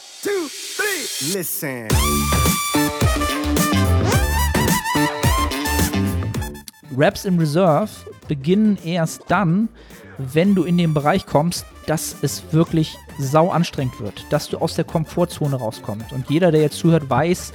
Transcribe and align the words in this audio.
One, 0.00 0.06
two, 0.22 0.48
three. 0.76 1.38
Listen. 1.38 1.88
Raps 6.96 7.24
in 7.24 7.38
Reserve 7.38 7.90
beginnen 8.28 8.78
erst 8.84 9.24
dann, 9.28 9.68
wenn 10.18 10.54
du 10.54 10.64
in 10.64 10.78
den 10.78 10.94
Bereich 10.94 11.26
kommst, 11.26 11.66
dass 11.86 12.16
es 12.22 12.52
wirklich 12.52 12.96
sau 13.18 13.50
anstrengend 13.50 14.00
wird, 14.00 14.24
dass 14.30 14.48
du 14.48 14.58
aus 14.58 14.74
der 14.74 14.84
Komfortzone 14.84 15.56
rauskommst. 15.56 16.12
Und 16.12 16.30
jeder, 16.30 16.50
der 16.50 16.62
jetzt 16.62 16.78
zuhört, 16.78 17.10
weiß, 17.10 17.52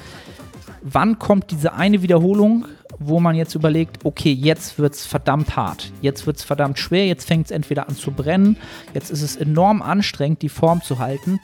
wann 0.81 1.17
kommt 1.19 1.51
diese 1.51 1.73
eine 1.73 2.01
Wiederholung, 2.01 2.65
wo 2.99 3.19
man 3.19 3.35
jetzt 3.35 3.55
überlegt, 3.55 4.05
okay, 4.05 4.31
jetzt 4.31 4.77
wird 4.79 4.93
es 4.93 5.05
verdammt 5.05 5.55
hart, 5.55 5.91
jetzt 6.01 6.25
wird 6.27 6.37
es 6.37 6.43
verdammt 6.43 6.79
schwer, 6.79 7.07
jetzt 7.07 7.27
fängt 7.27 7.45
es 7.45 7.51
entweder 7.51 7.89
an 7.89 7.95
zu 7.95 8.11
brennen, 8.11 8.57
jetzt 8.93 9.09
ist 9.09 9.21
es 9.21 9.35
enorm 9.35 9.81
anstrengend, 9.81 10.41
die 10.41 10.49
Form 10.49 10.81
zu 10.81 10.99
halten. 10.99 11.39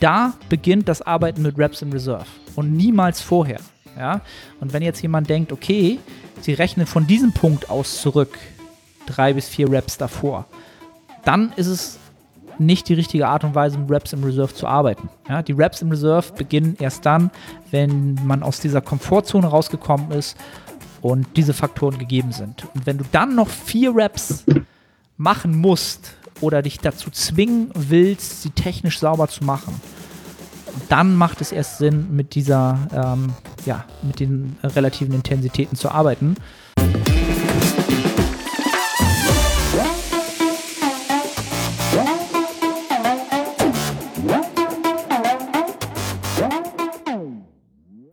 Da 0.00 0.34
beginnt 0.48 0.88
das 0.88 1.02
Arbeiten 1.02 1.42
mit 1.42 1.58
Raps 1.58 1.82
in 1.82 1.92
Reserve 1.92 2.26
und 2.54 2.72
niemals 2.72 3.20
vorher. 3.20 3.60
Ja? 3.98 4.20
Und 4.60 4.72
wenn 4.72 4.82
jetzt 4.82 5.00
jemand 5.02 5.28
denkt, 5.28 5.52
okay, 5.52 5.98
sie 6.40 6.52
rechnen 6.52 6.86
von 6.86 7.06
diesem 7.06 7.32
Punkt 7.32 7.70
aus 7.70 8.00
zurück, 8.00 8.38
drei 9.06 9.32
bis 9.32 9.48
vier 9.48 9.72
Raps 9.72 9.96
davor, 9.96 10.46
dann 11.24 11.52
ist 11.56 11.66
es 11.66 11.98
nicht 12.58 12.88
die 12.88 12.94
richtige 12.94 13.28
Art 13.28 13.44
und 13.44 13.54
Weise, 13.54 13.78
mit 13.78 13.90
Raps 13.90 14.12
im 14.12 14.24
Reserve 14.24 14.54
zu 14.54 14.66
arbeiten. 14.66 15.08
Ja, 15.28 15.42
die 15.42 15.52
Raps 15.52 15.82
im 15.82 15.90
Reserve 15.90 16.32
beginnen 16.32 16.76
erst 16.78 17.04
dann, 17.04 17.30
wenn 17.70 18.14
man 18.24 18.42
aus 18.42 18.60
dieser 18.60 18.80
Komfortzone 18.80 19.46
rausgekommen 19.46 20.10
ist 20.10 20.36
und 21.02 21.26
diese 21.36 21.52
Faktoren 21.52 21.98
gegeben 21.98 22.32
sind. 22.32 22.66
Und 22.74 22.86
wenn 22.86 22.98
du 22.98 23.04
dann 23.12 23.34
noch 23.34 23.48
vier 23.48 23.92
Raps 23.94 24.44
machen 25.16 25.56
musst 25.56 26.14
oder 26.40 26.62
dich 26.62 26.78
dazu 26.78 27.10
zwingen 27.10 27.70
willst, 27.74 28.42
sie 28.42 28.50
technisch 28.50 28.98
sauber 28.98 29.28
zu 29.28 29.44
machen, 29.44 29.80
dann 30.88 31.16
macht 31.16 31.40
es 31.40 31.52
erst 31.52 31.78
Sinn, 31.78 32.14
mit 32.14 32.34
dieser, 32.34 32.78
ähm, 32.92 33.32
ja, 33.64 33.84
mit 34.02 34.20
den 34.20 34.56
relativen 34.62 35.14
Intensitäten 35.14 35.76
zu 35.76 35.90
arbeiten. 35.90 36.36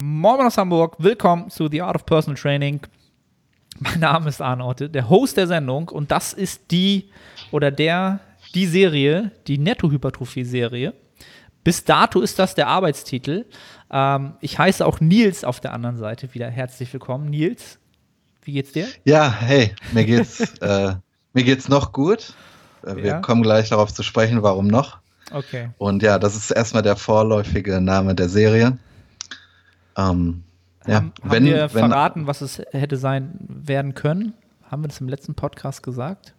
Moin 0.02 0.40
aus 0.40 0.58
Hamburg, 0.58 0.96
willkommen 1.00 1.50
zu 1.50 1.68
The 1.68 1.82
Art 1.82 1.98
of 1.98 2.06
Personal 2.06 2.40
Training. 2.40 2.80
Mein 3.80 4.00
Name 4.00 4.30
ist 4.30 4.42
Arne 4.42 4.64
Otte, 4.64 4.90
der 4.90 5.10
Host 5.10 5.36
der 5.36 5.48
Sendung 5.48 5.90
und 5.90 6.12
das 6.12 6.32
ist 6.32 6.72
die 6.72 7.10
oder 7.54 7.70
der, 7.70 8.20
die 8.56 8.66
Serie, 8.66 9.32
die 9.46 9.60
Netto-Hypertrophie-Serie. 9.60 10.94
Bis 11.64 11.86
dato 11.86 12.20
ist 12.20 12.40
das 12.40 12.56
der 12.56 12.68
Arbeitstitel. 12.68 13.46
Ähm, 13.92 14.34
ich 14.42 14.58
heiße 14.58 14.84
auch 14.84 15.00
Nils 15.00 15.44
auf 15.44 15.60
der 15.60 15.72
anderen 15.72 15.98
Seite 15.98 16.34
wieder 16.34 16.50
herzlich 16.50 16.92
willkommen. 16.92 17.30
Nils, 17.30 17.78
wie 18.42 18.54
geht's 18.54 18.72
dir? 18.72 18.88
Ja, 19.06 19.32
hey, 19.32 19.76
mir 19.92 20.04
geht's, 20.04 20.40
äh, 20.62 20.96
mir 21.34 21.44
geht's 21.44 21.70
noch 21.70 21.94
gut. 21.94 22.34
Äh, 22.84 22.96
wir 22.96 23.06
ja. 23.06 23.20
kommen 23.20 23.44
gleich 23.44 23.70
darauf 23.70 23.94
zu 23.94 24.02
sprechen, 24.02 24.42
warum 24.42 24.66
noch. 24.66 24.98
Okay. 25.32 25.70
Und 25.78 26.02
ja, 26.02 26.18
das 26.18 26.36
ist 26.36 26.50
erstmal 26.50 26.82
der 26.82 26.96
vorläufige 26.96 27.80
Name 27.80 28.16
der 28.16 28.30
Serie. 28.30 28.80
Ähm, 29.96 30.44
ja, 30.88 30.96
haben, 30.96 31.14
wenn, 31.22 31.46
wir 31.46 31.72
wenn, 31.72 31.88
verraten, 31.88 32.26
was 32.26 32.42
es 32.42 32.64
hätte 32.72 32.98
sein 32.98 33.38
werden 33.48 33.94
können? 33.94 34.34
Haben 34.72 34.84
wir 34.84 34.88
das 34.88 35.00
im 35.00 35.08
letzten 35.08 35.36
Podcast 35.36 35.84
gesagt? 35.84 36.34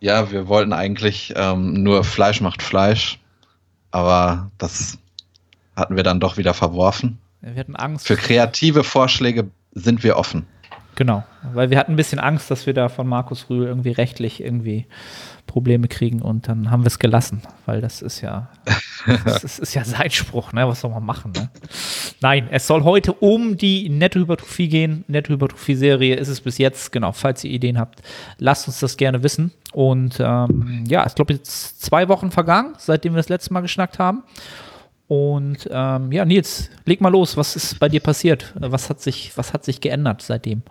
Ja, 0.00 0.30
wir 0.32 0.48
wollten 0.48 0.72
eigentlich 0.72 1.34
ähm, 1.36 1.82
nur 1.82 2.04
Fleisch 2.04 2.40
macht 2.40 2.62
Fleisch, 2.62 3.18
aber 3.90 4.50
das 4.58 4.98
hatten 5.76 5.96
wir 5.96 6.02
dann 6.02 6.20
doch 6.20 6.36
wieder 6.36 6.54
verworfen. 6.54 7.18
Wir 7.42 7.54
hatten 7.60 7.76
Angst. 7.76 8.06
Für 8.06 8.16
kreative 8.16 8.82
Vorschläge 8.82 9.50
sind 9.72 10.02
wir 10.02 10.16
offen. 10.16 10.46
Genau, 11.00 11.24
weil 11.54 11.70
wir 11.70 11.78
hatten 11.78 11.94
ein 11.94 11.96
bisschen 11.96 12.18
Angst, 12.18 12.50
dass 12.50 12.66
wir 12.66 12.74
da 12.74 12.90
von 12.90 13.06
Markus 13.06 13.48
Rühl 13.48 13.64
irgendwie 13.64 13.90
rechtlich 13.90 14.44
irgendwie 14.44 14.84
Probleme 15.46 15.88
kriegen 15.88 16.20
und 16.20 16.46
dann 16.46 16.70
haben 16.70 16.82
wir 16.82 16.88
es 16.88 16.98
gelassen, 16.98 17.40
weil 17.64 17.80
das 17.80 18.02
ist 18.02 18.20
ja, 18.20 18.50
das 19.24 19.42
ist, 19.42 19.60
ist, 19.60 19.72
ja 19.72 19.82
Seitspruch, 19.82 20.52
ne? 20.52 20.68
Was 20.68 20.82
soll 20.82 20.90
man 20.90 21.02
machen, 21.02 21.32
ne? 21.32 21.48
Nein, 22.20 22.48
es 22.50 22.66
soll 22.66 22.84
heute 22.84 23.14
um 23.14 23.56
die 23.56 23.88
Nettohypertrophie 23.88 24.68
gehen. 24.68 25.06
Nettohypertrophie-Serie 25.08 26.16
ist 26.16 26.28
es 26.28 26.42
bis 26.42 26.58
jetzt, 26.58 26.92
genau, 26.92 27.12
falls 27.12 27.44
ihr 27.44 27.50
Ideen 27.50 27.78
habt, 27.78 28.02
lasst 28.36 28.68
uns 28.68 28.80
das 28.80 28.98
gerne 28.98 29.22
wissen. 29.22 29.52
Und 29.72 30.20
ähm, 30.20 30.84
ja, 30.86 31.06
ich 31.06 31.14
glaube, 31.14 31.32
jetzt 31.32 31.80
zwei 31.80 32.08
Wochen 32.08 32.30
vergangen, 32.30 32.74
seitdem 32.76 33.14
wir 33.14 33.20
das 33.20 33.30
letzte 33.30 33.54
Mal 33.54 33.62
geschnackt 33.62 33.98
haben. 33.98 34.22
Und 35.10 35.68
ähm, 35.72 36.12
ja, 36.12 36.24
Nils, 36.24 36.70
leg 36.84 37.00
mal 37.00 37.08
los, 37.08 37.36
was 37.36 37.56
ist 37.56 37.80
bei 37.80 37.88
dir 37.88 37.98
passiert? 37.98 38.54
Was 38.54 38.88
hat 38.88 39.00
sich, 39.00 39.32
was 39.34 39.52
hat 39.52 39.64
sich 39.64 39.80
geändert 39.80 40.22
seitdem? 40.22 40.62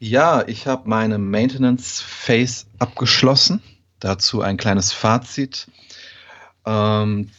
Ja, 0.00 0.42
ich 0.48 0.66
habe 0.66 0.88
meine 0.88 1.16
Maintenance 1.18 2.00
Phase 2.00 2.66
abgeschlossen. 2.80 3.62
Dazu 4.00 4.42
ein 4.42 4.56
kleines 4.56 4.92
Fazit. 4.92 5.68
Ähm, 6.66 7.30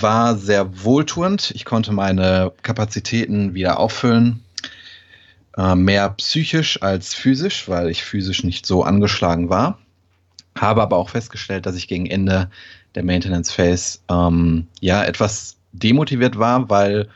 war 0.00 0.36
sehr 0.36 0.82
wohltuend. 0.84 1.50
Ich 1.54 1.66
konnte 1.66 1.92
meine 1.92 2.54
Kapazitäten 2.62 3.52
wieder 3.52 3.78
auffüllen. 3.78 4.42
Äh, 5.58 5.74
mehr 5.74 6.08
psychisch 6.08 6.80
als 6.80 7.12
physisch, 7.12 7.68
weil 7.68 7.90
ich 7.90 8.04
physisch 8.04 8.42
nicht 8.42 8.64
so 8.64 8.82
angeschlagen 8.82 9.50
war. 9.50 9.78
Habe 10.58 10.80
aber 10.80 10.96
auch 10.96 11.10
festgestellt, 11.10 11.66
dass 11.66 11.76
ich 11.76 11.88
gegen 11.88 12.06
Ende 12.06 12.48
der 12.94 13.04
Maintenance 13.04 13.50
Phase 13.50 13.98
ähm, 14.08 14.66
ja 14.80 15.04
etwas 15.04 15.56
demotiviert 15.72 16.38
war, 16.38 16.68
weil 16.70 17.08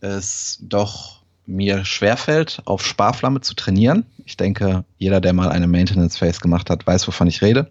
es 0.00 0.58
doch 0.62 1.18
mir 1.46 1.84
schwerfällt, 1.84 2.60
auf 2.66 2.84
Sparflamme 2.84 3.40
zu 3.40 3.54
trainieren. 3.54 4.04
Ich 4.26 4.36
denke, 4.36 4.84
jeder, 4.98 5.20
der 5.20 5.32
mal 5.32 5.48
eine 5.48 5.66
Maintenance 5.66 6.18
Phase 6.18 6.40
gemacht 6.40 6.68
hat, 6.68 6.86
weiß, 6.86 7.08
wovon 7.08 7.26
ich 7.26 7.40
rede. 7.40 7.70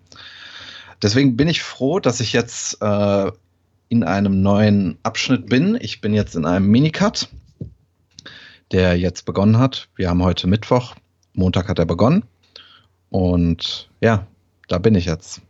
Deswegen 1.01 1.37
bin 1.37 1.47
ich 1.47 1.61
froh, 1.61 1.99
dass 1.99 2.19
ich 2.19 2.33
jetzt 2.33 2.81
äh, 2.81 3.31
in 3.89 4.03
einem 4.03 4.41
neuen 4.41 4.97
Abschnitt 5.03 5.47
bin. 5.47 5.77
Ich 5.79 6.01
bin 6.01 6.13
jetzt 6.13 6.35
in 6.35 6.45
einem 6.45 6.67
Minicut, 6.67 7.29
der 8.71 8.97
jetzt 8.97 9.25
begonnen 9.25 9.59
hat. 9.59 9.87
Wir 9.95 10.09
haben 10.09 10.23
heute 10.23 10.47
Mittwoch. 10.47 10.95
Montag 11.33 11.69
hat 11.69 11.77
er 11.77 11.85
begonnen. 11.85 12.23
Und 13.09 13.89
ja, 14.01 14.25
da 14.67 14.79
bin 14.79 14.95
ich 14.95 15.05
jetzt. 15.05 15.41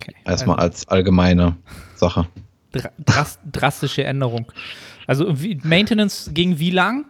Okay. 0.00 0.14
Erstmal 0.24 0.56
also, 0.56 0.66
als 0.66 0.88
allgemeine 0.88 1.56
Sache. 1.96 2.28
Drast, 3.04 3.40
drastische 3.50 4.04
Änderung. 4.04 4.52
Also 5.06 5.40
wie, 5.42 5.58
Maintenance 5.62 6.30
ging 6.34 6.58
wie 6.58 6.70
lang? 6.70 7.06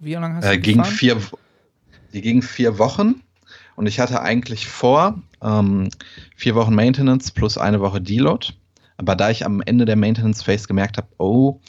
Wie 0.00 0.14
lange 0.14 0.36
hast 0.36 0.44
äh, 0.44 0.56
du 0.56 0.60
ging 0.60 0.84
vier, 0.84 1.18
Die 2.12 2.22
ging 2.22 2.42
vier 2.42 2.78
Wochen 2.78 3.22
und 3.76 3.86
ich 3.86 4.00
hatte 4.00 4.22
eigentlich 4.22 4.66
vor, 4.66 5.22
ähm, 5.42 5.90
vier 6.34 6.54
Wochen 6.54 6.74
Maintenance 6.74 7.30
plus 7.30 7.58
eine 7.58 7.80
Woche 7.80 8.00
Deload. 8.00 8.48
Aber 8.96 9.14
da 9.14 9.30
ich 9.30 9.44
am 9.44 9.60
Ende 9.60 9.84
der 9.84 9.96
Maintenance 9.96 10.42
Phase 10.42 10.66
gemerkt 10.66 10.96
habe, 10.96 11.08
oh, 11.18 11.60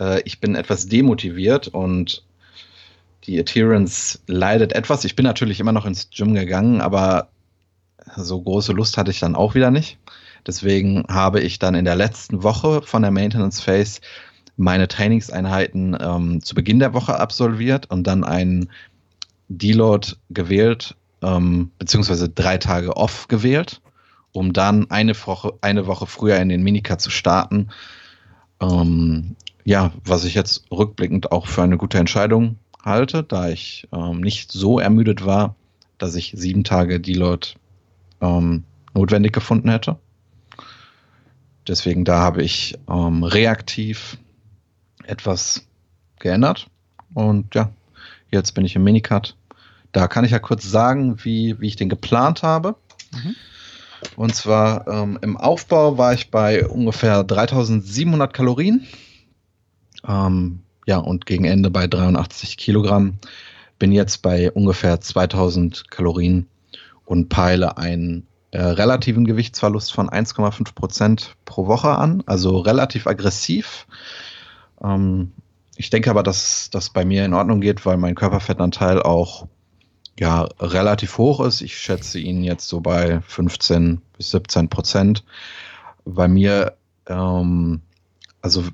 äh, 0.00 0.22
ich 0.22 0.40
bin 0.40 0.54
etwas 0.54 0.86
demotiviert 0.86 1.68
und 1.68 2.24
die 3.24 3.38
Adherence 3.38 4.22
leidet 4.26 4.72
etwas. 4.72 5.04
Ich 5.04 5.16
bin 5.16 5.24
natürlich 5.24 5.60
immer 5.60 5.72
noch 5.72 5.84
ins 5.84 6.08
Gym 6.10 6.34
gegangen, 6.34 6.80
aber 6.80 7.28
so 8.14 8.40
große 8.40 8.72
Lust 8.72 8.96
hatte 8.96 9.10
ich 9.10 9.20
dann 9.20 9.34
auch 9.34 9.54
wieder 9.54 9.70
nicht. 9.70 9.98
Deswegen 10.46 11.04
habe 11.08 11.40
ich 11.40 11.58
dann 11.58 11.74
in 11.74 11.84
der 11.84 11.96
letzten 11.96 12.42
Woche 12.42 12.82
von 12.82 13.02
der 13.02 13.10
Maintenance 13.10 13.60
Phase 13.60 14.00
meine 14.56 14.88
Trainingseinheiten 14.88 15.96
ähm, 16.00 16.42
zu 16.42 16.54
Beginn 16.54 16.78
der 16.78 16.94
Woche 16.94 17.18
absolviert 17.18 17.90
und 17.90 18.06
dann 18.06 18.24
einen 18.24 18.70
Deload 19.48 20.12
gewählt, 20.30 20.96
ähm, 21.22 21.70
beziehungsweise 21.78 22.28
drei 22.28 22.58
Tage 22.58 22.96
off 22.96 23.28
gewählt, 23.28 23.80
um 24.32 24.52
dann 24.52 24.90
eine 24.90 25.14
Woche, 25.26 25.54
eine 25.60 25.86
Woche 25.86 26.06
früher 26.06 26.36
in 26.36 26.48
den 26.48 26.62
Minicut 26.62 27.00
zu 27.00 27.10
starten. 27.10 27.68
Ähm, 28.60 29.36
ja, 29.64 29.92
was 30.04 30.24
ich 30.24 30.34
jetzt 30.34 30.70
rückblickend 30.70 31.32
auch 31.32 31.48
für 31.48 31.62
eine 31.62 31.76
gute 31.76 31.98
Entscheidung 31.98 32.56
halte, 32.82 33.24
da 33.24 33.48
ich 33.48 33.88
ähm, 33.92 34.20
nicht 34.20 34.52
so 34.52 34.78
ermüdet 34.78 35.26
war, 35.26 35.56
dass 35.98 36.14
ich 36.14 36.32
sieben 36.36 36.64
Tage 36.64 37.00
Deload 37.00 37.48
ähm, 38.20 38.64
notwendig 38.94 39.32
gefunden 39.32 39.68
hätte. 39.68 39.96
Deswegen 41.68 42.04
da 42.04 42.20
habe 42.20 42.42
ich 42.42 42.78
ähm, 42.88 43.24
reaktiv 43.24 44.18
etwas 45.04 45.66
geändert. 46.18 46.68
Und 47.14 47.54
ja, 47.54 47.70
jetzt 48.30 48.52
bin 48.52 48.64
ich 48.64 48.76
im 48.76 48.84
Minicut. 48.84 49.36
Da 49.92 50.08
kann 50.08 50.24
ich 50.24 50.30
ja 50.30 50.38
kurz 50.38 50.68
sagen, 50.70 51.24
wie, 51.24 51.60
wie 51.60 51.68
ich 51.68 51.76
den 51.76 51.88
geplant 51.88 52.42
habe. 52.42 52.76
Mhm. 53.12 53.34
Und 54.16 54.34
zwar 54.34 54.86
ähm, 54.86 55.18
im 55.22 55.36
Aufbau 55.36 55.98
war 55.98 56.12
ich 56.12 56.30
bei 56.30 56.66
ungefähr 56.66 57.24
3700 57.24 58.32
Kalorien. 58.32 58.86
Ähm, 60.06 60.60
ja, 60.86 60.98
und 60.98 61.26
gegen 61.26 61.44
Ende 61.44 61.70
bei 61.70 61.86
83 61.86 62.56
Kilogramm. 62.56 63.18
Bin 63.78 63.92
jetzt 63.92 64.22
bei 64.22 64.50
ungefähr 64.52 65.00
2000 65.00 65.90
Kalorien 65.90 66.46
und 67.06 67.30
peile 67.30 67.78
ein 67.78 68.26
äh, 68.50 68.60
relativen 68.60 69.24
Gewichtsverlust 69.24 69.92
von 69.92 70.10
1,5 70.10 70.74
Prozent 70.74 71.36
pro 71.46 71.66
Woche 71.66 71.90
an, 71.90 72.22
also 72.26 72.58
relativ 72.58 73.06
aggressiv. 73.06 73.86
Ähm, 74.82 75.32
ich 75.76 75.90
denke 75.90 76.10
aber, 76.10 76.22
dass 76.22 76.68
das 76.70 76.90
bei 76.90 77.04
mir 77.04 77.24
in 77.24 77.34
Ordnung 77.34 77.60
geht, 77.60 77.86
weil 77.86 77.96
mein 77.96 78.14
Körperfettanteil 78.14 79.02
auch 79.02 79.46
ja, 80.18 80.48
relativ 80.58 81.18
hoch 81.18 81.40
ist. 81.40 81.60
Ich 81.60 81.76
schätze 81.76 82.18
ihn 82.18 82.42
jetzt 82.42 82.68
so 82.68 82.80
bei 82.80 83.20
15 83.20 84.00
bis 84.16 84.30
17 84.30 84.68
Prozent. 84.68 85.24
Bei 86.04 86.26
mir, 86.28 86.76
ähm, 87.06 87.82
also 88.40 88.64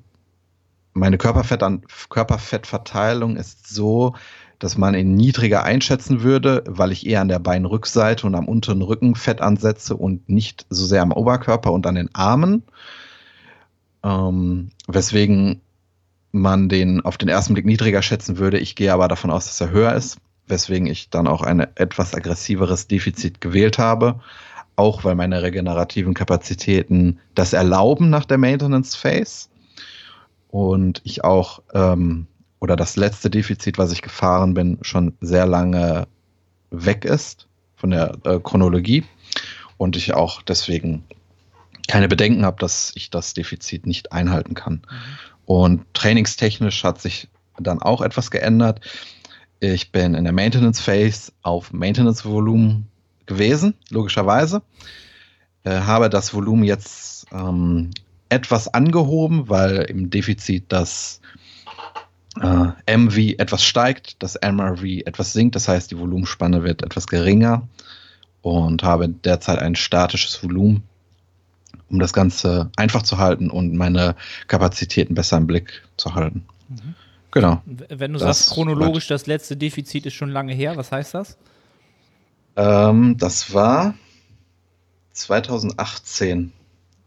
meine 0.93 1.19
Körperfett 1.19 1.63
Körperfettverteilung 2.09 3.37
ist 3.37 3.67
so, 3.69 4.15
dass 4.63 4.79
man 4.79 4.95
ihn 4.95 5.15
niedriger 5.15 5.65
einschätzen 5.65 6.23
würde, 6.23 6.63
weil 6.69 6.93
ich 6.93 7.05
eher 7.05 7.21
an 7.21 7.27
der 7.27 7.41
Beinrückseite 7.41 8.25
und 8.25 8.37
am 8.37 8.47
unteren 8.47 8.81
Rücken 8.81 9.17
Fett 9.17 9.41
ansetze 9.41 9.97
und 9.97 10.29
nicht 10.29 10.67
so 10.71 10.87
sehr 10.87 11.03
am 11.03 11.11
Oberkörper 11.11 11.73
und 11.73 11.85
an 11.85 11.97
den 11.97 12.15
Armen. 12.15 12.63
Ähm, 14.05 14.71
weswegen 14.87 15.63
man 16.31 16.69
den 16.69 17.01
auf 17.01 17.19
den 17.19 17.29
ersten 17.29 17.55
Blick 17.55 17.67
niedriger 17.67 18.03
schätzen 18.03 18.39
würde. 18.39 18.61
Ich 18.61 18.77
gehe 18.77 18.93
aber 18.93 19.09
davon 19.09 19.33
aus, 19.33 19.47
dass 19.47 19.61
er 19.61 19.71
höher 19.71 19.95
ist, 19.95 20.19
weswegen 20.47 20.87
ich 20.87 21.11
dann 21.11 21.27
auch 21.27 21.43
ein 21.43 21.67
etwas 21.75 22.15
aggressiveres 22.15 22.87
Defizit 22.87 23.41
gewählt 23.41 23.79
habe. 23.79 24.21
Auch 24.77 25.03
weil 25.03 25.17
meine 25.17 25.43
regenerativen 25.43 26.15
Kapazitäten 26.15 27.19
das 27.35 27.53
erlauben 27.53 28.11
nach 28.11 28.27
der 28.27 28.39
Maintenance 28.39 28.95
Phase. 28.95 29.49
Und 30.51 31.01
ich 31.03 31.25
auch 31.25 31.63
ähm, 31.75 32.29
oder 32.63 32.77
das 32.77 32.95
letzte 32.95 33.29
Defizit, 33.29 33.77
was 33.77 33.91
ich 33.91 34.03
gefahren 34.03 34.55
bin, 34.55 34.79
schon 34.83 35.17
sehr 35.21 35.47
lange 35.47 36.07
weg 36.71 37.05
ist 37.05 37.49
von 37.75 37.91
der 37.91 38.17
äh, 38.23 38.39
Chronologie 38.39 39.03
und 39.79 39.97
ich 39.97 40.15
auch 40.15 40.43
deswegen 40.43 41.03
keine 41.89 42.07
Bedenken 42.07 42.47
habe, 42.47 42.61
dass 42.61 42.93
ich 42.95 43.11
das 43.11 43.35
Defizit 43.35 43.85
nicht 43.85 44.13
einhalten 44.13 44.55
kann. 44.55 44.75
Mhm. 44.75 44.87
Und 45.45 45.95
trainingstechnisch 45.95 46.85
hat 46.85 47.01
sich 47.01 47.29
dann 47.59 47.83
auch 47.83 48.01
etwas 48.01 48.31
geändert. 48.31 48.81
Ich 49.59 49.91
bin 49.91 50.15
in 50.15 50.23
der 50.23 50.33
Maintenance 50.33 50.81
Phase 50.81 51.33
auf 51.43 51.73
Maintenance 51.73 52.25
Volumen 52.25 52.87
gewesen, 53.27 53.75
logischerweise. 53.91 54.63
Äh, 55.65 55.81
habe 55.81 56.09
das 56.09 56.33
Volumen 56.33 56.63
jetzt 56.63 57.27
ähm, 57.33 57.91
etwas 58.29 58.73
angehoben, 58.73 59.49
weil 59.49 59.79
im 59.79 60.11
Defizit 60.11 60.67
das 60.69 61.21
äh, 62.41 62.97
MV 62.97 63.17
etwas 63.39 63.65
steigt, 63.65 64.23
das 64.23 64.39
MRV 64.41 64.83
etwas 65.05 65.33
sinkt, 65.33 65.55
das 65.55 65.69
heißt, 65.69 65.91
die 65.91 65.99
Volumenspanne 65.99 66.65
wird 66.65 66.83
etwas 66.83 67.07
geringer 67.07 67.69
und 68.41 68.83
habe 68.83 69.09
derzeit 69.09 69.59
ein 69.59 69.75
statisches 69.75 70.43
Volumen, 70.43 70.83
um 71.91 71.99
das 71.99 72.13
Ganze 72.13 72.71
einfach 72.77 73.03
zu 73.03 73.19
halten 73.19 73.51
und 73.51 73.75
meine 73.75 74.17
Kapazitäten 74.49 75.15
besser 75.15 75.37
im 75.37 75.47
Blick 75.47 75.83
zu 75.97 76.15
halten. 76.15 76.45
Mhm. 76.69 76.95
Genau. 77.33 77.63
Wenn 77.65 78.13
du 78.13 78.19
das 78.19 78.39
sagst, 78.41 78.55
chronologisch, 78.55 79.07
das 79.09 79.27
letzte 79.27 79.57
Defizit 79.57 80.07
ist 80.07 80.15
schon 80.15 80.31
lange 80.31 80.53
her, 80.53 80.77
was 80.77 80.93
heißt 80.93 81.15
das? 81.15 81.39
Ähm, 82.57 83.17
das 83.17 83.55
war 83.55 83.95
2018, 85.13 86.53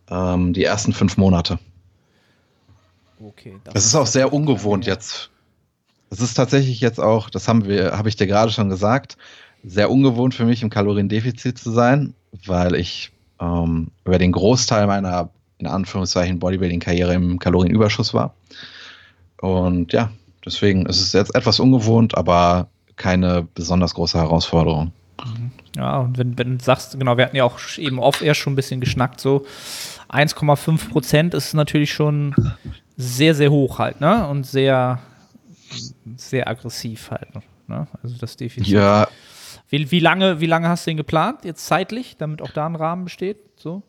ähm, 0.10 0.54
die 0.54 0.64
ersten 0.64 0.94
fünf 0.94 1.18
Monate. 1.18 1.60
Okay. 3.20 3.56
Das, 3.64 3.74
das 3.74 3.86
ist 3.86 3.96
auch 3.96 4.08
sehr 4.08 4.34
ungewohnt 4.34 4.86
jetzt. 4.86 5.30
Es 6.10 6.22
ist 6.22 6.36
tatsächlich 6.36 6.80
jetzt 6.82 7.00
auch, 7.00 7.30
das 7.30 7.48
haben 7.48 7.66
wir, 7.66 7.98
habe 7.98 8.10
ich 8.10 8.16
dir 8.16 8.28
gerade 8.28 8.52
schon 8.52 8.70
gesagt, 8.70 9.18
sehr 9.64 9.90
ungewohnt 9.90 10.34
für 10.34 10.46
mich 10.46 10.62
im 10.62 10.70
Kaloriendefizit 10.70 11.58
zu 11.58 11.72
sein, 11.72 12.14
weil 12.46 12.76
ich 12.76 13.12
ähm, 13.40 13.92
über 14.06 14.18
den 14.18 14.32
Großteil 14.32 14.88
meiner 14.88 15.30
in 15.58 15.68
Anführungszeichen 15.68 16.40
Bodybuilding-Karriere 16.40 17.14
im 17.14 17.40
Kalorienüberschuss 17.40 18.14
war. 18.14 18.36
Und 19.42 19.94
ja, 19.94 20.12
deswegen 20.46 20.86
ist 20.86 21.00
es 21.00 21.14
jetzt 21.14 21.34
etwas 21.34 21.60
ungewohnt, 21.60 22.18
aber 22.18 22.68
keine 22.96 23.48
besonders 23.56 23.94
große 23.94 24.18
Herausforderung. 24.18 24.92
Mhm. 25.24 25.52
Ja, 25.76 26.00
und 26.00 26.18
wenn, 26.18 26.38
wenn 26.38 26.58
du 26.58 26.64
sagst, 26.64 26.98
genau, 26.98 27.18
wir 27.18 27.26
hatten 27.26 27.36
ja 27.36 27.44
auch 27.44 27.60
eben 27.78 28.00
oft 28.00 28.22
erst 28.22 28.40
schon 28.40 28.54
ein 28.54 28.56
bisschen 28.56 28.80
geschnackt, 28.80 29.20
so 29.20 29.46
1,5 30.10 30.90
Prozent 30.90 31.34
ist 31.34 31.54
natürlich 31.54 31.94
schon 31.94 32.34
sehr, 32.98 33.36
sehr 33.36 33.52
hoch 33.52 33.80
halt, 33.80 34.02
ne? 34.02 34.28
Und 34.28 34.46
sehr, 34.46 35.00
sehr 36.16 36.48
aggressiv 36.48 37.12
halt. 37.12 37.30
Ne? 37.68 37.88
Also 38.04 38.16
das 38.18 38.38
Defizit. 38.38 38.68
Ja. 38.68 39.08
Wie, 39.70 39.90
wie, 39.92 40.00
lange, 40.00 40.40
wie 40.40 40.46
lange 40.46 40.70
hast 40.70 40.86
du 40.86 40.92
den 40.92 40.98
geplant, 40.98 41.44
jetzt 41.44 41.66
zeitlich, 41.66 42.18
damit 42.18 42.42
auch 42.42 42.52
da 42.52 42.66
ein 42.66 42.76
Rahmen 42.76 43.06
besteht? 43.06 43.38
So? 43.58 43.82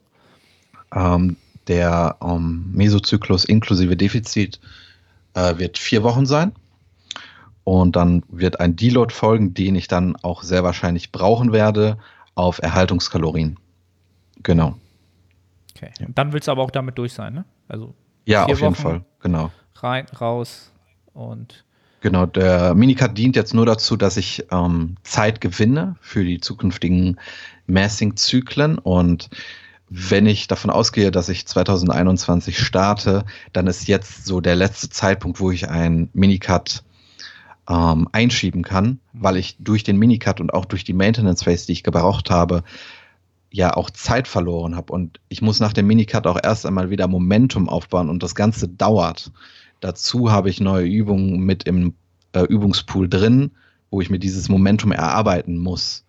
Ähm, 0.94 1.36
der 1.68 2.16
ähm, 2.22 2.70
Mesozyklus 2.72 3.44
inklusive 3.44 3.96
Defizit 3.96 4.60
äh, 5.34 5.58
wird 5.58 5.78
vier 5.78 6.02
Wochen 6.02 6.26
sein. 6.26 6.52
Und 7.64 7.96
dann 7.96 8.22
wird 8.28 8.60
ein 8.60 8.76
Deload 8.76 9.12
folgen, 9.12 9.52
den 9.52 9.74
ich 9.74 9.88
dann 9.88 10.14
auch 10.16 10.44
sehr 10.44 10.62
wahrscheinlich 10.62 11.10
brauchen 11.10 11.52
werde 11.52 11.98
auf 12.36 12.60
Erhaltungskalorien. 12.62 13.58
Genau. 14.42 14.76
Okay. 15.74 15.90
Und 16.06 16.16
dann 16.16 16.32
willst 16.32 16.46
du 16.46 16.52
aber 16.52 16.62
auch 16.62 16.70
damit 16.70 16.96
durch 16.96 17.12
sein, 17.12 17.34
ne? 17.34 17.44
Also 17.68 17.94
ja, 18.26 18.44
auf 18.44 18.60
jeden 18.60 18.74
Fall, 18.74 19.04
genau. 19.20 19.50
Rein, 19.76 20.06
raus 20.20 20.72
und. 21.14 21.64
Genau, 22.00 22.26
der 22.26 22.74
Minicut 22.74 23.16
dient 23.16 23.36
jetzt 23.36 23.54
nur 23.54 23.66
dazu, 23.66 23.96
dass 23.96 24.16
ich 24.16 24.46
ähm, 24.52 24.96
Zeit 25.02 25.40
gewinne 25.40 25.96
für 26.00 26.24
die 26.24 26.40
zukünftigen 26.40 27.18
Massing-Zyklen 27.66 28.78
und 28.78 29.30
wenn 29.88 30.26
ich 30.26 30.48
davon 30.48 30.70
ausgehe, 30.70 31.10
dass 31.10 31.28
ich 31.28 31.46
2021 31.46 32.58
starte, 32.58 33.24
dann 33.52 33.66
ist 33.66 33.86
jetzt 33.86 34.26
so 34.26 34.40
der 34.40 34.56
letzte 34.56 34.90
Zeitpunkt, 34.90 35.40
wo 35.40 35.50
ich 35.50 35.68
einen 35.68 36.10
Minicut 36.12 36.82
ähm, 37.68 38.08
einschieben 38.12 38.62
kann, 38.62 39.00
weil 39.12 39.36
ich 39.36 39.56
durch 39.60 39.84
den 39.84 39.96
Minicut 39.96 40.40
und 40.40 40.52
auch 40.52 40.64
durch 40.64 40.84
die 40.84 40.92
Maintenance 40.92 41.44
Phase, 41.44 41.66
die 41.66 41.72
ich 41.72 41.82
gebraucht 41.84 42.30
habe, 42.30 42.64
ja 43.56 43.74
auch 43.74 43.88
Zeit 43.90 44.28
verloren 44.28 44.76
habe. 44.76 44.92
Und 44.92 45.18
ich 45.28 45.40
muss 45.40 45.60
nach 45.60 45.72
dem 45.72 45.86
Minicut 45.86 46.26
auch 46.26 46.38
erst 46.42 46.66
einmal 46.66 46.90
wieder 46.90 47.08
Momentum 47.08 47.68
aufbauen 47.70 48.10
und 48.10 48.22
das 48.22 48.34
Ganze 48.34 48.68
dauert. 48.68 49.32
Dazu 49.80 50.30
habe 50.30 50.50
ich 50.50 50.60
neue 50.60 50.86
Übungen 50.86 51.40
mit 51.40 51.64
im 51.64 51.94
äh, 52.32 52.42
Übungspool 52.42 53.08
drin, 53.08 53.52
wo 53.90 54.02
ich 54.02 54.10
mir 54.10 54.18
dieses 54.18 54.50
Momentum 54.50 54.92
erarbeiten 54.92 55.56
muss. 55.56 56.04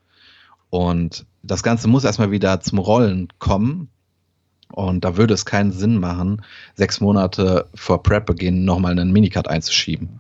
Und 0.70 1.26
das 1.42 1.64
Ganze 1.64 1.88
muss 1.88 2.04
erstmal 2.04 2.32
wieder 2.32 2.60
zum 2.60 2.80
Rollen 2.80 3.30
kommen. 3.40 3.88
Und 4.74 5.06
da 5.06 5.16
würde 5.16 5.34
es 5.34 5.46
keinen 5.46 5.72
Sinn 5.72 5.98
machen, 5.98 6.42
sechs 6.76 7.00
Monate 7.00 7.70
vor 7.74 8.04
Prep-Beginn 8.04 8.66
nochmal 8.66 8.92
einen 8.92 9.14
Minicut 9.14 9.48
einzuschieben. 9.48 10.20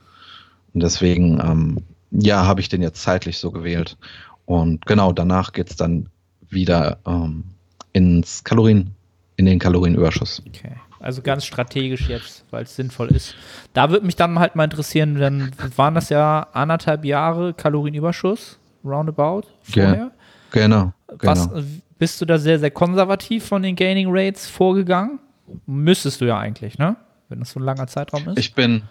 Und 0.74 0.81
deswegen, 0.81 1.41
ähm, 1.43 1.84
ja, 2.12 2.46
habe 2.46 2.62
ich 2.62 2.69
den 2.69 2.81
jetzt 2.81 3.01
zeitlich 3.01 3.38
so 3.38 3.51
gewählt. 3.51 3.98
Und 4.46 4.86
genau, 4.86 5.12
danach 5.12 5.51
geht 5.51 5.69
es 5.72 5.75
dann 5.75 6.07
wieder 6.50 7.00
ähm, 7.06 7.46
ins 7.94 8.44
Kalorien, 8.44 8.96
in 9.36 9.46
den 9.46 9.60
Kalorienüberschuss. 9.60 10.42
Okay. 10.48 10.75
Also 11.00 11.22
ganz 11.22 11.46
strategisch 11.46 12.10
jetzt, 12.10 12.44
weil 12.50 12.63
es 12.63 12.75
sinnvoll 12.75 13.10
ist. 13.10 13.36
Da 13.74 13.92
würde 13.92 14.06
mich 14.06 14.16
dann 14.16 14.39
halt 14.39 14.56
mal 14.56 14.63
interessieren, 14.63 15.16
dann 15.16 15.51
waren 15.75 15.94
das 15.94 16.10
ja 16.10 16.48
anderthalb 16.54 17.06
Jahre 17.06 17.54
Kalorienüberschuss, 17.54 18.58
roundabout, 18.84 19.44
vorher. 19.62 20.12
Ge 20.51 20.63
genau, 20.63 20.94
Was, 21.20 21.50
genau. 21.50 21.63
Bist 22.00 22.22
du 22.22 22.25
da 22.25 22.38
sehr, 22.38 22.60
sehr 22.60 22.72
konservativ 22.72 23.46
von 23.46 23.63
den 23.63 23.75
Gaining 23.75 24.08
Rates 24.10 24.48
vorgegangen? 24.48 25.20
Müsstest 25.66 26.22
du 26.22 26.25
ja 26.25 26.38
eigentlich, 26.39 26.77
ne? 26.77 26.96
Wenn 27.30 27.39
das 27.39 27.51
so 27.51 27.60
ein 27.60 27.63
langer 27.63 27.88
Zeitraum 27.88 28.30
ist. 28.30 28.39
Ich 28.39 28.54
bin, 28.54 28.84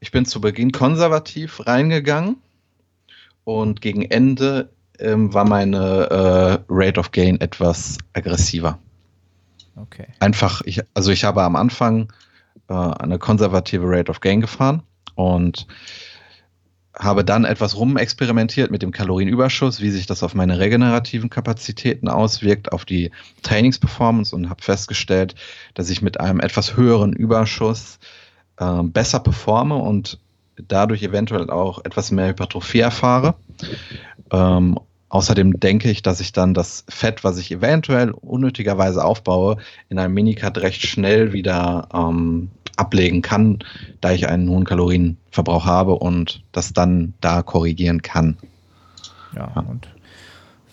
ich 0.00 0.10
bin 0.10 0.26
zu 0.26 0.40
Beginn 0.40 0.72
konservativ 0.72 1.66
reingegangen 1.66 2.36
und 3.44 3.80
gegen 3.80 4.02
Ende 4.02 4.70
ähm, 4.98 5.32
war 5.32 5.44
meine 5.44 5.78
äh, 6.10 6.58
Rate 6.68 7.00
of 7.00 7.12
Gain 7.12 7.40
etwas 7.40 7.98
aggressiver. 8.12 8.78
Okay. 9.76 10.06
Einfach, 10.20 10.62
ich, 10.64 10.80
also 10.94 11.10
ich 11.10 11.24
habe 11.24 11.42
am 11.42 11.56
Anfang 11.56 12.12
äh, 12.68 12.74
eine 12.74 13.18
konservative 13.18 13.84
Rate 13.86 14.10
of 14.10 14.20
Gain 14.20 14.40
gefahren 14.40 14.82
und 15.14 15.66
habe 16.96 17.24
dann 17.24 17.44
etwas 17.44 17.76
rumexperimentiert 17.76 18.70
mit 18.70 18.82
dem 18.82 18.92
Kalorienüberschuss, 18.92 19.80
wie 19.80 19.90
sich 19.90 20.06
das 20.06 20.22
auf 20.22 20.34
meine 20.34 20.60
regenerativen 20.60 21.28
Kapazitäten 21.28 22.08
auswirkt, 22.08 22.72
auf 22.72 22.84
die 22.84 23.10
Trainingsperformance 23.42 24.34
und 24.34 24.48
habe 24.48 24.62
festgestellt, 24.62 25.34
dass 25.74 25.90
ich 25.90 26.02
mit 26.02 26.20
einem 26.20 26.38
etwas 26.38 26.76
höheren 26.76 27.12
Überschuss 27.12 27.98
äh, 28.58 28.82
besser 28.84 29.18
performe 29.18 29.74
und 29.74 30.20
dadurch 30.56 31.02
eventuell 31.02 31.50
auch 31.50 31.84
etwas 31.84 32.12
mehr 32.12 32.28
Hypertrophie 32.28 32.80
erfahre. 32.80 33.34
Ähm, 34.30 34.78
außerdem 35.08 35.60
denke 35.60 35.90
ich, 35.90 36.02
dass 36.02 36.20
ich 36.20 36.32
dann 36.32 36.54
das 36.54 36.84
Fett, 36.88 37.24
was 37.24 37.38
ich 37.38 37.52
eventuell 37.52 38.10
unnötigerweise 38.10 39.04
aufbaue, 39.04 39.58
in 39.88 39.98
einem 39.98 40.14
Minicut 40.14 40.58
recht 40.58 40.86
schnell 40.86 41.32
wieder 41.32 41.88
ähm, 41.94 42.50
ablegen 42.76 43.22
kann, 43.22 43.60
da 44.00 44.12
ich 44.12 44.28
einen 44.28 44.48
hohen 44.48 44.64
Kalorienverbrauch 44.64 45.64
habe 45.64 45.94
und 45.94 46.42
das 46.52 46.72
dann 46.72 47.14
da 47.20 47.42
korrigieren 47.42 48.02
kann. 48.02 48.36
Ja, 49.34 49.52
ja. 49.54 49.62
und 49.62 49.88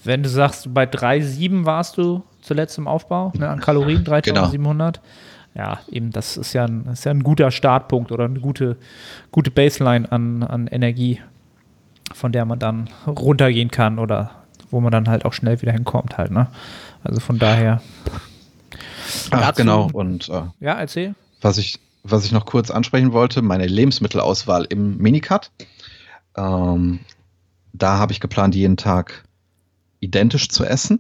wenn 0.04 0.24
du 0.24 0.30
sagst, 0.30 0.74
bei 0.74 0.86
3,7 0.86 1.66
warst 1.66 1.98
du 1.98 2.24
zuletzt 2.42 2.78
im 2.78 2.88
Aufbau, 2.88 3.32
ne, 3.38 3.48
an 3.50 3.60
Kalorien, 3.60 4.04
3700. 4.06 4.96
Genau. 4.96 5.08
Ja, 5.54 5.80
eben, 5.92 6.12
das 6.12 6.38
ist 6.38 6.54
ja 6.54 6.66
ein, 6.66 6.86
ist 6.86 7.04
ja 7.04 7.12
ein 7.12 7.24
guter 7.24 7.52
Startpunkt 7.52 8.12
oder 8.12 8.24
eine 8.24 8.40
gute, 8.40 8.78
gute 9.32 9.52
Baseline 9.52 10.10
an, 10.10 10.44
an 10.44 10.68
Energie, 10.68 11.20
von 12.14 12.32
der 12.32 12.46
man 12.46 12.60
dann 12.60 12.90
runtergehen 13.08 13.72
kann 13.72 14.00
oder 14.00 14.32
wo 14.70 14.80
man 14.80 14.92
dann 14.92 15.10
halt 15.10 15.26
auch 15.26 15.34
schnell 15.34 15.62
wieder 15.62 15.72
hinkommt 15.72 16.18
halt, 16.18 16.32
ne? 16.32 16.48
Also 17.04 17.20
von 17.20 17.40
daher. 17.40 17.82
Ach, 19.32 19.42
dazu, 19.42 19.62
genau. 19.62 19.90
Und 19.92 20.30
äh, 20.30 20.44
ja, 20.60 20.74
erzähl. 20.74 21.16
Was 21.42 21.58
ich, 21.58 21.80
was 22.04 22.26
ich 22.26 22.32
noch 22.32 22.46
kurz 22.46 22.72
ansprechen 22.72 23.12
wollte, 23.12 23.42
meine 23.42 23.68
Lebensmittelauswahl 23.68 24.66
im 24.70 24.98
Minicut. 24.98 25.52
Ähm, 26.38 27.00
da 27.74 27.98
habe 27.98 28.14
ich 28.14 28.20
geplant, 28.20 28.56
jeden 28.56 28.78
Tag 28.78 29.24
identisch 30.00 30.50
zu 30.50 30.64
essen 30.64 31.00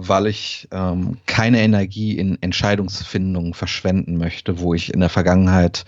weil 0.00 0.28
ich 0.28 0.68
ähm, 0.70 1.18
keine 1.26 1.60
Energie 1.60 2.16
in 2.16 2.40
Entscheidungsfindungen 2.40 3.52
verschwenden 3.52 4.16
möchte, 4.16 4.60
wo 4.60 4.72
ich 4.72 4.94
in 4.94 5.00
der 5.00 5.08
Vergangenheit 5.08 5.84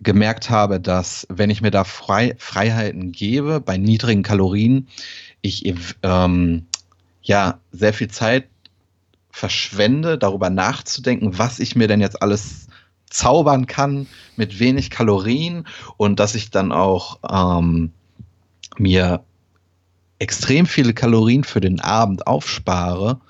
gemerkt 0.00 0.50
habe, 0.50 0.80
dass 0.80 1.26
wenn 1.30 1.50
ich 1.50 1.60
mir 1.60 1.70
da 1.70 1.84
Frei 1.84 2.34
Freiheiten 2.38 3.12
gebe, 3.12 3.60
bei 3.60 3.76
niedrigen 3.76 4.22
Kalorien, 4.22 4.88
ich 5.42 5.74
ähm, 6.02 6.66
ja 7.22 7.60
sehr 7.72 7.92
viel 7.92 8.08
Zeit 8.08 8.48
verschwende, 9.30 10.18
darüber 10.18 10.50
nachzudenken, 10.50 11.38
was 11.38 11.60
ich 11.60 11.76
mir 11.76 11.86
denn 11.86 12.00
jetzt 12.00 12.22
alles 12.22 12.66
zaubern 13.08 13.66
kann 13.66 14.06
mit 14.36 14.58
wenig 14.58 14.90
Kalorien 14.90 15.66
und 15.96 16.20
dass 16.20 16.34
ich 16.34 16.50
dann 16.50 16.72
auch 16.72 17.18
ähm, 17.28 17.92
mir 18.78 19.24
extrem 20.18 20.66
viele 20.66 20.94
Kalorien 20.94 21.44
für 21.44 21.60
den 21.60 21.80
Abend 21.80 22.26
aufspare, 22.26 23.20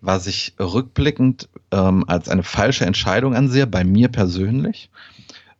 was 0.00 0.26
ich 0.26 0.54
rückblickend 0.58 1.48
ähm, 1.70 2.04
als 2.08 2.28
eine 2.28 2.42
falsche 2.42 2.84
Entscheidung 2.84 3.34
ansehe, 3.34 3.66
bei 3.66 3.84
mir 3.84 4.08
persönlich. 4.08 4.90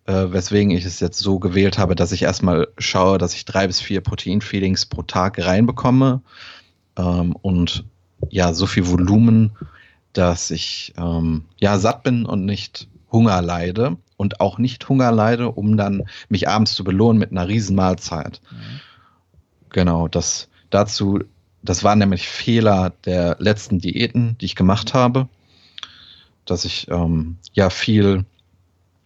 Äh, 0.07 0.33
weswegen 0.33 0.71
ich 0.71 0.85
es 0.85 1.01
jetzt 1.01 1.19
so 1.19 1.39
gewählt 1.39 1.79
habe, 1.79 1.95
dass 1.95 2.13
ich 2.13 2.23
erstmal 2.23 2.69
schaue, 2.79 3.19
dass 3.19 3.35
ich 3.35 3.45
drei 3.45 3.67
bis 3.67 3.81
vier 3.81 4.03
Proteinfeedings 4.03 4.87
pro 4.87 5.03
Tag 5.03 5.39
reinbekomme 5.39 6.21
ähm, 6.97 7.35
und 7.41 7.85
ja, 8.31 8.53
so 8.53 8.67
viel 8.67 8.87
Volumen, 8.87 9.53
dass 10.13 10.51
ich 10.51 10.93
ähm, 10.99 11.45
ja 11.59 11.79
satt 11.79 12.03
bin 12.03 12.27
und 12.27 12.45
nicht 12.45 12.89
Hunger 13.11 13.41
leide 13.41 13.97
und 14.17 14.41
auch 14.41 14.59
nicht 14.59 14.89
Hunger 14.89 15.11
leide, 15.11 15.51
um 15.51 15.77
dann 15.77 16.05
mich 16.29 16.49
abends 16.49 16.75
zu 16.75 16.85
belohnen 16.85 17.19
mit 17.19 17.31
einer 17.31 17.49
Riesenmahlzeit. 17.49 18.41
Mhm. 18.51 18.81
Genau, 19.71 20.09
das 20.09 20.49
dazu 20.71 21.21
das 21.65 21.83
waren 21.83 21.99
nämlich 21.99 22.29
Fehler 22.29 22.93
der 23.07 23.37
letzten 23.39 23.79
Diäten, 23.79 24.37
die 24.39 24.45
ich 24.45 24.55
gemacht 24.55 24.93
habe, 24.93 25.29
dass 26.45 26.67
ich 26.67 26.89
ähm, 26.91 27.39
ja 27.55 27.71
viel, 27.71 28.27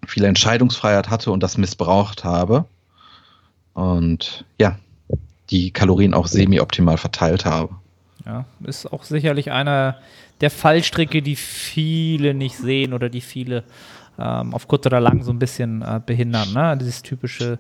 viel 0.07 0.25
Entscheidungsfreiheit 0.25 1.11
hatte 1.11 1.31
und 1.31 1.43
das 1.43 1.59
missbraucht 1.59 2.25
habe. 2.25 2.65
Und 3.75 4.45
ja, 4.61 4.79
die 5.51 5.71
Kalorien 5.71 6.15
auch 6.15 6.27
semi-optimal 6.27 6.99
verteilt 6.99 7.45
habe. 7.45 7.75
Ja, 8.27 8.45
ist 8.65 8.93
auch 8.93 9.05
sicherlich 9.05 9.51
einer 9.51 9.97
der 10.41 10.51
Fallstricke, 10.51 11.23
die 11.23 11.37
viele 11.37 12.35
nicht 12.35 12.57
sehen 12.57 12.93
oder 12.93 13.09
die 13.09 13.21
viele 13.21 13.65
ähm, 14.19 14.53
auf 14.53 14.69
kurz 14.69 14.85
oder 14.87 15.01
lang 15.01 15.23
so 15.23 15.33
ein 15.33 15.39
bisschen 15.39 15.83
äh, 15.83 16.01
behindern. 16.05 16.53
Ne? 16.53 16.77
Dieses 16.79 17.03
typische 17.03 17.59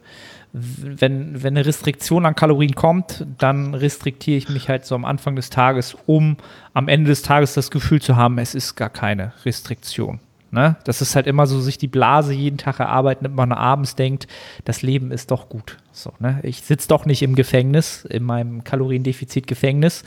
wenn, 0.52 1.42
wenn 1.42 1.56
eine 1.56 1.66
Restriktion 1.66 2.24
an 2.24 2.34
Kalorien 2.34 2.74
kommt, 2.74 3.26
dann 3.38 3.74
restriktiere 3.74 4.38
ich 4.38 4.48
mich 4.48 4.68
halt 4.68 4.86
so 4.86 4.94
am 4.94 5.04
Anfang 5.04 5.36
des 5.36 5.50
Tages, 5.50 5.96
um 6.06 6.36
am 6.74 6.88
Ende 6.88 7.10
des 7.10 7.22
Tages 7.22 7.54
das 7.54 7.70
Gefühl 7.70 8.00
zu 8.00 8.16
haben, 8.16 8.38
es 8.38 8.54
ist 8.54 8.74
gar 8.74 8.88
keine 8.88 9.32
Restriktion. 9.44 10.20
Ne? 10.50 10.76
Das 10.84 11.02
ist 11.02 11.14
halt 11.14 11.26
immer 11.26 11.46
so, 11.46 11.60
sich 11.60 11.76
die 11.76 11.88
Blase 11.88 12.32
jeden 12.32 12.56
Tag 12.56 12.80
erarbeiten, 12.80 13.24
damit 13.24 13.36
man 13.36 13.52
abends 13.52 13.96
denkt, 13.96 14.26
das 14.64 14.80
Leben 14.80 15.10
ist 15.10 15.30
doch 15.30 15.48
gut. 15.48 15.76
So, 15.92 16.12
ne? 16.20 16.40
Ich 16.42 16.62
sitze 16.62 16.88
doch 16.88 17.04
nicht 17.04 17.22
im 17.22 17.34
Gefängnis, 17.34 18.06
in 18.06 18.22
meinem 18.22 18.64
Kaloriendefizit-Gefängnis 18.64 20.04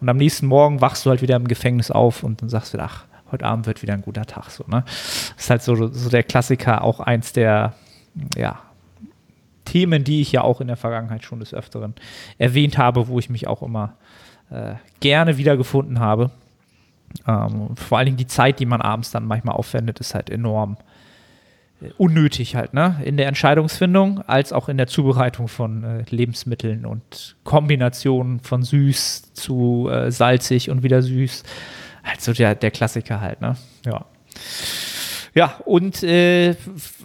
und 0.00 0.08
am 0.08 0.16
nächsten 0.16 0.46
Morgen 0.46 0.80
wachst 0.80 1.06
du 1.06 1.10
halt 1.10 1.22
wieder 1.22 1.36
im 1.36 1.46
Gefängnis 1.46 1.90
auf 1.92 2.24
und 2.24 2.42
dann 2.42 2.48
sagst 2.48 2.74
du, 2.74 2.78
ach, 2.78 3.04
heute 3.30 3.46
Abend 3.46 3.66
wird 3.66 3.82
wieder 3.82 3.94
ein 3.94 4.02
guter 4.02 4.26
Tag. 4.26 4.50
So, 4.50 4.64
ne? 4.66 4.82
Das 4.84 5.34
ist 5.38 5.50
halt 5.50 5.62
so, 5.62 5.74
so 5.74 6.10
der 6.10 6.24
Klassiker, 6.24 6.82
auch 6.82 6.98
eins 6.98 7.32
der, 7.32 7.74
ja, 8.36 8.60
Themen, 9.64 10.04
die 10.04 10.20
ich 10.20 10.32
ja 10.32 10.42
auch 10.42 10.60
in 10.60 10.66
der 10.66 10.76
Vergangenheit 10.76 11.24
schon 11.24 11.40
des 11.40 11.54
Öfteren 11.54 11.94
erwähnt 12.38 12.78
habe, 12.78 13.08
wo 13.08 13.18
ich 13.18 13.30
mich 13.30 13.46
auch 13.46 13.62
immer 13.62 13.96
äh, 14.50 14.74
gerne 15.00 15.38
wiedergefunden 15.38 16.00
habe. 16.00 16.30
Ähm, 17.26 17.76
vor 17.76 17.98
allen 17.98 18.06
Dingen 18.06 18.16
die 18.16 18.26
Zeit, 18.26 18.58
die 18.60 18.66
man 18.66 18.80
abends 18.80 19.10
dann 19.10 19.26
manchmal 19.26 19.56
aufwendet, 19.56 20.00
ist 20.00 20.14
halt 20.14 20.30
enorm 20.30 20.76
äh, 21.80 21.90
unnötig 21.98 22.56
halt, 22.56 22.74
ne? 22.74 23.00
In 23.04 23.16
der 23.16 23.28
Entscheidungsfindung 23.28 24.20
als 24.22 24.52
auch 24.52 24.68
in 24.68 24.76
der 24.76 24.86
Zubereitung 24.86 25.48
von 25.48 25.84
äh, 25.84 26.04
Lebensmitteln 26.10 26.86
und 26.86 27.36
Kombinationen 27.44 28.40
von 28.40 28.62
süß 28.62 29.34
zu 29.34 29.88
äh, 29.90 30.10
salzig 30.10 30.70
und 30.70 30.82
wieder 30.82 31.02
süß. 31.02 31.42
Halt 32.02 32.20
so 32.20 32.32
der, 32.32 32.54
der 32.54 32.70
Klassiker 32.70 33.20
halt, 33.20 33.40
ne? 33.40 33.56
Ja. 33.86 34.04
Ja, 35.34 35.56
und 35.64 36.04
äh, 36.04 36.54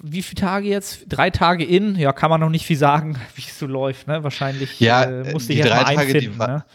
wie 0.04 0.22
viele 0.22 0.40
Tage 0.40 0.68
jetzt? 0.68 1.06
Drei 1.10 1.32
Tage 1.32 1.66
in? 1.66 1.96
Ja, 1.96 2.14
kann 2.14 2.30
man 2.30 2.40
noch 2.40 2.50
nicht 2.50 2.66
viel 2.66 2.78
sagen, 2.78 3.18
wie 3.36 3.42
es 3.42 3.58
so 3.58 3.66
läuft. 3.66 4.08
Ne? 4.08 4.24
Wahrscheinlich 4.24 4.80
ja, 4.80 5.04
äh, 5.04 5.32
musste 5.32 5.54
ich 5.54 5.62
drei 5.62 5.84
Tage, 5.84 6.00
einfinden, 6.00 6.34
die, 6.34 6.38
ne? 6.38 6.66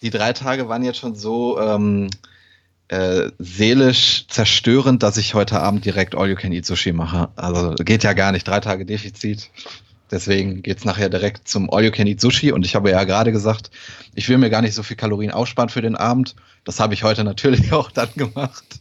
die 0.00 0.10
drei 0.10 0.32
Tage 0.32 0.68
waren 0.68 0.82
jetzt 0.82 0.98
schon 0.98 1.14
so 1.14 1.60
ähm, 1.60 2.08
äh, 2.92 3.30
seelisch 3.38 4.26
zerstörend, 4.28 5.02
dass 5.02 5.16
ich 5.16 5.34
heute 5.34 5.60
Abend 5.60 5.84
direkt 5.84 6.14
All 6.14 6.28
You 6.28 6.36
Can 6.36 6.52
Eat 6.52 6.66
Sushi 6.66 6.92
mache. 6.92 7.30
Also 7.36 7.74
geht 7.74 8.04
ja 8.04 8.12
gar 8.12 8.32
nicht. 8.32 8.46
Drei 8.46 8.60
Tage 8.60 8.84
Defizit. 8.84 9.50
Deswegen 10.10 10.62
geht 10.62 10.78
es 10.78 10.84
nachher 10.84 11.08
direkt 11.08 11.48
zum 11.48 11.72
All 11.72 11.84
You 11.84 11.90
Can 11.90 12.06
Eat 12.06 12.20
Sushi. 12.20 12.52
Und 12.52 12.66
ich 12.66 12.74
habe 12.74 12.90
ja 12.90 13.04
gerade 13.04 13.32
gesagt, 13.32 13.70
ich 14.14 14.28
will 14.28 14.38
mir 14.38 14.50
gar 14.50 14.62
nicht 14.62 14.74
so 14.74 14.82
viel 14.82 14.96
Kalorien 14.96 15.30
aussparen 15.30 15.70
für 15.70 15.82
den 15.82 15.96
Abend. 15.96 16.36
Das 16.64 16.80
habe 16.80 16.94
ich 16.94 17.02
heute 17.02 17.24
natürlich 17.24 17.72
auch 17.74 17.90
dann 17.90 18.10
gemacht 18.14 18.80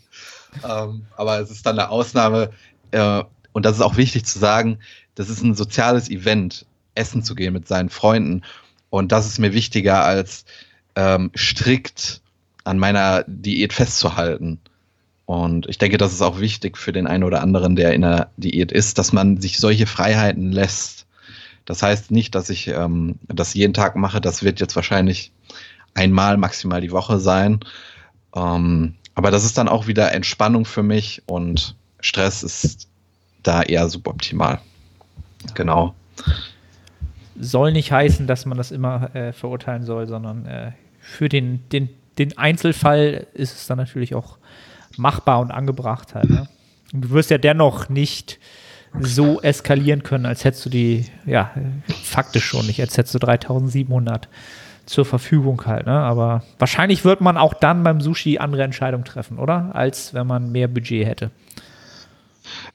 ähm, 0.63 1.05
aber 1.15 1.39
es 1.39 1.49
ist 1.49 1.65
dann 1.65 1.79
eine 1.79 1.89
Ausnahme. 1.89 2.51
Äh, 2.91 3.23
und 3.53 3.65
das 3.65 3.75
ist 3.75 3.81
auch 3.81 3.97
wichtig 3.97 4.25
zu 4.25 4.39
sagen, 4.39 4.79
das 5.15 5.29
ist 5.29 5.41
ein 5.41 5.55
soziales 5.55 6.09
Event, 6.09 6.65
essen 6.95 7.23
zu 7.23 7.35
gehen 7.35 7.53
mit 7.53 7.67
seinen 7.67 7.89
Freunden. 7.89 8.43
Und 8.89 9.11
das 9.11 9.25
ist 9.27 9.39
mir 9.39 9.53
wichtiger 9.53 10.03
als 10.03 10.45
ähm, 10.95 11.31
strikt 11.35 12.21
an 12.63 12.79
meiner 12.79 13.23
Diät 13.27 13.73
festzuhalten. 13.73 14.59
Und 15.25 15.67
ich 15.69 15.77
denke, 15.77 15.97
das 15.97 16.11
ist 16.11 16.21
auch 16.21 16.39
wichtig 16.39 16.77
für 16.77 16.91
den 16.91 17.07
einen 17.07 17.23
oder 17.23 17.41
anderen, 17.41 17.75
der 17.75 17.93
in 17.93 18.01
der 18.01 18.29
Diät 18.37 18.71
ist, 18.71 18.97
dass 18.97 19.13
man 19.13 19.39
sich 19.39 19.59
solche 19.59 19.87
Freiheiten 19.87 20.51
lässt. 20.51 21.05
Das 21.65 21.83
heißt 21.83 22.11
nicht, 22.11 22.35
dass 22.35 22.49
ich 22.49 22.67
ähm, 22.67 23.15
das 23.27 23.53
jeden 23.53 23.73
Tag 23.73 23.95
mache. 23.95 24.19
Das 24.19 24.43
wird 24.43 24.59
jetzt 24.59 24.75
wahrscheinlich 24.75 25.31
einmal 25.93 26.37
maximal 26.37 26.81
die 26.81 26.91
Woche 26.91 27.19
sein. 27.19 27.59
Ähm, 28.35 28.95
aber 29.15 29.31
das 29.31 29.45
ist 29.45 29.57
dann 29.57 29.67
auch 29.67 29.87
wieder 29.87 30.11
Entspannung 30.11 30.65
für 30.65 30.83
mich 30.83 31.21
und 31.27 31.75
Stress 31.99 32.43
ist 32.43 32.87
da 33.43 33.61
eher 33.61 33.87
suboptimal. 33.89 34.59
Genau. 35.53 35.95
Soll 37.39 37.71
nicht 37.71 37.91
heißen, 37.91 38.27
dass 38.27 38.45
man 38.45 38.57
das 38.57 38.71
immer 38.71 39.15
äh, 39.15 39.33
verurteilen 39.33 39.83
soll, 39.83 40.07
sondern 40.07 40.45
äh, 40.45 40.71
für 40.99 41.29
den, 41.29 41.67
den, 41.69 41.89
den 42.17 42.37
Einzelfall 42.37 43.27
ist 43.33 43.55
es 43.55 43.67
dann 43.67 43.77
natürlich 43.77 44.15
auch 44.15 44.37
machbar 44.97 45.39
und 45.39 45.51
angebracht 45.51 46.15
halt. 46.15 46.29
Ne? 46.29 46.47
Du 46.93 47.09
wirst 47.11 47.29
ja 47.29 47.37
dennoch 47.37 47.89
nicht 47.89 48.39
so 48.99 49.41
eskalieren 49.41 50.03
können, 50.03 50.25
als 50.25 50.43
hättest 50.43 50.65
du 50.65 50.69
die, 50.69 51.05
ja, 51.25 51.51
faktisch 52.03 52.45
schon 52.45 52.67
nicht, 52.67 52.81
als 52.81 52.97
hättest 52.97 53.15
du 53.15 53.19
3700 53.19 54.27
zur 54.85 55.05
Verfügung 55.05 55.65
halt. 55.65 55.85
Ne? 55.85 55.93
Aber 55.93 56.43
wahrscheinlich 56.59 57.05
wird 57.05 57.21
man 57.21 57.37
auch 57.37 57.53
dann 57.53 57.83
beim 57.83 58.01
Sushi 58.01 58.37
andere 58.37 58.63
Entscheidungen 58.63 59.05
treffen, 59.05 59.39
oder? 59.39 59.73
Als 59.73 60.13
wenn 60.13 60.27
man 60.27 60.51
mehr 60.51 60.67
Budget 60.67 61.07
hätte. 61.07 61.31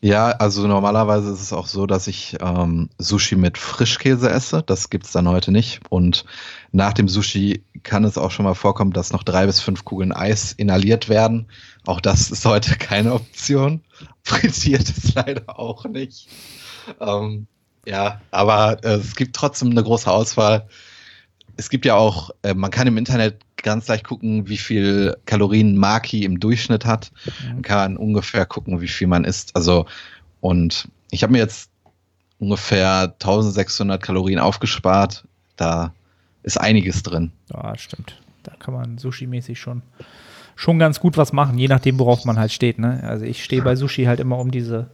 Ja, 0.00 0.28
also 0.28 0.66
normalerweise 0.66 1.30
ist 1.30 1.40
es 1.40 1.52
auch 1.52 1.66
so, 1.66 1.86
dass 1.86 2.06
ich 2.06 2.36
ähm, 2.40 2.88
Sushi 2.98 3.36
mit 3.36 3.58
Frischkäse 3.58 4.30
esse. 4.30 4.62
Das 4.62 4.90
gibt 4.90 5.06
es 5.06 5.12
dann 5.12 5.28
heute 5.28 5.52
nicht. 5.52 5.80
Und 5.90 6.24
nach 6.72 6.92
dem 6.92 7.08
Sushi 7.08 7.64
kann 7.82 8.04
es 8.04 8.18
auch 8.18 8.30
schon 8.30 8.44
mal 8.44 8.54
vorkommen, 8.54 8.92
dass 8.92 9.12
noch 9.12 9.22
drei 9.22 9.46
bis 9.46 9.60
fünf 9.60 9.84
Kugeln 9.84 10.12
Eis 10.12 10.52
inhaliert 10.52 11.08
werden. 11.08 11.46
Auch 11.84 12.00
das 12.00 12.30
ist 12.30 12.44
heute 12.44 12.76
keine 12.78 13.14
Option. 13.14 13.82
Frittiert 14.22 14.88
ist 14.88 15.14
leider 15.14 15.58
auch 15.58 15.84
nicht. 15.86 16.28
Ähm, 17.00 17.46
ja, 17.86 18.20
aber 18.30 18.84
äh, 18.84 18.96
es 18.96 19.14
gibt 19.14 19.36
trotzdem 19.36 19.70
eine 19.70 19.82
große 19.82 20.10
Auswahl 20.10 20.68
es 21.56 21.70
gibt 21.70 21.84
ja 21.84 21.94
auch, 21.94 22.30
äh, 22.42 22.54
man 22.54 22.70
kann 22.70 22.86
im 22.86 22.98
Internet 22.98 23.40
ganz 23.56 23.88
leicht 23.88 24.04
gucken, 24.04 24.48
wie 24.48 24.58
viel 24.58 25.16
Kalorien 25.26 25.76
Maki 25.76 26.24
im 26.24 26.38
Durchschnitt 26.38 26.84
hat. 26.84 27.10
Man 27.46 27.62
kann 27.62 27.96
ungefähr 27.96 28.46
gucken, 28.46 28.80
wie 28.80 28.88
viel 28.88 29.06
man 29.06 29.24
isst. 29.24 29.56
Also, 29.56 29.86
und 30.40 30.88
ich 31.10 31.22
habe 31.22 31.32
mir 31.32 31.38
jetzt 31.38 31.70
ungefähr 32.38 33.14
1600 33.14 34.02
Kalorien 34.02 34.38
aufgespart. 34.38 35.24
Da 35.56 35.92
ist 36.42 36.60
einiges 36.60 37.02
drin. 37.02 37.32
Ja, 37.52 37.76
stimmt. 37.76 38.20
Da 38.42 38.52
kann 38.58 38.74
man 38.74 38.98
Sushi-mäßig 38.98 39.56
schon, 39.56 39.82
schon 40.54 40.78
ganz 40.78 41.00
gut 41.00 41.16
was 41.16 41.32
machen, 41.32 41.58
je 41.58 41.68
nachdem, 41.68 41.98
worauf 41.98 42.24
man 42.24 42.38
halt 42.38 42.52
steht. 42.52 42.78
Ne? 42.78 43.02
Also 43.02 43.24
ich 43.24 43.42
stehe 43.42 43.62
bei 43.62 43.74
Sushi 43.74 44.04
halt 44.04 44.20
immer 44.20 44.38
um 44.38 44.50
diese 44.50 44.88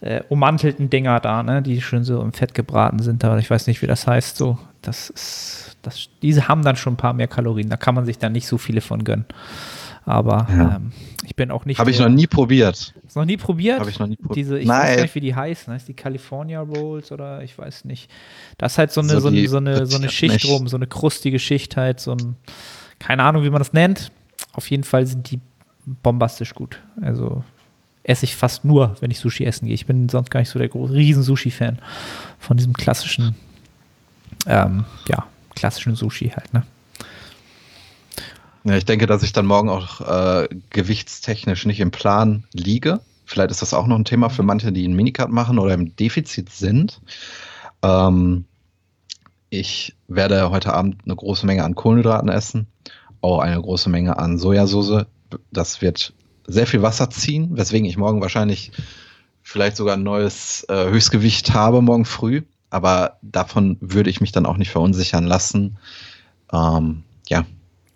äh, 0.00 0.22
ummantelten 0.28 0.88
Dinger 0.88 1.20
da, 1.20 1.42
ne? 1.42 1.60
die 1.60 1.82
schön 1.82 2.04
so 2.04 2.22
im 2.22 2.32
Fett 2.32 2.54
gebraten 2.54 3.00
sind. 3.00 3.24
Aber 3.24 3.38
ich 3.38 3.50
weiß 3.50 3.66
nicht, 3.66 3.82
wie 3.82 3.86
das 3.86 4.06
heißt. 4.06 4.36
So, 4.36 4.58
das 4.88 5.10
ist, 5.10 5.76
das, 5.82 6.08
diese 6.22 6.48
haben 6.48 6.62
dann 6.62 6.76
schon 6.76 6.94
ein 6.94 6.96
paar 6.96 7.12
mehr 7.12 7.28
Kalorien. 7.28 7.68
Da 7.68 7.76
kann 7.76 7.94
man 7.94 8.06
sich 8.06 8.18
dann 8.18 8.32
nicht 8.32 8.46
so 8.46 8.58
viele 8.58 8.80
von 8.80 9.04
gönnen. 9.04 9.26
Aber 10.04 10.46
ja. 10.48 10.76
ähm, 10.76 10.92
ich 11.26 11.36
bin 11.36 11.50
auch 11.50 11.66
nicht. 11.66 11.78
Habe 11.78 11.90
ich 11.90 11.98
noch 11.98 12.08
nie 12.08 12.26
probiert. 12.26 12.94
Hast 13.04 13.16
noch 13.16 13.26
nie 13.26 13.36
probiert? 13.36 13.80
Habe 13.80 13.90
ich 13.90 13.98
noch 13.98 14.06
nie 14.06 14.16
probiert. 14.16 14.36
Diese, 14.36 14.58
ich 14.58 14.66
Nein. 14.66 14.94
weiß 14.94 15.02
nicht, 15.02 15.14
wie 15.14 15.20
die 15.20 15.34
heißen. 15.34 15.72
Heißt 15.72 15.86
die 15.86 15.92
California 15.92 16.60
Rolls 16.62 17.12
oder 17.12 17.42
ich 17.42 17.56
weiß 17.58 17.84
nicht. 17.84 18.10
Das 18.56 18.72
ist 18.72 18.78
halt 18.78 18.92
so 18.92 19.02
eine, 19.02 19.10
so, 19.10 19.20
so, 19.20 19.28
eine, 19.28 19.46
so 19.46 19.58
eine, 19.58 19.86
so 19.86 19.98
eine 19.98 20.08
Schicht 20.08 20.32
nicht. 20.32 20.48
rum, 20.48 20.66
so 20.66 20.76
eine 20.76 20.86
krustige 20.86 21.38
Schicht 21.38 21.76
halt, 21.76 22.00
so 22.00 22.12
ein, 22.12 22.36
keine 22.98 23.22
Ahnung, 23.22 23.44
wie 23.44 23.50
man 23.50 23.58
das 23.58 23.74
nennt. 23.74 24.10
Auf 24.52 24.70
jeden 24.70 24.84
Fall 24.84 25.06
sind 25.06 25.30
die 25.30 25.40
bombastisch 26.02 26.54
gut. 26.54 26.80
Also 27.02 27.44
esse 28.08 28.24
ich 28.24 28.34
fast 28.34 28.64
nur, 28.64 28.96
wenn 29.00 29.10
ich 29.10 29.18
Sushi 29.18 29.44
essen 29.44 29.66
gehe. 29.66 29.74
Ich 29.74 29.84
bin 29.84 30.08
sonst 30.08 30.30
gar 30.30 30.40
nicht 30.40 30.48
so 30.48 30.58
der 30.58 30.68
große 30.68 30.94
riesen 30.94 31.22
Sushi-Fan 31.22 31.78
von 32.38 32.56
diesem 32.56 32.72
klassischen, 32.72 33.36
ähm, 34.48 34.84
ja, 35.08 35.26
klassischen 35.54 35.94
Sushi 35.94 36.30
halt, 36.30 36.52
ne? 36.52 36.64
Ja, 38.64 38.76
ich 38.76 38.84
denke, 38.84 39.06
dass 39.06 39.22
ich 39.22 39.32
dann 39.32 39.46
morgen 39.46 39.68
auch 39.68 40.00
äh, 40.00 40.48
gewichtstechnisch 40.70 41.64
nicht 41.64 41.80
im 41.80 41.90
Plan 41.90 42.44
liege. 42.52 43.00
Vielleicht 43.24 43.50
ist 43.50 43.62
das 43.62 43.72
auch 43.72 43.86
noch 43.86 43.96
ein 43.96 44.04
Thema 44.04 44.30
für 44.30 44.42
manche, 44.42 44.72
die 44.72 44.84
einen 44.84 44.96
Minicard 44.96 45.30
machen 45.30 45.58
oder 45.58 45.74
im 45.74 45.94
Defizit 45.96 46.50
sind. 46.50 47.00
Ähm, 47.82 48.44
ich 49.50 49.94
werde 50.08 50.50
heute 50.50 50.74
Abend 50.74 51.02
eine 51.04 51.16
große 51.16 51.46
Menge 51.46 51.64
an 51.64 51.74
Kohlenhydraten 51.74 52.28
essen, 52.28 52.66
auch 53.20 53.38
eine 53.38 53.60
große 53.60 53.88
Menge 53.88 54.18
an 54.18 54.38
Sojasauce. 54.38 55.06
Das 55.50 55.80
wird 55.80 56.12
sehr 56.46 56.66
viel 56.66 56.82
Wasser 56.82 57.10
ziehen, 57.10 57.56
weswegen 57.56 57.86
ich 57.86 57.96
morgen 57.96 58.20
wahrscheinlich 58.20 58.72
vielleicht 59.42 59.76
sogar 59.76 59.96
ein 59.96 60.02
neues 60.02 60.66
äh, 60.68 60.90
Höchstgewicht 60.90 61.54
habe 61.54 61.80
morgen 61.80 62.04
früh. 62.04 62.42
Aber 62.70 63.18
davon 63.22 63.76
würde 63.80 64.10
ich 64.10 64.20
mich 64.20 64.32
dann 64.32 64.46
auch 64.46 64.56
nicht 64.56 64.70
verunsichern 64.70 65.24
lassen. 65.24 65.78
Ähm, 66.52 67.04
ja, 67.28 67.44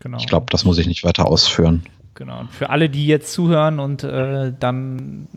Genau. 0.02 0.18
Ich 0.18 0.26
glaube, 0.26 0.46
das 0.50 0.64
muss 0.64 0.78
ich 0.78 0.88
nicht 0.88 1.04
weiter 1.04 1.26
ausführen. 1.26 1.84
Genau. 2.14 2.40
Und 2.40 2.50
für 2.50 2.70
alle, 2.70 2.90
die 2.90 3.06
jetzt 3.06 3.32
zuhören 3.32 3.78
und 3.78 4.02
äh, 4.02 4.52
dann 4.58 5.28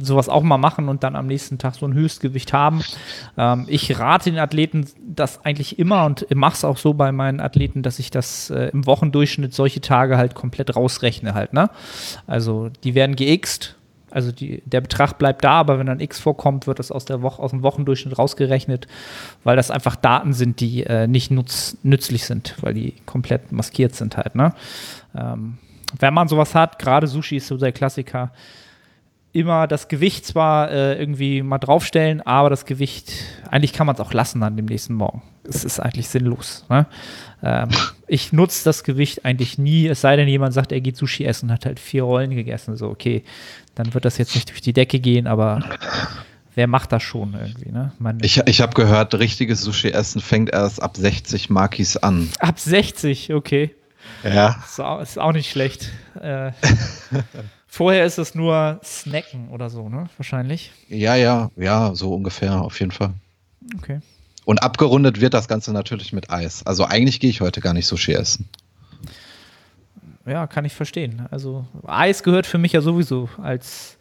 sowas 0.00 0.28
auch 0.28 0.42
mal 0.42 0.56
machen 0.56 0.88
und 0.88 1.02
dann 1.02 1.16
am 1.16 1.26
nächsten 1.26 1.58
Tag 1.58 1.74
so 1.74 1.84
ein 1.84 1.92
Höchstgewicht 1.92 2.52
haben, 2.52 2.82
ähm, 3.36 3.66
ich 3.68 3.98
rate 3.98 4.30
den 4.30 4.38
Athleten 4.38 4.86
das 5.06 5.44
eigentlich 5.44 5.78
immer 5.78 6.06
und 6.06 6.26
mache 6.34 6.54
es 6.54 6.64
auch 6.64 6.78
so 6.78 6.94
bei 6.94 7.12
meinen 7.12 7.40
Athleten, 7.40 7.82
dass 7.82 7.98
ich 7.98 8.10
das 8.10 8.50
äh, 8.50 8.68
im 8.68 8.86
Wochendurchschnitt 8.86 9.52
solche 9.52 9.80
Tage 9.80 10.16
halt 10.16 10.34
komplett 10.34 10.74
rausrechne 10.76 11.34
halt. 11.34 11.52
Ne? 11.52 11.68
Also 12.26 12.70
die 12.84 12.94
werden 12.94 13.16
geixt 13.16 13.76
also 14.14 14.30
die, 14.30 14.62
der 14.64 14.80
Betrag 14.80 15.18
bleibt 15.18 15.44
da, 15.44 15.52
aber 15.52 15.78
wenn 15.78 15.86
dann 15.86 15.98
X 15.98 16.20
vorkommt, 16.20 16.66
wird 16.68 16.78
das 16.78 16.92
aus, 16.92 17.04
der 17.04 17.20
Woche, 17.20 17.42
aus 17.42 17.50
dem 17.50 17.62
Wochendurchschnitt 17.62 18.16
rausgerechnet, 18.16 18.86
weil 19.42 19.56
das 19.56 19.72
einfach 19.72 19.96
Daten 19.96 20.32
sind, 20.32 20.60
die 20.60 20.84
äh, 20.84 21.08
nicht 21.08 21.32
nutz, 21.32 21.76
nützlich 21.82 22.24
sind, 22.24 22.54
weil 22.60 22.74
die 22.74 22.94
komplett 23.06 23.50
maskiert 23.50 23.96
sind 23.96 24.16
halt. 24.16 24.36
Ne? 24.36 24.54
Ähm, 25.16 25.58
wenn 25.98 26.14
man 26.14 26.28
sowas 26.28 26.54
hat, 26.54 26.78
gerade 26.78 27.08
Sushi 27.08 27.36
ist 27.36 27.48
so 27.48 27.56
der 27.56 27.72
Klassiker, 27.72 28.30
immer 29.34 29.66
das 29.66 29.88
Gewicht 29.88 30.24
zwar 30.24 30.70
äh, 30.70 30.96
irgendwie 30.96 31.42
mal 31.42 31.58
draufstellen, 31.58 32.20
aber 32.20 32.50
das 32.50 32.66
Gewicht, 32.66 33.12
eigentlich 33.50 33.72
kann 33.72 33.86
man 33.86 33.94
es 33.94 34.00
auch 34.00 34.12
lassen 34.12 34.42
an 34.44 34.56
dem 34.56 34.66
nächsten 34.66 34.94
Morgen. 34.94 35.22
Es 35.42 35.64
ist 35.64 35.80
eigentlich 35.80 36.08
sinnlos. 36.08 36.64
Ne? 36.70 36.86
Ähm, 37.42 37.68
ich 38.06 38.32
nutze 38.32 38.64
das 38.64 38.84
Gewicht 38.84 39.24
eigentlich 39.24 39.58
nie, 39.58 39.88
es 39.88 40.00
sei 40.00 40.14
denn, 40.14 40.28
jemand 40.28 40.54
sagt, 40.54 40.70
er 40.70 40.80
geht 40.80 40.96
Sushi 40.96 41.24
essen, 41.24 41.50
hat 41.50 41.66
halt 41.66 41.80
vier 41.80 42.04
Rollen 42.04 42.30
gegessen. 42.30 42.76
So, 42.76 42.88
okay, 42.88 43.24
dann 43.74 43.94
wird 43.94 44.04
das 44.04 44.18
jetzt 44.18 44.34
nicht 44.34 44.50
durch 44.50 44.60
die 44.60 44.72
Decke 44.72 45.00
gehen, 45.00 45.26
aber 45.26 45.60
wer 46.54 46.66
macht 46.66 46.92
das 46.92 47.02
schon 47.02 47.34
irgendwie? 47.34 47.70
Ne? 47.70 47.92
Man, 47.98 48.18
ich 48.22 48.38
ich 48.46 48.60
habe 48.60 48.74
gehört, 48.74 49.14
richtiges 49.14 49.62
Sushi-Essen 49.62 50.20
fängt 50.20 50.50
erst 50.50 50.82
ab 50.82 50.96
60 50.96 51.50
Makis 51.50 51.96
an. 51.96 52.30
Ab 52.38 52.58
60, 52.58 53.34
okay. 53.34 53.74
Ja. 54.22 54.62
Ist 54.64 54.80
auch, 54.80 55.00
ist 55.00 55.18
auch 55.18 55.32
nicht 55.32 55.50
schlecht. 55.50 55.90
Äh, 56.20 56.52
vorher 57.66 58.04
ist 58.04 58.18
es 58.18 58.34
nur 58.34 58.80
Snacken 58.84 59.48
oder 59.48 59.70
so, 59.70 59.88
ne? 59.88 60.08
Wahrscheinlich. 60.16 60.72
Ja, 60.88 61.14
ja, 61.16 61.50
ja, 61.56 61.94
so 61.94 62.14
ungefähr, 62.14 62.60
auf 62.60 62.78
jeden 62.80 62.92
Fall. 62.92 63.14
Okay. 63.78 64.00
Und 64.44 64.62
abgerundet 64.62 65.20
wird 65.20 65.32
das 65.32 65.48
Ganze 65.48 65.72
natürlich 65.72 66.12
mit 66.12 66.30
Eis. 66.30 66.66
Also 66.66 66.84
eigentlich 66.84 67.18
gehe 67.18 67.30
ich 67.30 67.40
heute 67.40 67.60
gar 67.60 67.72
nicht 67.72 67.86
Sushi 67.86 68.12
essen 68.12 68.48
ja, 70.26 70.46
kann 70.46 70.64
ich 70.64 70.74
verstehen. 70.74 71.26
Also 71.30 71.66
Eis 71.86 72.22
gehört 72.22 72.46
für 72.46 72.58
mich 72.58 72.72
ja 72.72 72.80
sowieso 72.80 73.28
als 73.42 73.98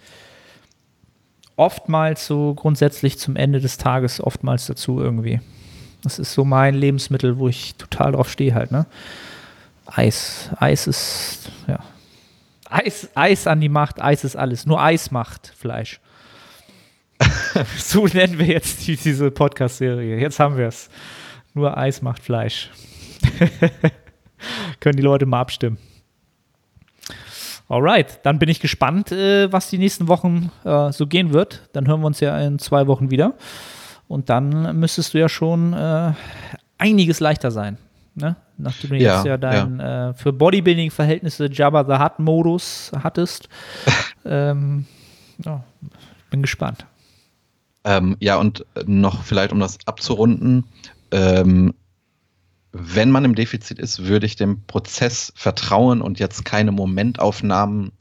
oftmals 1.55 2.25
so 2.25 2.53
grundsätzlich 2.55 3.19
zum 3.19 3.35
Ende 3.35 3.59
des 3.59 3.77
Tages 3.77 4.21
oftmals 4.21 4.65
dazu 4.65 4.99
irgendwie. 4.99 5.41
Das 6.03 6.19
ist 6.19 6.33
so 6.33 6.43
mein 6.43 6.75
Lebensmittel, 6.75 7.37
wo 7.37 7.47
ich 7.47 7.75
total 7.75 8.13
drauf 8.13 8.29
stehe 8.29 8.53
halt, 8.53 8.71
ne? 8.71 8.85
Eis. 9.85 10.49
Eis 10.57 10.87
ist, 10.87 11.51
ja. 11.67 11.79
Eis, 12.69 13.09
Eis 13.15 13.47
an 13.47 13.61
die 13.61 13.69
Macht, 13.69 14.01
Eis 14.01 14.23
ist 14.23 14.35
alles. 14.35 14.65
Nur 14.65 14.81
Eis 14.81 15.11
macht 15.11 15.53
Fleisch. 15.55 15.99
so 17.77 18.07
nennen 18.07 18.39
wir 18.39 18.47
jetzt 18.47 18.87
die, 18.87 18.95
diese 18.95 19.29
Podcast-Serie. 19.31 20.19
Jetzt 20.19 20.39
haben 20.39 20.57
wir 20.57 20.67
es. 20.67 20.89
Nur 21.53 21.77
Eis 21.77 22.01
macht 22.01 22.23
Fleisch. 22.23 22.71
Können 24.79 24.97
die 24.97 25.03
Leute 25.03 25.25
mal 25.25 25.39
abstimmen. 25.39 25.77
Alright, 27.69 28.19
dann 28.23 28.39
bin 28.39 28.49
ich 28.49 28.59
gespannt, 28.59 29.11
äh, 29.11 29.51
was 29.51 29.69
die 29.69 29.77
nächsten 29.77 30.07
Wochen 30.07 30.51
äh, 30.63 30.91
so 30.91 31.07
gehen 31.07 31.33
wird. 31.33 31.69
Dann 31.73 31.87
hören 31.87 32.01
wir 32.01 32.07
uns 32.07 32.19
ja 32.19 32.37
in 32.39 32.59
zwei 32.59 32.87
Wochen 32.87 33.09
wieder. 33.09 33.33
Und 34.07 34.29
dann 34.29 34.79
müsstest 34.79 35.13
du 35.13 35.19
ja 35.19 35.29
schon 35.29 35.73
äh, 35.73 36.11
einiges 36.77 37.19
leichter 37.19 37.51
sein. 37.51 37.77
Ne? 38.15 38.35
Nachdem 38.57 38.91
du 38.91 38.97
ja, 38.97 39.15
jetzt 39.15 39.25
ja 39.25 39.37
deinen 39.37 39.79
ja. 39.79 40.09
Äh, 40.09 40.13
für 40.13 40.33
Bodybuilding-Verhältnisse 40.33 41.49
Jabba 41.51 41.83
the 41.85 42.03
Hutt-Modus 42.03 42.91
hattest. 43.01 43.49
ähm, 44.25 44.85
ja, 45.43 45.63
bin 46.29 46.41
gespannt. 46.41 46.85
Ähm, 47.85 48.17
ja, 48.19 48.37
und 48.37 48.65
noch 48.85 49.23
vielleicht, 49.23 49.51
um 49.51 49.59
das 49.59 49.77
abzurunden, 49.85 50.65
ähm, 51.11 51.73
wenn 52.73 53.11
man 53.11 53.23
im 53.23 53.35
Defizit 53.35 53.77
ist, 53.77 54.07
würde 54.07 54.25
ich 54.25 54.35
dem 54.35 54.63
Prozess 54.65 55.31
vertrauen 55.35 56.01
und 56.01 56.17
jetzt 56.19 56.43
keine 56.43 56.71
Momentaufnahmen 56.71 57.91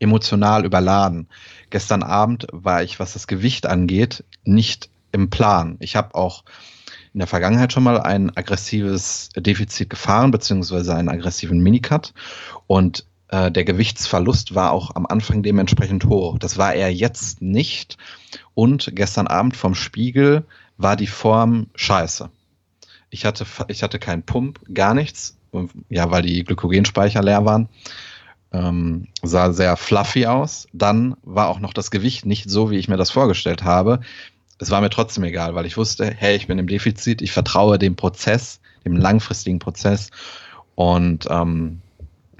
emotional 0.00 0.64
überladen. 0.64 1.28
Gestern 1.70 2.02
Abend 2.02 2.48
war 2.52 2.82
ich, 2.82 2.98
was 2.98 3.12
das 3.12 3.28
Gewicht 3.28 3.66
angeht, 3.66 4.24
nicht 4.44 4.90
im 5.12 5.30
Plan. 5.30 5.76
Ich 5.78 5.94
habe 5.94 6.16
auch 6.16 6.44
in 7.14 7.20
der 7.20 7.28
Vergangenheit 7.28 7.72
schon 7.72 7.84
mal 7.84 8.00
ein 8.00 8.36
aggressives 8.36 9.30
Defizit 9.36 9.88
gefahren, 9.88 10.32
beziehungsweise 10.32 10.94
einen 10.94 11.08
aggressiven 11.08 11.60
Minicut. 11.60 12.12
Und 12.66 13.06
äh, 13.28 13.52
der 13.52 13.64
Gewichtsverlust 13.64 14.54
war 14.54 14.72
auch 14.72 14.96
am 14.96 15.06
Anfang 15.06 15.44
dementsprechend 15.44 16.06
hoch. 16.06 16.38
Das 16.38 16.58
war 16.58 16.74
er 16.74 16.92
jetzt 16.92 17.40
nicht. 17.40 17.96
Und 18.54 18.90
gestern 18.94 19.28
Abend 19.28 19.56
vom 19.56 19.76
Spiegel 19.76 20.44
war 20.76 20.96
die 20.96 21.06
Form 21.06 21.68
scheiße. 21.76 22.30
Ich 23.10 23.24
hatte, 23.24 23.46
ich 23.68 23.82
hatte 23.82 23.98
keinen 23.98 24.22
Pump, 24.22 24.60
gar 24.72 24.94
nichts. 24.94 25.36
Ja, 25.88 26.10
weil 26.10 26.22
die 26.22 26.44
Glykogenspeicher 26.44 27.22
leer 27.22 27.44
waren. 27.44 27.68
Ähm, 28.52 29.08
sah 29.22 29.52
sehr 29.52 29.76
fluffy 29.76 30.26
aus. 30.26 30.66
Dann 30.72 31.16
war 31.22 31.48
auch 31.48 31.60
noch 31.60 31.72
das 31.72 31.90
Gewicht 31.90 32.26
nicht 32.26 32.50
so, 32.50 32.70
wie 32.70 32.76
ich 32.76 32.88
mir 32.88 32.96
das 32.96 33.10
vorgestellt 33.10 33.64
habe. 33.64 34.00
Es 34.58 34.70
war 34.70 34.80
mir 34.80 34.90
trotzdem 34.90 35.24
egal, 35.24 35.54
weil 35.54 35.66
ich 35.66 35.76
wusste, 35.76 36.12
hey, 36.16 36.36
ich 36.36 36.46
bin 36.46 36.58
im 36.58 36.66
Defizit, 36.66 37.22
ich 37.22 37.32
vertraue 37.32 37.78
dem 37.78 37.96
Prozess, 37.96 38.60
dem 38.84 38.96
langfristigen 38.96 39.58
Prozess 39.58 40.10
und 40.74 41.26
ähm, 41.30 41.80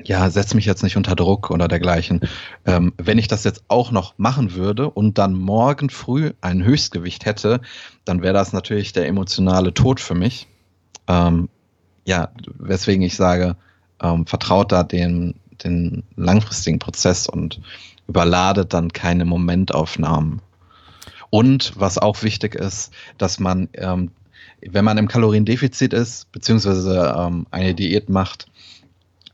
ja, 0.05 0.31
setze 0.31 0.55
mich 0.55 0.65
jetzt 0.65 0.83
nicht 0.83 0.97
unter 0.97 1.17
Druck 1.17 1.51
oder 1.51 1.69
dergleichen. 1.69 2.21
Ähm, 2.65 2.93
wenn 2.97 3.19
ich 3.19 3.29
das 3.29 3.45
jetzt 3.45 3.65
auch 3.69 3.91
noch 3.91 4.15
machen 4.17 4.55
würde 4.55 4.89
und 4.91 5.19
dann 5.19 5.35
morgen 5.35 5.91
früh 5.91 6.33
ein 6.41 6.65
Höchstgewicht 6.65 7.25
hätte, 7.25 7.61
dann 8.05 8.23
wäre 8.23 8.35
das 8.35 8.53
natürlich 8.53 8.93
der 8.93 9.07
emotionale 9.07 9.75
Tod 9.75 10.01
für 10.01 10.15
mich. 10.15 10.47
Ähm, 11.09 11.49
ja, 12.05 12.31
weswegen 12.59 13.03
ich 13.03 13.17
sage, 13.17 13.57
ähm, 14.01 14.27
vertraut 14.27 14.73
da 14.73 14.83
den, 14.83 15.35
den 15.65 16.05
langfristigen 16.17 16.79
Prozess 16.79 17.29
und 17.29 17.61
überladet 18.07 18.73
dann 18.73 18.93
keine 18.93 19.25
Momentaufnahmen. 19.25 20.41
Und 21.31 21.73
was 21.77 21.99
auch 21.99 22.23
wichtig 22.23 22.55
ist, 22.55 22.93
dass 23.19 23.39
man, 23.39 23.69
ähm, 23.75 24.11
wenn 24.63 24.85
man 24.85 24.99
im 24.99 25.09
Kaloriendefizit 25.09 25.93
ist, 25.93 26.31
beziehungsweise 26.33 27.15
ähm, 27.17 27.47
eine 27.51 27.75
Diät 27.75 28.09
macht, 28.09 28.47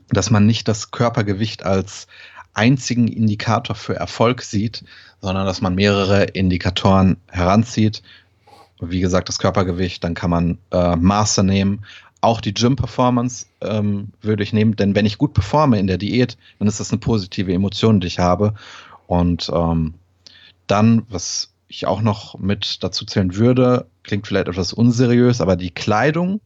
dass 0.09 0.31
man 0.31 0.47
nicht 0.47 0.69
das 0.69 0.91
Körpergewicht 0.91 1.65
als 1.65 2.09
einzigen 2.53 3.09
Indikator 3.09 3.77
für 3.77 3.97
Erfolg 3.97 4.43
sieht, 4.43 4.85
sondern 5.21 5.47
dass 5.47 5.61
man 5.61 5.75
mehrere 5.75 6.25
Indikatoren 6.25 7.17
heranzieht, 7.31 8.03
wie 8.81 9.01
gesagt, 9.01 9.29
das 9.29 9.39
Körpergewicht, 9.39 10.03
dann 10.05 10.15
kann 10.15 10.31
man 10.31 10.59
äh, 10.71 10.97
Maße 10.97 11.43
nehmen, 11.45 11.85
auch 12.25 12.41
die 12.41 12.55
Gym-Performance 12.55 13.47
ähm, 13.61 14.09
würde 14.23 14.43
ich 14.43 14.53
nehmen, 14.53 14.77
denn 14.77 14.95
wenn 14.95 15.07
ich 15.07 15.19
gut 15.19 15.35
performe 15.35 15.79
in 15.79 15.87
der 15.87 15.99
Diät, 15.99 16.39
dann 16.59 16.67
ist 16.67 16.81
das 16.81 16.91
eine 16.91 16.99
positive 16.99 17.53
Emotion, 17.53 18.01
die 18.01 18.07
ich 18.07 18.19
habe. 18.19 18.55
Und 19.07 19.51
ähm, 19.55 19.95
dann, 20.67 21.03
was 21.11 21.53
ich 21.69 21.87
auch 21.87 22.01
noch 22.01 22.39
mit 22.39 22.83
dazu 22.83 23.05
zählen 23.05 23.37
würde, 23.37 23.87
klingt 24.03 24.27
vielleicht 24.27 24.49
etwas 24.49 24.73
unseriös, 24.73 25.41
aber 25.41 25.57
die 25.57 25.71
Kleidung 25.71 26.41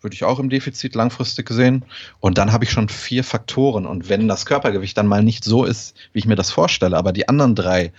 würde 0.00 0.14
ich 0.14 0.24
auch 0.24 0.40
im 0.40 0.50
Defizit 0.50 0.96
langfristig 0.96 1.48
sehen. 1.50 1.84
Und 2.18 2.36
dann 2.36 2.52
habe 2.52 2.64
ich 2.64 2.72
schon 2.72 2.88
vier 2.88 3.22
Faktoren. 3.22 3.86
Und 3.86 4.08
wenn 4.08 4.26
das 4.26 4.46
Körpergewicht 4.46 4.98
dann 4.98 5.06
mal 5.06 5.22
nicht 5.22 5.44
so 5.44 5.64
ist, 5.64 5.96
wie 6.12 6.18
ich 6.18 6.26
mir 6.26 6.34
das 6.34 6.50
vorstelle, 6.50 6.96
aber 6.96 7.12
die 7.12 7.28
anderen 7.28 7.54
drei 7.54 7.92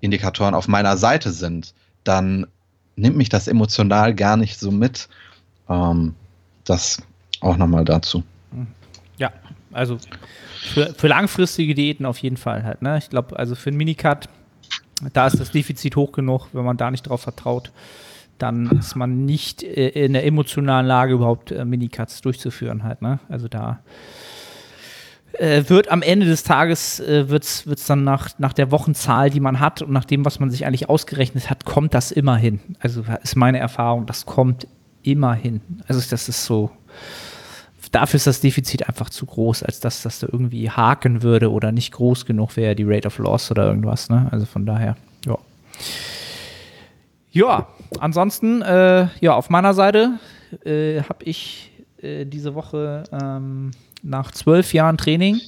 Indikatoren 0.00 0.54
auf 0.54 0.68
meiner 0.68 0.98
Seite 0.98 1.32
sind, 1.32 1.72
dann 2.04 2.46
nimmt 3.00 3.16
mich 3.16 3.28
das 3.28 3.48
emotional 3.48 4.14
gar 4.14 4.36
nicht 4.36 4.58
so 4.58 4.70
mit. 4.70 5.08
Ähm, 5.68 6.14
das 6.64 7.02
auch 7.40 7.56
nochmal 7.56 7.84
dazu. 7.84 8.22
Ja, 9.16 9.32
also 9.72 9.98
für, 10.74 10.94
für, 10.94 11.08
langfristige 11.08 11.74
Diäten 11.74 12.06
auf 12.06 12.18
jeden 12.18 12.36
Fall 12.36 12.64
halt. 12.64 12.82
Ne? 12.82 12.98
Ich 12.98 13.10
glaube, 13.10 13.38
also 13.38 13.54
für 13.54 13.70
einen 13.70 13.78
Minicut, 13.78 14.28
da 15.12 15.26
ist 15.26 15.40
das 15.40 15.50
Defizit 15.50 15.96
hoch 15.96 16.12
genug, 16.12 16.48
wenn 16.52 16.64
man 16.64 16.76
da 16.76 16.90
nicht 16.90 17.02
drauf 17.02 17.22
vertraut 17.22 17.72
dann 18.40 18.66
ist 18.78 18.96
man 18.96 19.24
nicht 19.26 19.62
äh, 19.62 19.88
in 19.88 20.14
der 20.14 20.24
emotionalen 20.24 20.86
Lage, 20.86 21.14
überhaupt 21.14 21.52
äh, 21.52 21.64
Minicuts 21.64 22.20
durchzuführen 22.20 22.82
halt. 22.82 23.02
Ne? 23.02 23.20
Also 23.28 23.48
da 23.48 23.80
äh, 25.32 25.64
wird 25.68 25.90
am 25.90 26.02
Ende 26.02 26.26
des 26.26 26.42
Tages, 26.42 27.00
äh, 27.00 27.28
wird 27.28 27.44
es 27.44 27.86
dann 27.86 28.04
nach, 28.04 28.30
nach 28.38 28.52
der 28.52 28.70
Wochenzahl, 28.70 29.30
die 29.30 29.40
man 29.40 29.60
hat 29.60 29.82
und 29.82 29.92
nach 29.92 30.04
dem, 30.04 30.24
was 30.24 30.40
man 30.40 30.50
sich 30.50 30.66
eigentlich 30.66 30.88
ausgerechnet 30.88 31.50
hat, 31.50 31.64
kommt 31.64 31.94
das 31.94 32.10
immer 32.10 32.36
hin. 32.36 32.60
Also 32.80 33.04
ist 33.22 33.36
meine 33.36 33.58
Erfahrung, 33.58 34.06
das 34.06 34.26
kommt 34.26 34.66
immer 35.02 35.34
hin. 35.34 35.60
Also 35.88 36.00
das 36.10 36.28
ist 36.28 36.44
so, 36.44 36.70
dafür 37.92 38.16
ist 38.16 38.26
das 38.26 38.40
Defizit 38.40 38.88
einfach 38.88 39.10
zu 39.10 39.26
groß, 39.26 39.62
als 39.62 39.80
dass 39.80 40.02
das 40.02 40.20
da 40.20 40.28
irgendwie 40.30 40.70
haken 40.70 41.22
würde 41.22 41.50
oder 41.50 41.72
nicht 41.72 41.92
groß 41.92 42.26
genug 42.26 42.56
wäre, 42.56 42.74
die 42.74 42.84
Rate 42.84 43.06
of 43.08 43.18
Loss 43.18 43.50
oder 43.50 43.66
irgendwas. 43.66 44.08
Ne? 44.10 44.28
Also 44.30 44.46
von 44.46 44.66
daher, 44.66 44.96
ja. 45.26 45.38
Ja, 47.32 47.68
ansonsten, 48.00 48.60
äh, 48.62 49.06
ja, 49.20 49.34
auf 49.34 49.50
meiner 49.50 49.72
Seite 49.72 50.18
äh, 50.64 51.02
habe 51.02 51.24
ich 51.24 51.70
äh, 52.02 52.24
diese 52.26 52.54
Woche 52.54 53.04
ähm, 53.12 53.70
nach 54.02 54.30
zwölf 54.32 54.72
Jahren 54.72 54.98
Training, 54.98 55.40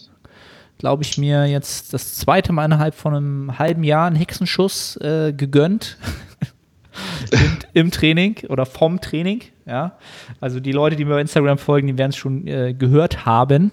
glaube 0.79 1.03
ich, 1.03 1.19
mir 1.19 1.47
jetzt 1.47 1.93
das 1.93 2.17
zweite 2.17 2.53
Mal 2.53 2.65
innerhalb 2.65 2.95
von 2.95 3.15
einem 3.15 3.59
halben 3.59 3.85
Jahr 3.85 4.07
einen 4.07 4.17
Hexenschuss 4.17 4.97
äh, 4.97 5.33
gegönnt. 5.33 5.97
Im, 7.73 7.91
Training 7.91 8.37
oder 8.49 8.67
vom 8.67 9.01
Training, 9.01 9.43
ja. 9.65 9.97
Also 10.41 10.61
die 10.61 10.73
Leute, 10.73 10.97
die 10.97 11.05
mir 11.07 11.15
bei 11.15 11.21
Instagram 11.23 11.57
folgen, 11.57 11.87
die 11.87 11.97
werden 11.97 12.11
es 12.11 12.17
schon 12.17 12.47
äh, 12.47 12.75
gehört 12.75 13.25
haben. 13.25 13.73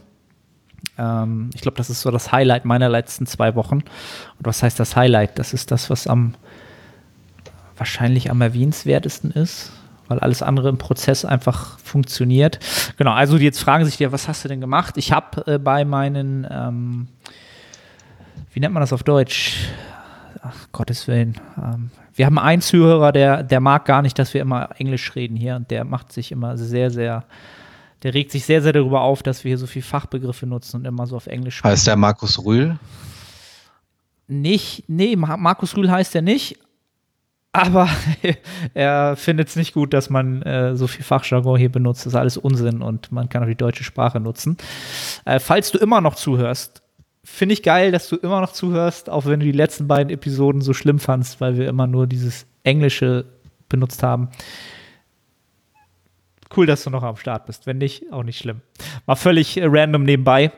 Ähm, 0.97 1.49
ich 1.53 1.61
glaube, 1.61 1.75
das 1.75 1.89
ist 1.89 2.01
so 2.01 2.11
das 2.11 2.31
Highlight 2.31 2.63
meiner 2.63 2.87
letzten 2.87 3.25
zwei 3.25 3.55
Wochen. 3.55 3.75
Und 3.75 4.43
was 4.43 4.63
heißt 4.63 4.79
das 4.79 4.95
Highlight? 4.95 5.37
Das 5.37 5.53
ist 5.53 5.71
das, 5.71 5.89
was 5.89 6.07
am 6.07 6.35
wahrscheinlich 7.79 8.29
am 8.29 8.41
erwähnenswertesten 8.41 9.31
ist, 9.31 9.71
weil 10.09 10.19
alles 10.19 10.41
andere 10.41 10.67
im 10.67 10.77
Prozess 10.77 11.23
einfach 11.23 11.79
funktioniert. 11.79 12.59
Genau, 12.97 13.11
also 13.11 13.37
jetzt 13.37 13.59
fragen 13.59 13.85
sich 13.85 13.95
dir, 13.95 14.11
was 14.11 14.27
hast 14.27 14.43
du 14.43 14.49
denn 14.49 14.59
gemacht? 14.59 14.97
Ich 14.97 15.13
habe 15.13 15.45
äh, 15.47 15.57
bei 15.57 15.85
meinen, 15.85 16.45
ähm, 16.49 17.07
wie 18.51 18.59
nennt 18.59 18.73
man 18.73 18.81
das 18.81 18.91
auf 18.91 19.03
Deutsch? 19.03 19.69
Ach, 20.41 20.55
Gottes 20.71 21.07
Willen. 21.07 21.39
Ähm, 21.57 21.91
wir 22.15 22.25
haben 22.25 22.39
einen 22.39 22.61
Zuhörer, 22.61 23.11
der, 23.11 23.43
der 23.43 23.61
mag 23.61 23.85
gar 23.85 24.01
nicht, 24.01 24.19
dass 24.19 24.33
wir 24.33 24.41
immer 24.41 24.69
Englisch 24.77 25.15
reden 25.15 25.37
hier 25.37 25.55
und 25.55 25.71
der 25.71 25.85
macht 25.85 26.11
sich 26.11 26.31
immer 26.31 26.57
sehr, 26.57 26.91
sehr, 26.91 27.23
der 28.03 28.13
regt 28.13 28.31
sich 28.31 28.45
sehr, 28.45 28.61
sehr 28.61 28.73
darüber 28.73 29.01
auf, 29.01 29.23
dass 29.23 29.43
wir 29.43 29.49
hier 29.49 29.57
so 29.57 29.67
viel 29.67 29.83
Fachbegriffe 29.83 30.45
nutzen 30.45 30.77
und 30.77 30.85
immer 30.85 31.05
so 31.07 31.15
auf 31.15 31.27
Englisch 31.27 31.57
sprechen. 31.57 31.71
Heißt 31.71 31.87
der 31.87 31.95
Markus 31.95 32.43
Rühl? 32.43 32.77
Nicht, 34.27 34.83
nee, 34.87 35.15
Markus 35.15 35.77
Rühl 35.77 35.89
heißt 35.89 36.15
er 36.15 36.21
nicht, 36.21 36.57
aber 37.51 37.89
er 38.73 39.15
findet 39.15 39.49
es 39.49 39.55
nicht 39.55 39.73
gut, 39.73 39.93
dass 39.93 40.09
man 40.09 40.41
äh, 40.43 40.75
so 40.75 40.87
viel 40.87 41.03
Fachjargon 41.03 41.57
hier 41.57 41.71
benutzt. 41.71 42.05
Das 42.05 42.13
ist 42.13 42.19
alles 42.19 42.37
Unsinn 42.37 42.81
und 42.81 43.11
man 43.11 43.29
kann 43.29 43.43
auch 43.43 43.47
die 43.47 43.55
deutsche 43.55 43.83
Sprache 43.83 44.19
nutzen. 44.19 44.57
Äh, 45.25 45.39
falls 45.39 45.71
du 45.71 45.77
immer 45.79 46.01
noch 46.01 46.15
zuhörst, 46.15 46.83
finde 47.23 47.53
ich 47.53 47.63
geil, 47.63 47.91
dass 47.91 48.09
du 48.09 48.17
immer 48.17 48.41
noch 48.41 48.51
zuhörst, 48.51 49.09
auch 49.09 49.25
wenn 49.25 49.39
du 49.39 49.45
die 49.45 49.51
letzten 49.51 49.87
beiden 49.87 50.11
Episoden 50.11 50.61
so 50.61 50.73
schlimm 50.73 50.99
fandst, 50.99 51.41
weil 51.41 51.57
wir 51.57 51.67
immer 51.67 51.87
nur 51.87 52.07
dieses 52.07 52.45
Englische 52.63 53.25
benutzt 53.67 54.03
haben. 54.03 54.29
Cool, 56.55 56.65
dass 56.65 56.83
du 56.83 56.89
noch 56.89 57.03
am 57.03 57.15
Start 57.15 57.45
bist. 57.45 57.67
Wenn 57.67 57.77
nicht, 57.77 58.11
auch 58.11 58.23
nicht 58.23 58.39
schlimm. 58.39 58.61
War 59.05 59.15
völlig 59.15 59.57
äh, 59.57 59.65
random 59.65 60.03
nebenbei. 60.03 60.51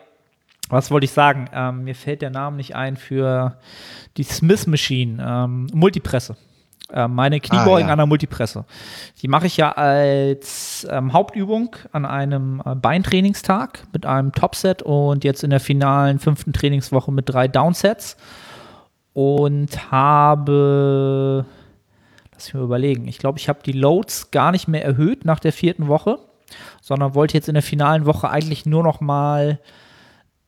Was 0.69 0.89
wollte 0.89 1.05
ich 1.05 1.11
sagen? 1.11 1.49
Ähm, 1.53 1.83
mir 1.83 1.95
fällt 1.95 2.21
der 2.21 2.29
Name 2.29 2.55
nicht 2.57 2.75
ein 2.75 2.95
für 2.95 3.57
die 4.15 4.23
Smith 4.23 4.67
Machine. 4.67 5.21
Ähm, 5.25 5.67
Multipresse. 5.73 6.37
Äh, 6.93 7.07
meine 7.07 7.39
Kniebeugen 7.39 7.85
ah, 7.85 7.87
ja. 7.87 7.93
an 7.93 7.97
der 7.97 8.05
Multipresse. 8.05 8.65
Die 9.21 9.27
mache 9.27 9.47
ich 9.47 9.57
ja 9.57 9.71
als 9.71 10.85
ähm, 10.89 11.13
Hauptübung 11.13 11.75
an 11.91 12.05
einem 12.05 12.61
äh, 12.65 12.75
Beintrainingstag 12.75 13.83
mit 13.93 14.05
einem 14.05 14.33
Topset 14.33 14.81
und 14.81 15.23
jetzt 15.23 15.43
in 15.43 15.49
der 15.49 15.59
finalen 15.59 16.19
fünften 16.19 16.53
Trainingswoche 16.53 17.11
mit 17.11 17.29
drei 17.29 17.47
Downsets 17.47 18.17
und 19.13 19.91
habe, 19.91 21.45
lass 22.33 22.45
mich 22.45 22.53
mal 22.53 22.63
überlegen, 22.63 23.07
ich 23.07 23.17
glaube, 23.17 23.39
ich 23.39 23.47
habe 23.47 23.59
die 23.65 23.73
Loads 23.73 24.31
gar 24.31 24.51
nicht 24.51 24.67
mehr 24.67 24.83
erhöht 24.83 25.25
nach 25.25 25.39
der 25.39 25.53
vierten 25.53 25.87
Woche, 25.87 26.19
sondern 26.81 27.15
wollte 27.15 27.35
jetzt 27.35 27.47
in 27.47 27.53
der 27.53 27.63
finalen 27.63 28.05
Woche 28.05 28.29
eigentlich 28.29 28.65
nur 28.65 28.83
noch 28.83 28.99
mal 28.99 29.59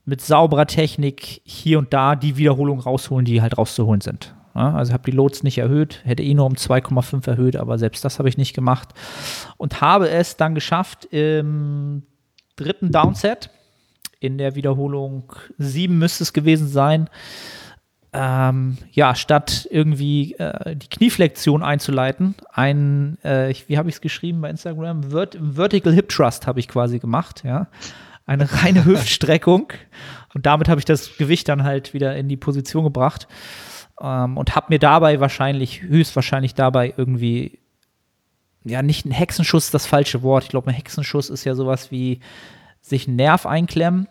mit 0.05 0.19
sauberer 0.19 0.67
Technik 0.67 1.41
hier 1.45 1.79
und 1.79 1.93
da 1.93 2.15
die 2.15 2.35
Wiederholungen 2.35 2.83
rausholen, 2.83 3.23
die 3.23 3.41
halt 3.41 3.57
rauszuholen 3.57 4.01
sind. 4.01 4.33
Ja, 4.55 4.75
also 4.75 4.93
habe 4.93 5.09
die 5.09 5.15
Loads 5.15 5.43
nicht 5.43 5.57
erhöht, 5.57 6.01
hätte 6.03 6.21
eh 6.21 6.33
nur 6.33 6.45
um 6.45 6.53
2,5 6.53 7.27
erhöht, 7.27 7.55
aber 7.55 7.79
selbst 7.79 8.05
das 8.05 8.19
habe 8.19 8.29
ich 8.29 8.37
nicht 8.37 8.53
gemacht. 8.53 8.89
Und 9.57 9.81
habe 9.81 10.09
es 10.09 10.37
dann 10.37 10.53
geschafft 10.53 11.05
im 11.05 12.03
dritten 12.55 12.91
Downset, 12.91 13.49
in 14.19 14.37
der 14.37 14.55
Wiederholung 14.55 15.33
7 15.57 15.97
müsste 15.97 16.23
es 16.23 16.33
gewesen 16.33 16.67
sein, 16.67 17.09
ähm, 18.15 18.77
ja, 18.91 19.15
statt 19.15 19.67
irgendwie 19.71 20.33
äh, 20.35 20.75
die 20.75 20.87
Knieflexion 20.87 21.63
einzuleiten, 21.63 22.35
ein, 22.51 23.17
äh, 23.23 23.55
wie 23.67 23.77
habe 23.79 23.89
ich 23.89 23.95
es 23.95 24.01
geschrieben 24.01 24.39
bei 24.41 24.51
Instagram? 24.51 25.09
Vert 25.09 25.35
Vertical 25.41 25.91
Hip 25.93 26.09
Trust 26.09 26.45
habe 26.45 26.59
ich 26.59 26.67
quasi 26.67 26.99
gemacht, 26.99 27.43
ja. 27.43 27.67
Eine 28.27 28.47
reine 28.63 28.85
Hüftstreckung. 28.85 29.73
Und 30.35 30.45
damit 30.45 30.69
habe 30.69 30.79
ich 30.79 30.85
das 30.85 31.17
Gewicht 31.17 31.49
dann 31.49 31.63
halt 31.63 31.95
wieder 31.95 32.15
in 32.15 32.29
die 32.29 32.37
Position 32.37 32.83
gebracht 32.83 33.27
ähm, 34.03 34.37
und 34.37 34.55
habe 34.55 34.67
mir 34.69 34.79
dabei 34.79 35.19
wahrscheinlich, 35.19 35.81
höchstwahrscheinlich 35.81 36.53
dabei 36.53 36.93
irgendwie, 36.95 37.59
ja, 38.65 38.81
nicht 38.81 39.05
ein 39.05 39.11
Hexenschuss 39.11 39.71
das 39.71 39.85
falsche 39.85 40.21
Wort. 40.21 40.43
Ich 40.43 40.49
glaube, 40.49 40.69
ein 40.69 40.75
Hexenschuss 40.75 41.29
ist 41.29 41.45
ja 41.45 41.55
sowas 41.55 41.89
wie 41.89 42.19
sich 42.81 43.07
einen 43.07 43.15
Nerv 43.15 43.45
einklemmen, 43.45 44.07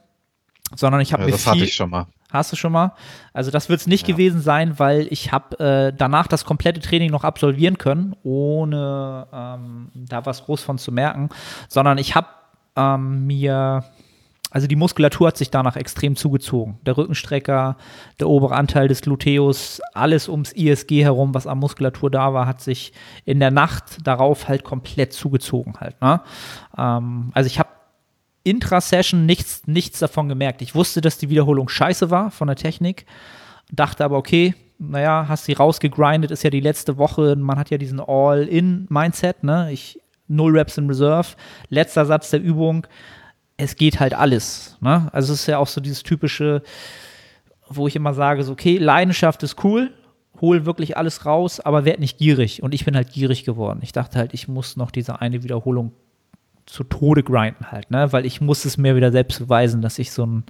sondern 0.75 1.01
ich 1.03 1.13
habe 1.13 1.23
ja, 1.23 1.27
mir 1.27 1.33
das 1.33 1.43
viel, 1.43 1.53
hatte 1.53 1.65
ich 1.65 1.75
schon 1.75 1.91
mal. 1.91 2.07
Hast 2.31 2.51
du 2.51 2.57
schon 2.57 2.73
mal? 2.73 2.95
Also 3.35 3.51
das 3.51 3.69
wird 3.69 3.81
es 3.81 3.87
nicht 3.87 4.09
ja. 4.09 4.15
gewesen 4.15 4.41
sein, 4.41 4.79
weil 4.79 5.07
ich 5.11 5.33
habe 5.33 5.59
äh, 5.61 5.93
danach 5.95 6.27
das 6.27 6.47
komplette 6.47 6.81
Training 6.81 7.11
noch 7.11 7.25
absolvieren 7.25 7.77
können, 7.77 8.17
ohne 8.23 9.27
ähm, 9.31 9.91
da 9.95 10.25
was 10.25 10.45
groß 10.47 10.63
von 10.63 10.79
zu 10.79 10.93
merken, 10.93 11.29
sondern 11.69 11.99
ich 11.99 12.15
habe 12.15 12.29
ähm, 12.75 13.27
mir 13.27 13.85
also 14.53 14.67
die 14.67 14.77
Muskulatur 14.77 15.29
hat 15.29 15.39
sich 15.39 15.51
danach 15.51 15.77
extrem 15.77 16.15
zugezogen. 16.15 16.79
Der 16.85 16.99
Rückenstrecker, 16.99 17.79
der 18.21 18.29
obere 18.29 18.55
Anteil 18.55 18.87
des 18.87 19.01
Gluteus, 19.01 19.81
alles 19.95 20.29
ums 20.29 20.53
ISG 20.53 21.03
herum, 21.03 21.33
was 21.33 21.47
an 21.47 21.59
Muskulatur 21.59 22.11
da 22.11 22.35
war, 22.35 22.47
hat 22.47 22.61
sich 22.61 22.93
in 23.25 23.41
der 23.41 23.51
Nacht 23.51 24.07
darauf 24.07 24.49
halt 24.49 24.63
komplett 24.63 25.15
zugezogen 25.15 25.81
halt. 25.81 25.99
Ne? 26.03 26.21
Ähm, 26.77 27.31
also 27.33 27.47
ich 27.47 27.59
habe 27.59 27.71
intra-Session 28.45 29.25
nichts, 29.25 29.63
nichts 29.67 30.01
davon 30.01 30.29
gemerkt. 30.29 30.61
Ich 30.61 30.75
wusste, 30.75 31.01
dass 31.01 31.17
die 31.17 31.31
Wiederholung 31.31 31.71
scheiße 31.71 32.11
war 32.11 32.31
von 32.31 32.49
der 32.49 32.57
Technik, 32.57 33.07
dachte 33.71 34.05
aber, 34.05 34.19
okay, 34.19 34.55
naja, 34.79 35.27
hast 35.29 35.47
sie 35.47 35.55
rausgegrindet, 35.55 36.31
ist 36.31 36.43
ja 36.43 36.51
die 36.51 36.61
letzte 36.61 36.99
Woche, 36.99 37.37
man 37.37 37.59
hat 37.59 37.71
ja 37.71 37.79
diesen 37.79 38.01
All-In-Mindset, 38.01 39.45
ne? 39.45 39.73
Ich, 39.73 39.99
null 40.29 40.59
Reps 40.59 40.77
in 40.77 40.89
Reserve, 40.89 41.29
letzter 41.69 42.05
Satz 42.05 42.31
der 42.31 42.43
Übung, 42.43 42.87
es 43.57 43.77
geht 43.77 44.01
halt 44.01 44.15
alles. 44.15 44.77
Ne? 44.81 45.09
Also 45.13 45.33
es 45.33 45.41
ist 45.41 45.47
ja 45.47 45.59
auch 45.59 45.67
so 45.67 45.81
dieses 45.81 46.03
typische, 46.03 46.63
wo 47.69 47.87
ich 47.87 47.97
immer 47.97 48.15
sage, 48.15 48.43
so, 48.45 48.53
okay, 48.53 48.79
Leidenschaft 48.79 49.43
ist 49.43 49.63
cool, 49.65 49.93
hol 50.41 50.67
wirklich 50.67 50.97
alles 50.97 51.25
raus, 51.25 51.61
aber 51.61 51.85
werd 51.85 52.01
nicht 52.01 52.19
gierig. 52.19 52.63
Und 52.63 52.75
ich 52.75 52.85
bin 52.85 52.97
halt 52.97 53.13
gierig 53.13 53.45
geworden. 53.45 53.81
Ich 53.83 53.93
dachte 53.93 54.19
halt, 54.19 54.35
ich 54.35 54.49
muss 54.49 54.77
noch 54.77 54.91
diese 54.91 55.21
eine 55.21 55.43
Wiederholung 55.43 55.93
zu 56.67 56.85
Tode 56.85 57.23
grinden 57.23 57.71
halt, 57.71 57.91
ne? 57.91 58.13
Weil 58.13 58.25
ich 58.25 58.41
muss 58.41 58.65
es 58.65 58.77
mir 58.77 58.97
wieder 58.97 59.13
selbst 59.13 59.39
beweisen, 59.39 59.83
dass 59.83 59.99
ich 59.99 60.13
so 60.13 60.25
ein 60.25 60.45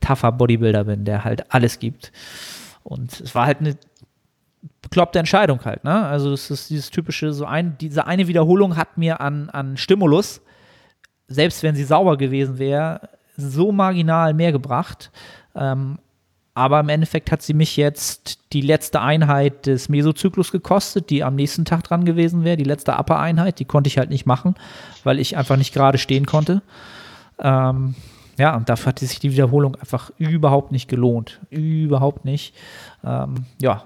tougher 0.00 0.32
Bodybuilder 0.32 0.84
bin, 0.84 1.04
der 1.04 1.24
halt 1.24 1.52
alles 1.52 1.78
gibt. 1.78 2.12
Und 2.82 3.20
es 3.20 3.34
war 3.34 3.46
halt 3.46 3.60
eine 3.60 3.76
bekloppte 4.82 5.18
Entscheidung 5.18 5.64
halt, 5.64 5.84
ne? 5.84 6.06
Also 6.06 6.32
es 6.32 6.50
ist 6.50 6.70
dieses 6.70 6.90
typische, 6.90 7.32
so 7.32 7.44
ein, 7.44 7.76
diese 7.78 8.06
eine 8.06 8.28
Wiederholung 8.28 8.76
hat 8.76 8.96
mir 8.98 9.20
an, 9.20 9.50
an 9.50 9.76
Stimulus 9.76 10.40
selbst 11.30 11.62
wenn 11.62 11.74
sie 11.74 11.84
sauber 11.84 12.18
gewesen 12.18 12.58
wäre, 12.58 13.08
so 13.36 13.72
marginal 13.72 14.34
mehr 14.34 14.52
gebracht. 14.52 15.10
Ähm, 15.54 15.98
aber 16.52 16.80
im 16.80 16.88
Endeffekt 16.88 17.30
hat 17.30 17.40
sie 17.40 17.54
mich 17.54 17.76
jetzt 17.76 18.52
die 18.52 18.60
letzte 18.60 19.00
Einheit 19.00 19.66
des 19.66 19.88
Mesozyklus 19.88 20.50
gekostet, 20.50 21.08
die 21.08 21.22
am 21.22 21.36
nächsten 21.36 21.64
Tag 21.64 21.84
dran 21.84 22.04
gewesen 22.04 22.44
wäre, 22.44 22.56
die 22.56 22.64
letzte 22.64 22.98
Upper-Einheit. 22.98 23.60
Die 23.60 23.64
konnte 23.64 23.88
ich 23.88 23.96
halt 23.96 24.10
nicht 24.10 24.26
machen, 24.26 24.56
weil 25.04 25.20
ich 25.20 25.36
einfach 25.36 25.56
nicht 25.56 25.72
gerade 25.72 25.96
stehen 25.96 26.26
konnte. 26.26 26.60
Ähm, 27.38 27.94
ja, 28.36 28.56
und 28.56 28.68
dafür 28.68 28.88
hat 28.88 28.98
sich 28.98 29.20
die 29.20 29.30
Wiederholung 29.30 29.76
einfach 29.76 30.10
überhaupt 30.18 30.72
nicht 30.72 30.88
gelohnt. 30.88 31.40
Überhaupt 31.50 32.24
nicht. 32.24 32.54
Ähm, 33.04 33.44
ja, 33.60 33.84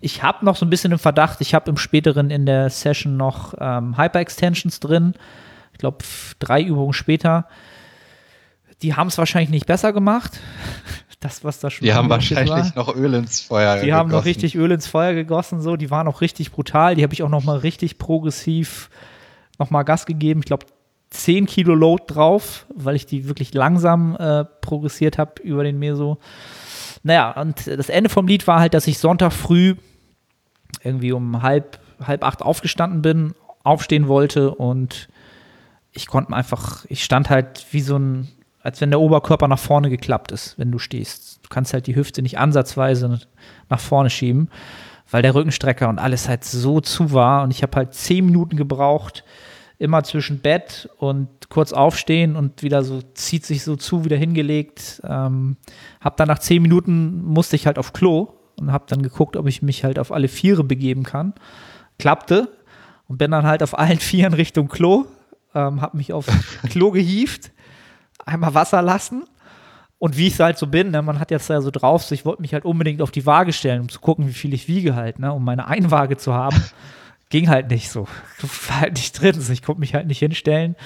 ich 0.00 0.22
habe 0.22 0.44
noch 0.44 0.56
so 0.56 0.64
ein 0.64 0.70
bisschen 0.70 0.92
im 0.92 0.98
Verdacht, 0.98 1.40
ich 1.40 1.54
habe 1.54 1.70
im 1.70 1.76
späteren 1.76 2.30
in 2.30 2.46
der 2.46 2.70
Session 2.70 3.16
noch 3.16 3.54
ähm, 3.58 3.98
Hyper-Extensions 3.98 4.78
drin. 4.80 5.14
Ich 5.76 5.78
glaube, 5.78 5.98
drei 6.38 6.62
Übungen 6.62 6.94
später. 6.94 7.46
Die 8.80 8.94
haben 8.94 9.08
es 9.08 9.18
wahrscheinlich 9.18 9.50
nicht 9.50 9.66
besser 9.66 9.92
gemacht. 9.92 10.40
Das, 11.18 11.42
was 11.42 11.60
da 11.60 11.70
schon 11.70 11.86
Die 11.86 11.94
haben 11.94 12.10
wahrscheinlich 12.10 12.50
war. 12.50 12.72
noch 12.76 12.94
Öl 12.94 13.14
ins 13.14 13.40
Feuer 13.40 13.76
die 13.76 13.80
gegossen. 13.80 13.86
Die 13.86 13.92
haben 13.94 14.10
noch 14.10 14.26
richtig 14.26 14.54
Öl 14.54 14.70
ins 14.70 14.86
Feuer 14.86 15.14
gegossen, 15.14 15.62
so. 15.62 15.76
Die 15.76 15.90
waren 15.90 16.06
auch 16.08 16.20
richtig 16.20 16.52
brutal. 16.52 16.94
Die 16.94 17.02
habe 17.02 17.14
ich 17.14 17.22
auch 17.22 17.30
noch 17.30 17.42
mal 17.42 17.56
richtig 17.56 17.96
progressiv 17.96 18.90
noch 19.58 19.70
mal 19.70 19.82
Gas 19.82 20.04
gegeben. 20.04 20.40
Ich 20.40 20.46
glaube, 20.46 20.66
10 21.08 21.46
Kilo 21.46 21.74
Load 21.74 22.04
drauf, 22.06 22.66
weil 22.74 22.96
ich 22.96 23.06
die 23.06 23.26
wirklich 23.26 23.54
langsam 23.54 24.14
äh, 24.16 24.44
progressiert 24.44 25.16
habe 25.16 25.40
über 25.42 25.64
den 25.64 25.78
Meso. 25.78 26.18
Naja, 27.02 27.30
und 27.40 27.66
das 27.66 27.88
Ende 27.88 28.10
vom 28.10 28.26
Lied 28.26 28.46
war 28.46 28.60
halt, 28.60 28.74
dass 28.74 28.86
ich 28.86 28.98
Sonntag 28.98 29.32
früh 29.32 29.74
irgendwie 30.82 31.12
um 31.12 31.42
halb, 31.42 31.78
halb 32.04 32.22
acht 32.22 32.42
aufgestanden 32.42 33.00
bin, 33.00 33.34
aufstehen 33.64 34.06
wollte 34.06 34.54
und 34.54 35.08
ich 35.96 36.06
konnte 36.06 36.32
einfach, 36.34 36.84
ich 36.88 37.02
stand 37.02 37.30
halt 37.30 37.66
wie 37.70 37.80
so 37.80 37.98
ein, 37.98 38.28
als 38.62 38.80
wenn 38.80 38.90
der 38.90 39.00
Oberkörper 39.00 39.48
nach 39.48 39.58
vorne 39.58 39.90
geklappt 39.90 40.30
ist, 40.30 40.58
wenn 40.58 40.70
du 40.70 40.78
stehst. 40.78 41.40
Du 41.42 41.48
kannst 41.48 41.72
halt 41.72 41.86
die 41.86 41.96
Hüfte 41.96 42.22
nicht 42.22 42.38
ansatzweise 42.38 43.20
nach 43.68 43.80
vorne 43.80 44.10
schieben, 44.10 44.50
weil 45.10 45.22
der 45.22 45.34
Rückenstrecker 45.34 45.88
und 45.88 45.98
alles 45.98 46.28
halt 46.28 46.44
so 46.44 46.80
zu 46.80 47.12
war 47.12 47.42
und 47.42 47.50
ich 47.50 47.62
habe 47.62 47.76
halt 47.76 47.94
zehn 47.94 48.26
Minuten 48.26 48.56
gebraucht, 48.56 49.24
immer 49.78 50.02
zwischen 50.04 50.40
Bett 50.40 50.88
und 50.98 51.28
kurz 51.48 51.72
aufstehen 51.72 52.36
und 52.36 52.62
wieder 52.62 52.82
so 52.82 53.02
zieht 53.14 53.44
sich 53.44 53.62
so 53.62 53.76
zu, 53.76 54.04
wieder 54.04 54.16
hingelegt. 54.16 55.00
Ähm, 55.04 55.56
hab 56.00 56.16
dann 56.16 56.28
nach 56.28 56.38
zehn 56.38 56.62
Minuten 56.62 57.22
musste 57.24 57.56
ich 57.56 57.66
halt 57.66 57.78
auf 57.78 57.92
Klo 57.92 58.28
und 58.58 58.72
habe 58.72 58.84
dann 58.88 59.02
geguckt, 59.02 59.36
ob 59.36 59.46
ich 59.46 59.62
mich 59.62 59.84
halt 59.84 59.98
auf 59.98 60.12
alle 60.12 60.28
Viere 60.28 60.64
begeben 60.64 61.02
kann. 61.04 61.34
Klappte 61.98 62.48
und 63.06 63.18
bin 63.18 63.30
dann 63.30 63.46
halt 63.46 63.62
auf 63.62 63.78
allen 63.78 63.98
Vieren 64.00 64.34
Richtung 64.34 64.68
Klo, 64.68 65.06
ähm, 65.56 65.80
habe 65.80 65.96
mich 65.96 66.12
aufs 66.12 66.28
Klo 66.70 66.90
gehievt, 66.92 67.50
einmal 68.24 68.54
Wasser 68.54 68.82
lassen 68.82 69.24
und 69.98 70.16
wie 70.16 70.28
ich 70.28 70.38
halt 70.38 70.58
so 70.58 70.66
bin, 70.66 70.90
ne, 70.90 71.02
man 71.02 71.18
hat 71.18 71.30
jetzt 71.30 71.50
da 71.50 71.60
so 71.60 71.70
drauf, 71.70 72.04
so 72.04 72.14
ich 72.14 72.24
wollte 72.24 72.42
mich 72.42 72.52
halt 72.52 72.64
unbedingt 72.64 73.02
auf 73.02 73.10
die 73.10 73.26
Waage 73.26 73.52
stellen, 73.52 73.80
um 73.80 73.88
zu 73.88 74.00
gucken, 74.00 74.28
wie 74.28 74.32
viel 74.32 74.54
ich 74.54 74.68
wiege 74.68 74.94
halt, 74.94 75.18
ne, 75.18 75.32
um 75.32 75.44
meine 75.44 75.66
Einwaage 75.66 76.16
zu 76.16 76.34
haben. 76.34 76.62
Ging 77.28 77.48
halt 77.48 77.70
nicht 77.70 77.90
so. 77.90 78.06
War 78.68 78.82
halt 78.82 78.92
nicht 78.92 79.20
drin, 79.20 79.40
so 79.40 79.52
ich 79.52 79.62
konnte 79.62 79.80
mich 79.80 79.94
halt 79.94 80.06
nicht 80.06 80.20
hinstellen. 80.20 80.76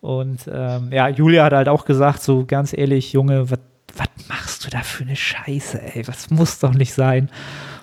Und 0.00 0.48
ähm, 0.50 0.90
ja, 0.92 1.08
Julia 1.08 1.44
hat 1.44 1.52
halt 1.52 1.68
auch 1.68 1.84
gesagt, 1.84 2.22
so 2.22 2.46
ganz 2.46 2.72
ehrlich, 2.72 3.12
Junge, 3.12 3.50
was 3.50 3.58
was 3.96 4.08
machst 4.28 4.64
du 4.64 4.70
da 4.70 4.82
für 4.82 5.04
eine 5.04 5.16
Scheiße, 5.16 5.80
ey? 5.80 6.06
Was 6.08 6.30
muss 6.30 6.58
doch 6.58 6.74
nicht 6.74 6.94
sein? 6.94 7.30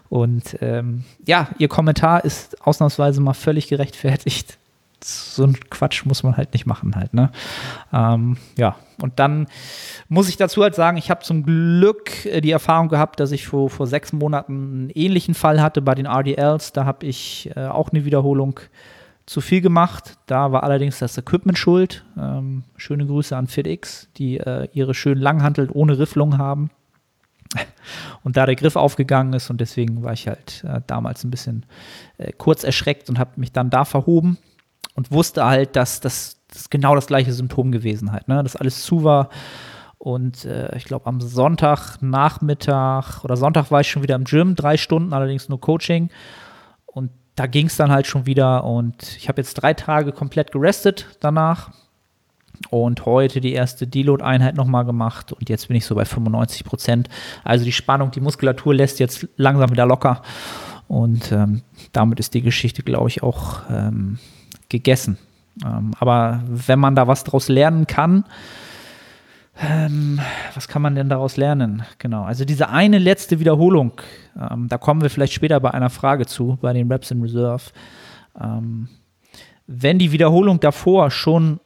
Und 0.09 0.57
ähm, 0.61 1.05
ja, 1.25 1.49
ihr 1.57 1.67
Kommentar 1.67 2.25
ist 2.25 2.61
ausnahmsweise 2.65 3.21
mal 3.21 3.33
völlig 3.33 3.67
gerechtfertigt. 3.67 4.57
So 5.03 5.43
ein 5.43 5.57
Quatsch 5.69 6.05
muss 6.05 6.23
man 6.23 6.37
halt 6.37 6.53
nicht 6.53 6.65
machen, 6.65 6.95
halt, 6.95 7.13
ne? 7.13 7.31
Ähm, 7.91 8.37
ja, 8.57 8.75
und 9.01 9.19
dann 9.19 9.47
muss 10.09 10.29
ich 10.29 10.37
dazu 10.37 10.61
halt 10.61 10.75
sagen, 10.75 10.97
ich 10.97 11.09
habe 11.09 11.21
zum 11.21 11.43
Glück 11.43 12.25
äh, 12.25 12.41
die 12.41 12.51
Erfahrung 12.51 12.89
gehabt, 12.89 13.19
dass 13.19 13.31
ich 13.31 13.47
vor, 13.47 13.69
vor 13.69 13.87
sechs 13.87 14.13
Monaten 14.13 14.53
einen 14.53 14.89
ähnlichen 14.91 15.33
Fall 15.33 15.61
hatte 15.61 15.81
bei 15.81 15.95
den 15.95 16.05
RDLs. 16.05 16.71
Da 16.73 16.85
habe 16.85 17.05
ich 17.05 17.49
äh, 17.55 17.65
auch 17.65 17.89
eine 17.89 18.05
Wiederholung 18.05 18.59
zu 19.25 19.41
viel 19.41 19.61
gemacht. 19.61 20.17
Da 20.25 20.51
war 20.51 20.63
allerdings 20.63 20.99
das 20.99 21.17
Equipment 21.17 21.57
schuld. 21.57 22.05
Ähm, 22.17 22.63
schöne 22.75 23.05
Grüße 23.05 23.35
an 23.35 23.47
FitX, 23.47 24.09
die 24.17 24.37
äh, 24.37 24.67
ihre 24.73 24.93
schönen 24.93 25.21
Langhantel 25.21 25.69
ohne 25.71 25.97
Rifflung 25.97 26.37
haben. 26.37 26.69
Und 28.23 28.37
da 28.37 28.45
der 28.45 28.55
Griff 28.55 28.75
aufgegangen 28.75 29.33
ist 29.33 29.49
und 29.49 29.59
deswegen 29.59 30.03
war 30.03 30.13
ich 30.13 30.27
halt 30.27 30.63
äh, 30.63 30.79
damals 30.87 31.23
ein 31.23 31.31
bisschen 31.31 31.65
äh, 32.17 32.31
kurz 32.31 32.63
erschreckt 32.63 33.09
und 33.09 33.19
habe 33.19 33.31
mich 33.35 33.51
dann 33.51 33.69
da 33.69 33.83
verhoben 33.83 34.37
und 34.95 35.11
wusste 35.11 35.45
halt, 35.45 35.75
dass 35.75 35.99
das, 35.99 36.37
genau 36.69 36.95
das 36.95 37.07
gleiche 37.07 37.33
Symptom 37.33 37.71
gewesen 37.71 38.11
hat, 38.11 38.27
ne? 38.27 38.41
dass 38.43 38.55
alles 38.55 38.83
zu 38.83 39.03
war. 39.03 39.29
Und 39.97 40.45
äh, 40.45 40.75
ich 40.75 40.85
glaube, 40.85 41.05
am 41.05 41.21
Sonntagnachmittag 41.21 43.23
oder 43.23 43.37
Sonntag 43.37 43.69
war 43.69 43.81
ich 43.81 43.89
schon 43.89 44.03
wieder 44.03 44.15
im 44.15 44.23
Gym, 44.23 44.55
drei 44.55 44.77
Stunden, 44.77 45.13
allerdings 45.13 45.47
nur 45.47 45.61
Coaching. 45.61 46.09
Und 46.85 47.11
da 47.35 47.45
ging 47.45 47.67
es 47.67 47.77
dann 47.77 47.91
halt 47.91 48.07
schon 48.07 48.25
wieder 48.25 48.63
und 48.63 49.15
ich 49.17 49.29
habe 49.29 49.41
jetzt 49.41 49.53
drei 49.55 49.73
Tage 49.73 50.11
komplett 50.11 50.51
gerestet 50.51 51.07
danach 51.19 51.71
und 52.69 53.05
heute 53.05 53.41
die 53.41 53.53
erste 53.53 53.87
Deload-Einheit 53.87 54.55
nochmal 54.55 54.85
gemacht 54.85 55.33
und 55.33 55.49
jetzt 55.49 55.67
bin 55.67 55.77
ich 55.77 55.85
so 55.85 55.95
bei 55.95 56.05
95 56.05 56.63
Prozent. 56.63 57.09
Also 57.43 57.65
die 57.65 57.71
Spannung, 57.71 58.11
die 58.11 58.19
Muskulatur 58.19 58.73
lässt 58.73 58.99
jetzt 58.99 59.27
langsam 59.37 59.71
wieder 59.71 59.85
locker 59.85 60.21
und 60.87 61.31
ähm, 61.31 61.61
damit 61.93 62.19
ist 62.19 62.33
die 62.33 62.41
Geschichte, 62.41 62.83
glaube 62.83 63.07
ich, 63.07 63.23
auch 63.23 63.61
ähm, 63.69 64.19
gegessen. 64.71 65.17
Ähm, 65.63 65.91
aber 65.99 66.41
wenn 66.47 66.79
man 66.79 66.95
da 66.95 67.07
was 67.07 67.23
draus 67.23 67.49
lernen 67.49 67.85
kann, 67.85 68.25
ähm, 69.59 70.19
was 70.55 70.67
kann 70.67 70.81
man 70.81 70.95
denn 70.95 71.09
daraus 71.09 71.37
lernen? 71.37 71.83
Genau, 71.99 72.23
also 72.23 72.45
diese 72.45 72.69
eine 72.69 72.97
letzte 72.97 73.39
Wiederholung, 73.39 73.91
ähm, 74.35 74.67
da 74.69 74.77
kommen 74.77 75.01
wir 75.01 75.09
vielleicht 75.09 75.33
später 75.33 75.59
bei 75.59 75.71
einer 75.71 75.89
Frage 75.89 76.25
zu, 76.25 76.57
bei 76.61 76.73
den 76.73 76.91
Reps 76.91 77.11
in 77.11 77.21
Reserve. 77.21 77.63
Ähm, 78.39 78.87
wenn 79.67 79.99
die 79.99 80.11
Wiederholung 80.11 80.59
davor 80.59 81.11
schon 81.11 81.59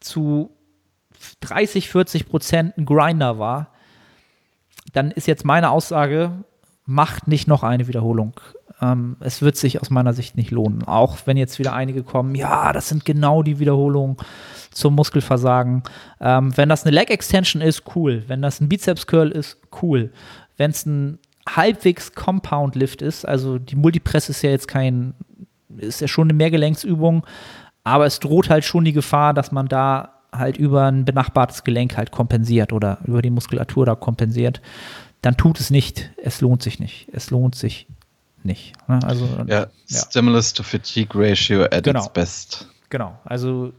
zu 0.00 0.50
30, 1.40 1.90
40 1.90 2.28
Prozent 2.28 2.78
ein 2.78 2.86
Grinder 2.86 3.38
war, 3.38 3.68
dann 4.92 5.10
ist 5.10 5.26
jetzt 5.26 5.44
meine 5.44 5.70
Aussage, 5.70 6.32
macht 6.86 7.28
nicht 7.28 7.46
noch 7.46 7.62
eine 7.62 7.88
Wiederholung. 7.88 8.40
Ähm, 8.80 9.16
es 9.20 9.42
wird 9.42 9.56
sich 9.56 9.80
aus 9.80 9.90
meiner 9.90 10.12
Sicht 10.12 10.36
nicht 10.36 10.50
lohnen. 10.50 10.84
Auch 10.84 11.16
wenn 11.24 11.36
jetzt 11.36 11.58
wieder 11.58 11.72
einige 11.72 12.02
kommen, 12.02 12.34
ja, 12.34 12.72
das 12.72 12.88
sind 12.88 13.04
genau 13.04 13.42
die 13.42 13.58
Wiederholungen 13.58 14.16
zum 14.70 14.94
Muskelversagen. 14.94 15.82
Ähm, 16.20 16.56
wenn 16.56 16.68
das 16.68 16.84
eine 16.84 16.94
Leg 16.94 17.10
Extension 17.10 17.62
ist, 17.62 17.84
cool. 17.94 18.24
Wenn 18.26 18.42
das 18.42 18.60
ein 18.60 18.68
Bizeps 18.68 19.06
Curl 19.06 19.30
ist, 19.30 19.58
cool. 19.82 20.12
Wenn 20.56 20.70
es 20.70 20.84
ein 20.84 21.18
halbwegs 21.48 22.14
Compound 22.14 22.74
Lift 22.74 23.02
ist, 23.02 23.26
also 23.26 23.58
die 23.58 23.76
Multipress 23.76 24.28
ist 24.28 24.42
ja 24.42 24.50
jetzt 24.50 24.68
kein, 24.68 25.14
ist 25.76 26.00
ja 26.00 26.08
schon 26.08 26.28
eine 26.28 26.36
Mehrgelenksübung, 26.36 27.24
aber 27.84 28.04
es 28.04 28.20
droht 28.20 28.50
halt 28.50 28.64
schon 28.64 28.84
die 28.84 28.92
Gefahr, 28.92 29.32
dass 29.32 29.52
man 29.52 29.68
da 29.68 30.16
halt 30.32 30.56
über 30.58 30.86
ein 30.86 31.04
benachbartes 31.04 31.64
Gelenk 31.64 31.96
halt 31.96 32.10
kompensiert 32.10 32.72
oder 32.72 32.98
über 33.04 33.22
die 33.22 33.30
Muskulatur 33.30 33.86
da 33.86 33.94
kompensiert, 33.94 34.60
dann 35.22 35.36
tut 35.36 35.60
es 35.60 35.70
nicht. 35.70 36.10
Es 36.22 36.40
lohnt 36.40 36.62
sich 36.62 36.78
nicht. 36.78 37.08
Es 37.12 37.30
lohnt 37.30 37.54
sich 37.54 37.86
nicht. 38.46 38.72
Ne? 38.88 39.00
Also, 39.04 39.28
ja, 39.46 39.66
ja, 39.88 40.00
Stimulus 40.02 40.52
to 40.52 40.62
Fatigue 40.62 41.10
Ratio 41.14 41.64
at 41.64 41.84
genau. 41.84 42.00
its 42.00 42.08
best. 42.12 42.68
Genau. 42.88 43.18
Also 43.24 43.72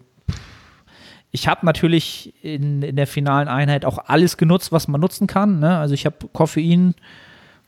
ich 1.31 1.47
habe 1.47 1.65
natürlich 1.65 2.33
in, 2.43 2.81
in 2.81 2.95
der 2.95 3.07
finalen 3.07 3.47
Einheit 3.47 3.85
auch 3.85 3.99
alles 4.07 4.37
genutzt, 4.37 4.71
was 4.71 4.87
man 4.87 5.01
nutzen 5.01 5.27
kann. 5.27 5.59
Ne? 5.59 5.77
Also 5.77 5.93
ich 5.93 6.05
habe 6.05 6.15
Koffein 6.33 6.95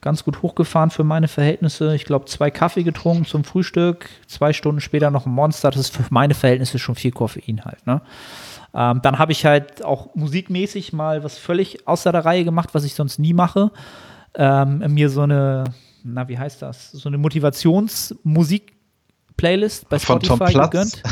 ganz 0.01 0.23
gut 0.23 0.41
hochgefahren 0.41 0.91
für 0.91 1.03
meine 1.03 1.27
Verhältnisse. 1.27 1.93
Ich 1.93 2.05
glaube, 2.05 2.25
zwei 2.25 2.51
Kaffee 2.51 2.83
getrunken 2.83 3.25
zum 3.25 3.43
Frühstück, 3.43 4.09
zwei 4.27 4.53
Stunden 4.53 4.79
später 4.79 5.11
noch 5.11 5.25
ein 5.25 5.31
Monster. 5.31 5.71
Das 5.71 5.79
ist 5.79 5.95
für 5.95 6.05
meine 6.09 6.33
Verhältnisse 6.33 6.79
schon 6.79 6.95
viel 6.95 7.11
Koffein 7.11 7.65
halt. 7.65 7.85
Ne? 7.85 8.01
Ähm, 8.73 9.01
dann 9.01 9.19
habe 9.19 9.31
ich 9.31 9.45
halt 9.45 9.83
auch 9.83 10.15
musikmäßig 10.15 10.93
mal 10.93 11.23
was 11.23 11.37
völlig 11.37 11.87
außer 11.87 12.11
der 12.11 12.23
Reihe 12.23 12.45
gemacht, 12.45 12.69
was 12.73 12.85
ich 12.85 12.93
sonst 12.93 13.19
nie 13.19 13.33
mache. 13.33 13.71
Ähm, 14.35 14.79
mir 14.93 15.09
so 15.09 15.21
eine, 15.21 15.65
na, 16.03 16.27
wie 16.27 16.37
heißt 16.37 16.61
das? 16.61 16.91
So 16.91 17.09
eine 17.09 17.17
Motivationsmusik-Playlist 17.17 19.89
bei 19.89 19.97
Spotify 19.99 20.53
gegönnt. 20.53 21.01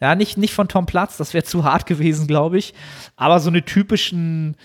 Ja, 0.00 0.16
nicht, 0.16 0.36
nicht 0.36 0.52
von 0.52 0.66
Tom 0.68 0.86
Platz, 0.86 1.16
das 1.16 1.34
wäre 1.34 1.44
zu 1.44 1.64
hart 1.64 1.86
gewesen, 1.86 2.26
glaube 2.26 2.58
ich. 2.58 2.74
Aber 3.16 3.40
so 3.40 3.48
eine 3.48 3.64
typischen 3.64 4.56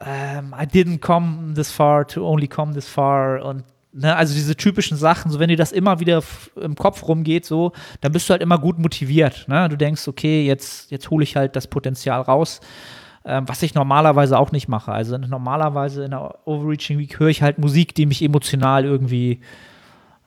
ähm, 0.00 0.54
I 0.54 0.64
didn't 0.64 1.00
come 1.00 1.54
this 1.54 1.70
far 1.70 2.06
to 2.08 2.26
only 2.26 2.48
come 2.48 2.74
this 2.74 2.88
far 2.88 3.44
und 3.44 3.64
ne, 3.92 4.14
also 4.14 4.34
diese 4.34 4.56
typischen 4.56 4.96
Sachen, 4.96 5.30
so 5.30 5.38
wenn 5.38 5.48
dir 5.48 5.56
das 5.56 5.72
immer 5.72 6.00
wieder 6.00 6.22
im 6.60 6.74
Kopf 6.74 7.06
rumgeht, 7.08 7.46
so, 7.46 7.72
dann 8.00 8.12
bist 8.12 8.28
du 8.28 8.32
halt 8.32 8.42
immer 8.42 8.58
gut 8.58 8.78
motiviert. 8.78 9.46
Ne? 9.48 9.68
Du 9.68 9.76
denkst, 9.76 10.06
okay, 10.06 10.44
jetzt, 10.44 10.90
jetzt 10.90 11.10
hole 11.10 11.24
ich 11.24 11.36
halt 11.36 11.56
das 11.56 11.66
Potenzial 11.66 12.20
raus, 12.20 12.60
ähm, 13.26 13.48
was 13.48 13.62
ich 13.62 13.74
normalerweise 13.74 14.38
auch 14.38 14.52
nicht 14.52 14.68
mache. 14.68 14.92
Also 14.92 15.18
normalerweise 15.18 16.04
in 16.04 16.12
der 16.12 16.46
Overreaching 16.46 16.98
Week 16.98 17.18
höre 17.18 17.28
ich 17.28 17.42
halt 17.42 17.58
Musik, 17.58 17.94
die 17.94 18.06
mich 18.06 18.22
emotional 18.22 18.84
irgendwie 18.84 19.40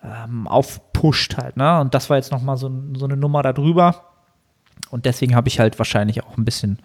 ähm, 0.03 0.47
aufpusht 0.47 1.37
halt. 1.37 1.55
Ne? 1.57 1.79
Und 1.79 1.93
das 1.93 2.09
war 2.09 2.17
jetzt 2.17 2.31
nochmal 2.31 2.57
so, 2.57 2.69
so 2.95 3.05
eine 3.05 3.15
Nummer 3.15 3.41
darüber. 3.41 4.03
Und 4.91 5.05
deswegen 5.05 5.35
habe 5.35 5.47
ich 5.47 5.59
halt 5.59 5.79
wahrscheinlich 5.79 6.23
auch 6.23 6.37
ein 6.37 6.45
bisschen 6.45 6.79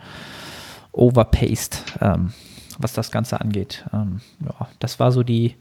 overpaced, 0.92 1.82
ähm, 2.00 2.32
was 2.78 2.92
das 2.92 3.10
Ganze 3.10 3.40
angeht. 3.40 3.84
Ähm, 3.92 4.20
ja, 4.44 4.68
das 4.78 5.00
war 5.00 5.12
so 5.12 5.22
die, 5.22 5.56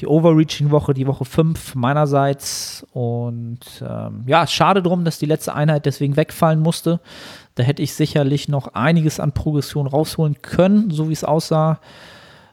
die 0.00 0.06
Overreaching-Woche, 0.06 0.94
die 0.94 1.06
Woche 1.06 1.24
5 1.24 1.74
meinerseits. 1.74 2.86
Und 2.92 3.60
ähm, 3.86 4.24
ja, 4.26 4.46
schade 4.46 4.82
drum, 4.82 5.04
dass 5.04 5.18
die 5.18 5.26
letzte 5.26 5.54
Einheit 5.54 5.86
deswegen 5.86 6.16
wegfallen 6.16 6.60
musste. 6.60 7.00
Da 7.54 7.62
hätte 7.62 7.82
ich 7.82 7.94
sicherlich 7.94 8.48
noch 8.48 8.74
einiges 8.74 9.20
an 9.20 9.32
Progression 9.32 9.86
rausholen 9.86 10.40
können, 10.42 10.90
so 10.90 11.08
wie 11.08 11.14
es 11.14 11.24
aussah. 11.24 11.80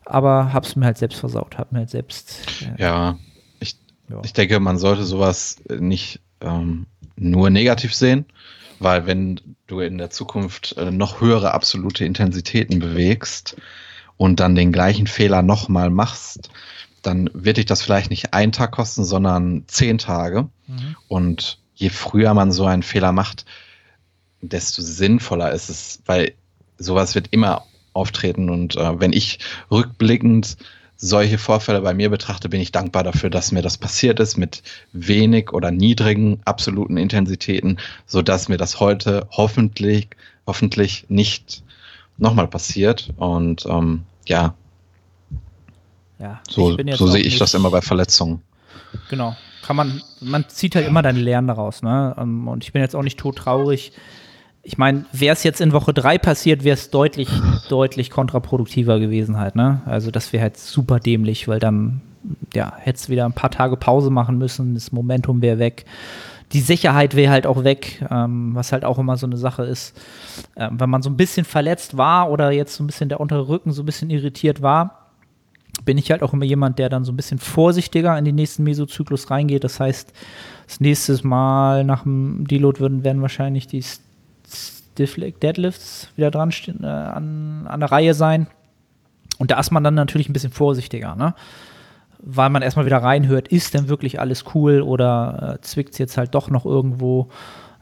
Aber 0.06 0.54
habe 0.54 0.66
es 0.66 0.76
mir 0.76 0.86
halt 0.86 0.98
selbst 0.98 1.20
versaut, 1.20 1.58
habe 1.58 1.70
mir 1.72 1.80
halt 1.80 1.90
selbst. 1.90 2.42
Äh, 2.78 2.82
ja, 2.82 3.18
ich, 3.60 3.78
ja. 4.10 4.22
ich 4.24 4.34
denke, 4.34 4.60
man 4.60 4.78
sollte 4.78 5.04
sowas 5.04 5.58
nicht 5.70 6.20
ähm, 6.42 6.88
nur 7.16 7.50
negativ 7.50 7.94
sehen, 7.94 8.26
weil 8.80 9.06
wenn 9.06 9.40
du 9.68 9.82
in 9.82 9.98
der 9.98 10.10
Zukunft 10.10 10.76
äh, 10.78 10.90
noch 10.90 11.22
höhere 11.22 11.54
absolute 11.54 12.06
Intensitäten 12.06 12.80
bewegst 12.80 13.56
und 14.20 14.42
dann 14.42 14.54
den 14.54 14.74
gleichen 14.74 15.08
Fehler 15.08 15.42
nochmal 15.42 15.90
machst, 15.90 16.50
dann 17.02 17.30
wird 17.34 17.56
dich 17.56 17.66
das 17.66 17.82
vielleicht 17.82 18.10
nicht 18.10 18.34
einen 18.34 18.52
Tag 18.52 18.72
kosten, 18.72 19.06
sondern 19.06 19.64
zehn 19.68 19.98
Tage. 19.98 20.50
Mhm. 20.68 20.98
Und 21.08 21.58
je 21.74 21.90
früher 21.90 22.34
man 22.34 22.52
so 22.52 22.66
einen 22.66 22.84
Fehler 22.84 23.14
macht, 23.14 23.46
desto 24.42 24.82
sinnvoller 24.82 25.54
ist 25.54 25.70
es, 25.70 26.02
weil 26.06 26.34
sowas 26.78 27.16
wird 27.16 27.28
immer 27.32 27.64
auftreten. 27.94 28.50
Und 28.50 28.76
äh, 28.76 29.00
wenn 29.00 29.14
ich 29.14 29.40
rückblickend 29.72 30.58
solche 30.98 31.38
Vorfälle 31.38 31.80
bei 31.80 31.94
mir 31.94 32.10
betrachte, 32.10 32.50
bin 32.50 32.60
ich 32.60 32.74
dankbar 32.74 33.06
dafür, 33.06 33.30
dass 33.30 33.54
mir 33.54 33.62
das 33.62 33.78
passiert 33.78 34.20
ist 34.20 34.36
mit 34.36 34.64
wenig 34.92 35.54
oder 35.54 35.72
niedrigen 35.72 36.42
absoluten 36.44 36.98
Intensitäten, 36.98 37.80
so 38.06 38.22
dass 38.22 38.50
mir 38.50 38.58
das 38.58 38.82
heute 38.82 39.28
hoffentlich, 39.32 40.10
hoffentlich 40.46 41.06
nicht 41.08 41.64
nochmal 42.20 42.48
passiert. 42.48 43.14
Und 43.18 43.66
ähm, 43.66 44.04
ja, 44.28 44.54
ja 46.20 46.40
so, 46.50 46.78
so 46.96 47.08
sehe 47.08 47.24
ich 47.24 47.38
das 47.38 47.54
immer 47.54 47.72
bei 47.72 47.82
Verletzungen. 47.82 48.42
Genau. 49.10 49.36
Kann 49.64 49.76
man, 49.76 50.02
man 50.20 50.48
zieht 50.50 50.76
halt 50.76 50.88
immer 50.88 51.02
deine 51.02 51.20
Lehren 51.20 51.48
daraus, 51.48 51.84
ne? 51.84 52.16
Ähm, 52.18 52.48
und 52.48 52.64
ich 52.64 52.74
bin 52.74 52.82
jetzt 52.82 52.96
auch 52.96 53.04
nicht 53.04 53.20
todtraurig, 53.20 53.92
ich 54.64 54.78
meine, 54.78 55.06
wäre 55.12 55.34
es 55.34 55.44
jetzt 55.44 55.62
in 55.62 55.72
Woche 55.72 55.94
3 55.94 56.18
passiert, 56.18 56.64
wäre 56.64 56.76
es 56.76 56.90
deutlich, 56.90 57.30
deutlich 57.70 58.10
kontraproduktiver 58.10 59.00
gewesen 59.00 59.38
halt, 59.38 59.56
ne? 59.56 59.82
Also 59.86 60.12
das 60.12 60.34
wäre 60.34 60.44
halt 60.44 60.58
super 60.58 61.00
dämlich, 61.00 61.48
weil 61.48 61.60
dann, 61.60 62.02
ja, 62.54 62.74
hättest 62.78 63.10
wieder 63.10 63.26
ein 63.26 63.34
paar 63.34 63.52
Tage 63.52 63.78
Pause 63.78 64.10
machen 64.10 64.38
müssen, 64.38 64.76
das 64.76 64.92
Momentum 64.92 65.42
wäre 65.42 65.60
weg. 65.60 65.86
Die 66.52 66.62
Sicherheit 66.62 67.16
wäre 67.16 67.32
halt 67.32 67.46
auch 67.46 67.64
weg, 67.64 68.04
ähm, 68.10 68.56
was 68.56 68.72
halt 68.72 68.84
auch 68.84 68.98
immer 68.98 69.18
so 69.18 69.28
eine 69.28 69.38
Sache 69.38 69.64
ist. 69.64 69.96
Ähm, 70.56 70.80
wenn 70.80 70.90
man 70.90 71.02
so 71.02 71.10
ein 71.10 71.18
bisschen 71.18 71.46
verletzt 71.46 71.98
war 71.98 72.32
oder 72.32 72.52
jetzt 72.52 72.76
so 72.76 72.84
ein 72.84 72.88
bisschen 72.88 73.10
der 73.10 73.20
untere 73.20 73.48
Rücken 73.48 73.72
so 73.72 73.84
ein 73.84 73.86
bisschen 73.86 74.10
irritiert 74.10 74.62
war, 74.62 75.12
bin 75.86 75.98
ich 75.98 76.12
halt 76.12 76.24
auch 76.24 76.34
immer 76.34 76.46
jemand, 76.46 76.80
der 76.80 76.90
dann 76.90 77.06
so 77.06 77.12
ein 77.12 77.18
bisschen 77.18 77.40
vorsichtiger 77.40 78.18
in 78.18 78.26
den 78.26 78.36
nächsten 78.36 78.64
Mesozyklus 78.64 79.30
reingeht. 79.32 79.64
Das 79.64 79.80
heißt, 79.80 80.12
das 80.68 80.80
nächste 80.80 81.26
Mal 81.28 81.84
nach 81.84 82.04
dem 82.04 82.48
Deload 82.48 82.80
würden, 82.80 83.04
werden 83.04 83.22
wahrscheinlich 83.22 83.68
die 83.68 83.84
Deadlifts 84.98 86.10
wieder 86.16 86.32
dran 86.32 86.52
äh, 86.82 86.86
an, 86.86 87.68
an 87.68 87.80
der 87.80 87.92
Reihe 87.92 88.14
sein. 88.14 88.48
Und 89.38 89.52
da 89.52 89.60
ist 89.60 89.72
man 89.72 89.84
dann 89.84 89.94
natürlich 89.94 90.30
ein 90.30 90.34
bisschen 90.34 90.52
vorsichtiger, 90.52 91.16
ne? 91.16 91.34
Weil 92.22 92.50
man 92.50 92.62
erstmal 92.62 92.86
wieder 92.86 93.02
reinhört, 93.02 93.48
ist 93.48 93.74
denn 93.74 93.88
wirklich 93.88 94.20
alles 94.20 94.44
cool 94.54 94.82
oder 94.82 95.56
äh, 95.56 95.62
zwickt 95.62 95.94
es 95.94 95.98
jetzt 96.00 96.18
halt 96.18 96.36
doch 96.36 96.50
noch 96.50 96.66
irgendwo? 96.66 97.30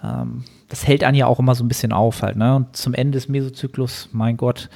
Ähm, 0.03 0.43
das 0.69 0.85
hält 0.85 1.03
einen 1.03 1.17
ja 1.17 1.25
auch 1.25 1.39
immer 1.39 1.55
so 1.55 1.63
ein 1.63 1.67
bisschen 1.67 1.91
auf 1.91 2.21
halt, 2.21 2.35
ne? 2.35 2.55
Und 2.55 2.75
zum 2.75 2.93
Ende 2.93 3.15
des 3.17 3.29
Mesozyklus, 3.29 4.09
mein 4.11 4.37
Gott, 4.37 4.69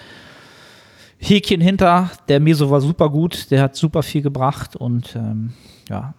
Häkchen 1.20 1.62
hinter, 1.62 2.10
der 2.28 2.40
Meso 2.40 2.72
war 2.72 2.82
super 2.82 3.10
gut, 3.10 3.52
der 3.52 3.62
hat 3.62 3.76
super 3.76 4.02
viel 4.02 4.24
gebracht 4.24 4.76
und 4.76 5.16
ähm, 5.16 5.54
ja, 5.88 6.16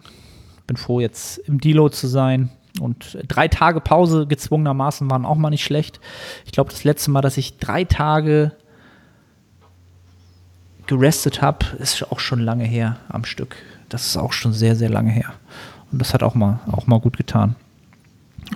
bin 0.65 0.77
froh, 0.77 1.01
jetzt 1.01 1.39
im 1.39 1.59
Deload 1.59 1.93
zu 1.93 2.07
sein. 2.07 2.49
Und 2.79 3.19
drei 3.27 3.49
Tage 3.49 3.81
Pause 3.81 4.25
gezwungenermaßen 4.25 5.11
waren 5.11 5.25
auch 5.25 5.35
mal 5.35 5.49
nicht 5.49 5.63
schlecht. 5.63 5.99
Ich 6.45 6.53
glaube, 6.53 6.71
das 6.71 6.83
letzte 6.83 7.11
Mal, 7.11 7.21
dass 7.21 7.37
ich 7.37 7.57
drei 7.57 7.83
Tage 7.83 8.53
gerestet 10.87 11.41
habe, 11.41 11.65
ist 11.79 12.11
auch 12.11 12.19
schon 12.19 12.39
lange 12.39 12.65
her 12.65 12.97
am 13.09 13.25
Stück. 13.25 13.55
Das 13.89 14.05
ist 14.05 14.17
auch 14.17 14.33
schon 14.33 14.53
sehr, 14.53 14.75
sehr 14.75 14.89
lange 14.89 15.11
her. 15.11 15.33
Und 15.91 15.99
das 15.99 16.13
hat 16.13 16.23
auch 16.23 16.35
mal, 16.35 16.59
auch 16.71 16.87
mal 16.87 16.99
gut 16.99 17.17
getan. 17.17 17.55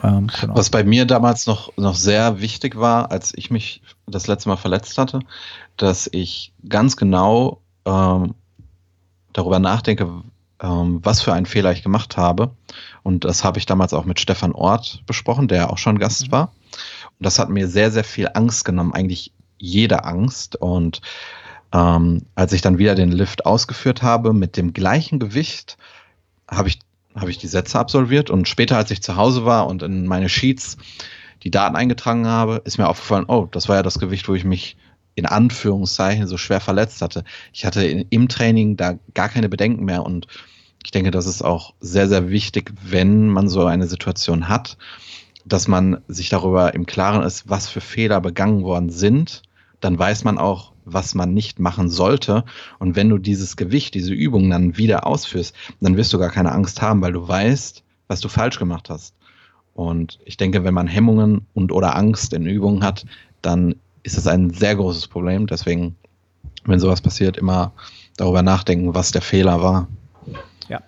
Ähm, 0.04 0.28
genau. 0.42 0.56
Was 0.56 0.70
bei 0.70 0.84
mir 0.84 1.06
damals 1.06 1.48
noch, 1.48 1.76
noch 1.78 1.96
sehr 1.96 2.42
wichtig 2.42 2.78
war, 2.78 3.12
als 3.12 3.34
ich 3.36 3.52
mich 3.52 3.82
das 4.08 4.28
letzte 4.28 4.50
Mal 4.50 4.58
verletzt 4.58 4.98
hatte, 4.98 5.20
dass 5.78 6.10
ich 6.12 6.54
ganz 6.68 6.98
genau 6.98 7.62
ähm, 7.86 8.36
darüber 9.34 9.60
nachdenke, 9.60 10.10
ähm, 10.62 11.00
was 11.04 11.22
für 11.22 11.34
einen 11.34 11.46
Fehler 11.46 11.72
ich 11.72 11.84
gemacht 11.84 12.18
habe. 12.18 12.52
Und 13.04 13.24
das 13.24 13.44
habe 13.44 13.60
ich 13.60 13.66
damals 13.66 13.94
auch 13.94 14.06
mit 14.06 14.20
Stefan 14.20 14.52
Ort 14.52 15.04
besprochen, 15.06 15.48
der 15.48 15.72
auch 15.72 15.78
schon 15.78 16.00
Gast 16.00 16.28
mhm. 16.28 16.32
war. 16.32 16.54
Und 17.20 17.26
das 17.26 17.40
hat 17.40 17.50
mir 17.50 17.68
sehr, 17.68 17.92
sehr 17.92 18.04
viel 18.04 18.30
Angst 18.34 18.66
genommen, 18.66 18.94
eigentlich 18.94 19.32
jede 19.58 20.04
Angst. 20.04 20.56
Und 20.56 21.02
ähm, 21.74 22.24
als 22.36 22.54
ich 22.54 22.62
dann 22.62 22.78
wieder 22.78 22.96
den 22.96 23.12
Lift 23.12 23.46
ausgeführt 23.46 24.02
habe 24.02 24.34
mit 24.34 24.58
dem 24.58 24.74
gleichen 24.74 25.20
Gewicht, 25.20 25.78
habe 26.50 26.70
ich, 26.70 26.80
habe 27.16 27.30
ich 27.30 27.38
die 27.38 27.48
Sätze 27.48 27.80
absolviert. 27.80 28.30
Und 28.30 28.48
später, 28.48 28.78
als 28.78 28.92
ich 28.92 29.02
zu 29.02 29.16
Hause 29.16 29.46
war 29.46 29.68
und 29.68 29.84
in 29.84 30.08
meine 30.08 30.30
Sheets 30.30 30.78
die 31.44 31.52
Daten 31.52 31.76
eingetragen 31.76 32.28
habe, 32.28 32.62
ist 32.66 32.78
mir 32.78 32.88
aufgefallen, 32.88 33.26
oh, 33.28 33.48
das 33.52 33.70
war 33.70 33.76
ja 33.76 33.84
das 33.84 34.00
Gewicht, 34.00 34.28
wo 34.28 34.34
ich 34.34 34.44
mich 34.44 34.78
in 35.16 35.26
Anführungszeichen 35.26 36.28
so 36.28 36.38
schwer 36.38 36.60
verletzt 36.60 37.02
hatte. 37.02 37.24
Ich 37.52 37.66
hatte 37.66 37.84
in, 37.84 38.06
im 38.10 38.28
Training 38.28 38.78
da 38.78 39.00
gar 39.14 39.30
keine 39.30 39.50
Bedenken 39.50 39.84
mehr 39.84 40.04
und 40.04 40.28
ich 40.84 40.92
denke, 40.92 41.12
das 41.12 41.26
ist 41.26 41.42
auch 41.42 41.74
sehr, 41.82 42.08
sehr 42.08 42.30
wichtig, 42.30 42.72
wenn 42.84 43.28
man 43.28 43.50
so 43.50 43.66
eine 43.66 43.88
Situation 43.88 44.48
hat, 44.48 44.78
dass 45.44 45.68
man 45.68 46.02
sich 46.08 46.30
darüber 46.30 46.74
im 46.76 46.86
Klaren 46.86 47.24
ist, 47.24 47.50
was 47.50 47.68
für 47.68 47.82
Fehler 47.82 48.22
begangen 48.22 48.64
worden 48.64 48.90
sind. 48.90 49.42
Dann 49.80 49.98
weiß 49.98 50.24
man 50.24 50.38
auch, 50.38 50.72
was 50.90 51.16
man 51.16 51.34
nicht 51.34 51.60
machen 51.60 51.90
sollte. 51.90 52.44
Und 52.80 52.96
wenn 52.96 53.10
du 53.10 53.18
dieses 53.18 53.58
Gewicht, 53.58 53.94
diese 53.94 54.14
Übung 54.14 54.50
dann 54.50 54.78
wieder 54.78 55.06
ausführst, 55.06 55.56
dann 55.82 55.98
wirst 55.98 56.14
du 56.14 56.20
gar 56.20 56.30
keine 56.30 56.52
Angst 56.52 56.82
haben, 56.82 57.02
weil 57.02 57.14
du 57.14 57.28
weißt, 57.28 57.84
was 58.08 58.22
du 58.22 58.30
falsch 58.30 58.60
gemacht 58.60 58.90
hast. 58.90 59.14
Und 59.74 60.20
ich 60.26 60.38
denke, 60.38 60.64
wenn 60.64 60.74
man 60.74 60.88
Hemmungen 60.88 61.46
und 61.54 61.72
oder 61.72 61.96
Angst 61.96 62.34
in 62.34 62.48
Übungen 62.48 62.84
hat, 62.84 63.06
dann 63.42 63.76
ist 64.04 64.18
das 64.18 64.26
ein 64.26 64.50
sehr 64.52 64.76
großes 64.76 65.08
Problem. 65.08 65.46
Deswegen, 65.46 65.96
wenn 66.66 66.80
sowas 66.80 67.02
passiert, 67.02 67.38
immer 67.38 67.74
darüber 68.16 68.42
nachdenken, 68.42 68.96
was 68.96 69.12
der 69.12 69.22
Fehler 69.22 69.62
war. 69.62 69.88
Ja. 70.68 70.82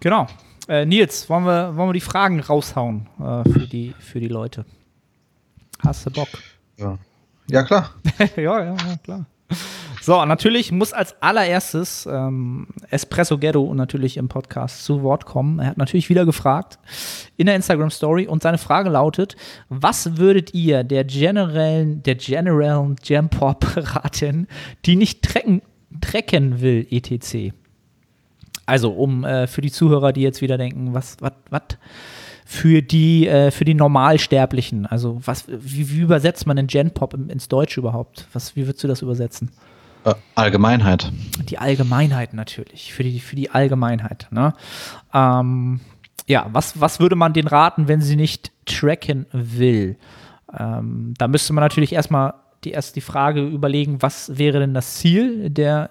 Genau. 0.00 0.26
Äh, 0.68 0.86
Nils, 0.86 1.28
wollen 1.28 1.44
wir, 1.44 1.76
wollen 1.76 1.90
wir 1.90 1.92
die 1.92 2.00
Fragen 2.00 2.40
raushauen 2.40 3.08
äh, 3.18 3.48
für, 3.48 3.66
die, 3.66 3.94
für 3.98 4.20
die 4.20 4.28
Leute? 4.28 4.64
Hast 5.84 6.06
du 6.06 6.10
Bock? 6.10 6.28
Ja, 6.78 6.98
ja 7.48 7.62
klar. 7.62 7.94
ja, 8.36 8.64
ja, 8.64 8.64
ja, 8.64 8.96
klar. 9.02 9.26
So, 10.06 10.24
natürlich 10.24 10.70
muss 10.70 10.92
als 10.92 11.20
allererstes 11.20 12.06
ähm, 12.06 12.68
Espresso 12.90 13.38
Ghetto 13.38 13.74
natürlich 13.74 14.18
im 14.18 14.28
Podcast 14.28 14.84
zu 14.84 15.02
Wort 15.02 15.26
kommen. 15.26 15.58
Er 15.58 15.66
hat 15.66 15.78
natürlich 15.78 16.08
wieder 16.08 16.24
gefragt 16.24 16.78
in 17.36 17.46
der 17.46 17.56
Instagram 17.56 17.90
Story 17.90 18.28
und 18.28 18.40
seine 18.40 18.58
Frage 18.58 18.88
lautet: 18.88 19.34
Was 19.68 20.16
würdet 20.16 20.54
ihr 20.54 20.84
der 20.84 21.02
generellen, 21.04 22.04
der 22.04 22.14
generellen 22.14 22.94
Jam 23.02 23.28
Pop 23.28 23.66
raten, 23.76 24.46
die 24.84 24.94
nicht 24.94 25.22
trecken, 25.22 25.62
trecken 26.00 26.60
will, 26.60 26.86
etc.? 26.88 27.52
Also, 28.64 28.92
um 28.92 29.24
äh, 29.24 29.48
für 29.48 29.60
die 29.60 29.72
Zuhörer, 29.72 30.12
die 30.12 30.22
jetzt 30.22 30.40
wieder 30.40 30.56
denken, 30.56 30.94
was, 30.94 31.16
was, 31.20 31.32
was? 31.50 31.62
Für 32.48 32.80
die, 32.80 33.26
äh, 33.26 33.50
für 33.50 33.64
die 33.64 33.74
Normalsterblichen? 33.74 34.86
Also 34.86 35.20
was, 35.26 35.44
wie, 35.48 35.90
wie 35.90 35.98
übersetzt 35.98 36.46
man 36.46 36.56
den 36.56 36.68
Gen 36.68 36.92
Pop 36.92 37.12
ins 37.12 37.48
Deutsche 37.48 37.80
überhaupt? 37.80 38.28
Was, 38.32 38.54
wie 38.54 38.66
würdest 38.66 38.84
du 38.84 38.88
das 38.88 39.02
übersetzen? 39.02 39.50
Äh, 40.04 40.14
Allgemeinheit. 40.36 41.10
Die 41.48 41.58
Allgemeinheit 41.58 42.34
natürlich, 42.34 42.94
für 42.94 43.02
die, 43.02 43.18
für 43.18 43.34
die 43.34 43.50
Allgemeinheit. 43.50 44.28
Ne? 44.30 44.54
Ähm, 45.12 45.80
ja, 46.28 46.46
was, 46.52 46.80
was 46.80 47.00
würde 47.00 47.16
man 47.16 47.32
den 47.32 47.48
raten, 47.48 47.88
wenn 47.88 48.00
sie 48.00 48.14
nicht 48.14 48.52
tracken 48.64 49.26
will? 49.32 49.96
Ähm, 50.56 51.14
da 51.18 51.26
müsste 51.26 51.52
man 51.52 51.62
natürlich 51.62 51.92
erstmal 51.92 52.34
die, 52.62 52.70
erst 52.70 52.94
die 52.94 53.00
Frage 53.00 53.44
überlegen, 53.44 54.02
was 54.02 54.38
wäre 54.38 54.60
denn 54.60 54.72
das 54.72 54.94
Ziel 54.94 55.50
der 55.50 55.90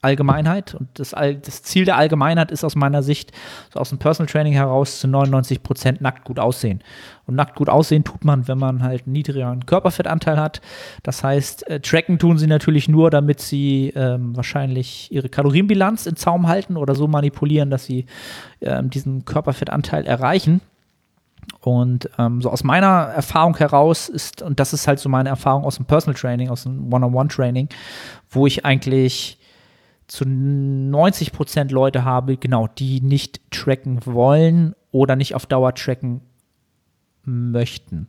Allgemeinheit. 0.00 0.74
Und 0.74 0.88
das, 0.94 1.10
das, 1.10 1.62
Ziel 1.62 1.84
der 1.84 1.96
Allgemeinheit 1.96 2.50
ist 2.50 2.64
aus 2.64 2.76
meiner 2.76 3.02
Sicht, 3.02 3.32
so 3.72 3.80
aus 3.80 3.88
dem 3.88 3.98
Personal 3.98 4.30
Training 4.30 4.52
heraus, 4.52 5.00
zu 5.00 5.08
99 5.08 5.62
Prozent 5.62 6.00
nackt 6.00 6.24
gut 6.24 6.38
aussehen. 6.38 6.82
Und 7.26 7.34
nackt 7.34 7.56
gut 7.56 7.68
aussehen 7.68 8.04
tut 8.04 8.24
man, 8.24 8.48
wenn 8.48 8.58
man 8.58 8.82
halt 8.82 9.06
einen 9.06 9.12
niedrigeren 9.12 9.66
Körperfettanteil 9.66 10.38
hat. 10.38 10.60
Das 11.02 11.24
heißt, 11.24 11.68
äh, 11.68 11.80
tracken 11.80 12.18
tun 12.18 12.38
sie 12.38 12.46
natürlich 12.46 12.88
nur, 12.88 13.10
damit 13.10 13.40
sie 13.40 13.92
ähm, 13.96 14.36
wahrscheinlich 14.36 15.12
ihre 15.12 15.28
Kalorienbilanz 15.28 16.06
in 16.06 16.16
Zaum 16.16 16.46
halten 16.46 16.76
oder 16.76 16.94
so 16.94 17.08
manipulieren, 17.08 17.70
dass 17.70 17.84
sie 17.84 18.06
ähm, 18.60 18.90
diesen 18.90 19.24
Körperfettanteil 19.24 20.06
erreichen. 20.06 20.60
Und 21.60 22.08
ähm, 22.18 22.40
so 22.40 22.50
aus 22.50 22.62
meiner 22.62 23.10
Erfahrung 23.14 23.56
heraus 23.56 24.08
ist, 24.08 24.42
und 24.42 24.60
das 24.60 24.72
ist 24.72 24.86
halt 24.86 24.98
so 25.00 25.08
meine 25.08 25.28
Erfahrung 25.28 25.64
aus 25.64 25.76
dem 25.76 25.86
Personal 25.86 26.18
Training, 26.18 26.50
aus 26.50 26.62
dem 26.62 26.92
One-on-One-Training, 26.92 27.68
wo 28.30 28.46
ich 28.46 28.64
eigentlich 28.64 29.37
zu 30.08 30.24
90 30.26 31.32
Prozent 31.32 31.70
Leute 31.70 32.04
habe, 32.04 32.36
genau, 32.36 32.66
die 32.66 33.00
nicht 33.00 33.40
tracken 33.50 34.00
wollen 34.04 34.74
oder 34.90 35.16
nicht 35.16 35.34
auf 35.34 35.46
Dauer 35.46 35.74
tracken 35.74 36.22
möchten. 37.28 38.08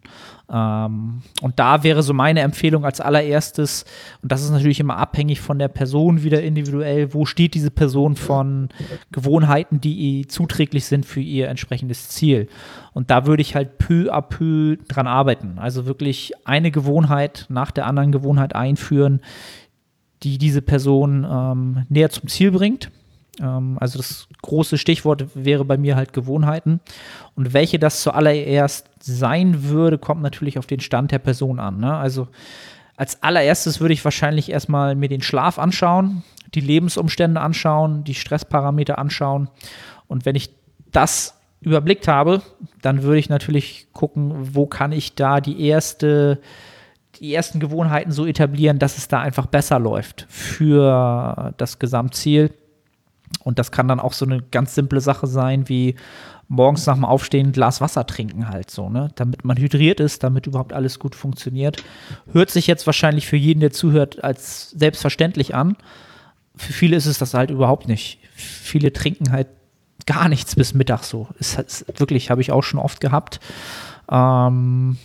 Ähm, 0.50 1.22
und 1.42 1.60
da 1.60 1.84
wäre 1.84 2.04
so 2.04 2.14
meine 2.14 2.40
Empfehlung 2.40 2.86
als 2.86 3.02
allererstes, 3.02 3.86
und 4.22 4.32
das 4.32 4.44
ist 4.44 4.52
natürlich 4.52 4.80
immer 4.80 4.98
abhängig 4.98 5.42
von 5.42 5.60
der 5.60 5.68
Person 5.68 6.24
wieder 6.24 6.42
individuell, 6.42 7.14
wo 7.14 7.26
steht 7.26 7.54
diese 7.54 7.72
Person 7.72 8.16
von 8.16 8.70
Gewohnheiten, 9.12 9.82
die 9.82 10.26
zuträglich 10.28 10.86
sind 10.86 11.06
für 11.06 11.20
ihr 11.20 11.50
entsprechendes 11.50 12.10
Ziel. 12.10 12.48
Und 12.94 13.12
da 13.12 13.26
würde 13.26 13.42
ich 13.42 13.56
halt 13.56 13.78
peu 13.78 14.12
à 14.12 14.22
peu 14.22 14.78
dran 14.88 15.08
arbeiten. 15.08 15.60
Also 15.60 15.86
wirklich 15.86 16.32
eine 16.46 16.72
Gewohnheit 16.72 17.46
nach 17.50 17.72
der 17.72 17.86
anderen 17.86 18.12
Gewohnheit 18.12 18.56
einführen, 18.56 19.22
die 20.24 20.38
diese 20.38 20.62
Person 20.62 21.26
ähm, 21.30 21.86
näher 21.90 22.10
zum 22.10 22.28
Ziel 22.28 22.52
bringt 22.52 22.92
ähm, 23.40 23.78
also 23.80 23.98
das 23.98 24.28
große 24.42 24.78
Stichwort 24.78 25.28
wäre 25.34 25.66
bei 25.66 25.78
mir 25.78 25.96
halt 25.96 26.14
Gewohnheiten. 26.14 26.80
Und 27.36 27.54
welche 27.54 27.80
das 27.80 28.02
zuallererst 28.02 28.88
sein 29.00 29.64
würde, 29.70 29.98
kommt 29.98 30.22
natürlich 30.22 30.58
auf 30.60 30.68
den 30.68 30.80
Stand 30.80 31.12
der 31.12 31.20
Person 31.20 31.60
an. 31.60 31.80
Ne? 31.80 31.96
Also 31.96 32.28
als 32.96 33.24
allererstes 33.24 33.80
würde 33.80 33.94
ich 33.94 34.04
wahrscheinlich 34.04 34.52
erstmal 34.52 34.96
mir 34.96 35.10
den 35.10 35.22
Schlaf 35.22 35.58
anschauen, 35.58 36.24
die 36.54 36.62
Lebensumstände 36.62 37.40
anschauen, 37.40 38.04
die 38.04 38.16
Stressparameter 38.16 38.98
anschauen. 38.98 39.50
Und 40.08 40.26
wenn 40.26 40.36
ich 40.36 40.50
das 40.92 41.36
überblickt 41.62 42.08
habe, 42.08 42.42
dann 42.82 43.04
würde 43.04 43.20
ich 43.20 43.30
natürlich 43.30 43.88
gucken, 43.94 44.34
wo 44.56 44.66
kann 44.66 44.92
ich 44.92 45.16
da 45.16 45.40
die 45.40 45.66
erste 45.66 46.40
die 47.20 47.34
ersten 47.34 47.60
Gewohnheiten 47.60 48.12
so 48.12 48.26
etablieren, 48.26 48.80
dass 48.80 48.98
es 48.98 49.08
da 49.08 49.20
einfach 49.20 49.46
besser 49.46 49.80
läuft 49.80 50.26
für 50.30 51.54
das 51.58 51.80
Gesamtziel. 51.80 52.52
Und 53.44 53.60
das 53.60 53.72
kann 53.72 53.88
dann 53.88 54.00
auch 54.00 54.14
so 54.14 54.26
eine 54.26 54.42
ganz 54.42 54.76
simple 54.76 55.02
Sache 55.02 55.28
sein, 55.28 55.70
wie 55.70 55.96
morgens 56.48 56.86
nach 56.88 56.96
dem 56.96 57.06
Aufstehen 57.06 57.48
ein 57.48 57.52
Glas 57.52 57.80
Wasser 57.80 58.06
trinken 58.06 58.50
halt 58.50 58.72
so, 58.72 58.90
ne? 58.90 59.12
Damit 59.16 59.46
man 59.46 59.58
hydriert 59.58 60.00
ist, 60.00 60.24
damit 60.24 60.48
überhaupt 60.48 60.74
alles 60.74 60.98
gut 61.00 61.16
funktioniert. 61.16 61.84
Hört 62.34 62.50
sich 62.50 62.68
jetzt 62.68 62.86
wahrscheinlich 62.88 63.28
für 63.28 63.38
jeden, 63.38 63.60
der 63.60 63.72
zuhört, 63.72 64.24
als 64.24 64.72
selbstverständlich 64.72 65.54
an. 65.54 65.78
Für 66.56 66.74
viele 66.74 66.98
ist 66.98 67.06
es 67.06 67.20
das 67.20 67.36
halt 67.36 67.52
überhaupt 67.52 67.88
nicht. 67.88 68.20
Viele 68.34 68.92
trinken 68.92 69.32
halt 69.32 69.48
gar 70.06 70.28
nichts 70.28 70.56
bis 70.56 70.74
Mittag 70.74 71.04
so. 71.04 71.28
Ist, 71.38 71.60
ist 71.60 72.00
wirklich, 72.00 72.32
habe 72.32 72.42
ich 72.42 72.52
auch 72.52 72.64
schon 72.64 72.80
oft 72.80 73.00
gehabt. 73.00 73.40
Ähm, 74.12 74.98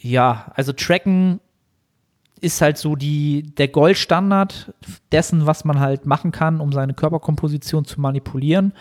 ja, 0.00 0.50
also 0.54 0.72
tracken 0.72 1.40
ist 2.40 2.62
halt 2.62 2.78
so 2.78 2.96
die, 2.96 3.54
der 3.56 3.68
Goldstandard 3.68 4.72
dessen, 5.12 5.46
was 5.46 5.64
man 5.64 5.78
halt 5.78 6.06
machen 6.06 6.32
kann, 6.32 6.60
um 6.60 6.72
seine 6.72 6.94
Körperkomposition 6.94 7.84
zu 7.84 8.00
manipulieren. 8.00 8.72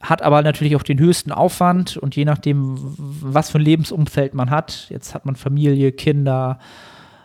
Hat 0.00 0.22
aber 0.22 0.42
natürlich 0.42 0.76
auch 0.76 0.82
den 0.82 0.98
höchsten 0.98 1.32
Aufwand 1.32 1.96
und 1.96 2.16
je 2.16 2.24
nachdem, 2.24 2.76
was 2.98 3.50
für 3.50 3.58
ein 3.58 3.64
Lebensumfeld 3.64 4.34
man 4.34 4.50
hat, 4.50 4.86
jetzt 4.90 5.14
hat 5.14 5.26
man 5.26 5.36
Familie, 5.36 5.92
Kinder, 5.92 6.58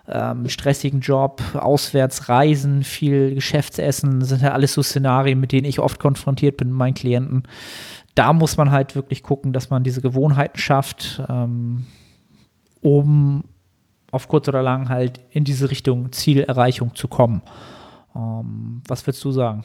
ähm, 0.08 0.50
stressigen 0.50 1.00
Job, 1.00 1.42
auswärts 1.54 2.30
reisen, 2.30 2.84
viel 2.84 3.36
Geschäftsessen, 3.36 4.22
sind 4.24 4.42
ja 4.42 4.52
alles 4.52 4.74
so 4.74 4.84
Szenarien, 4.84 5.40
mit 5.40 5.52
denen 5.52 5.66
ich 5.66 5.80
oft 5.80 6.00
konfrontiert 6.00 6.58
bin 6.58 6.70
mit 6.70 6.78
meinen 6.78 6.94
Klienten. 6.94 7.44
Da 8.16 8.34
muss 8.34 8.58
man 8.58 8.72
halt 8.72 8.96
wirklich 8.96 9.24
gucken, 9.24 9.54
dass 9.54 9.70
man 9.70 9.84
diese 9.84 10.02
Gewohnheiten 10.02 10.60
schafft, 10.60 11.22
ähm, 11.30 11.86
um 12.84 13.46
auf 14.12 14.28
kurz 14.28 14.48
oder 14.48 14.62
lang 14.62 14.90
halt 14.90 15.20
in 15.32 15.44
diese 15.44 15.72
Richtung 15.72 16.12
Zielerreichung 16.12 16.94
zu 16.94 17.08
kommen. 17.08 17.42
Ähm, 18.16 18.82
was 18.88 19.06
würdest 19.08 19.24
du 19.24 19.32
sagen? 19.32 19.64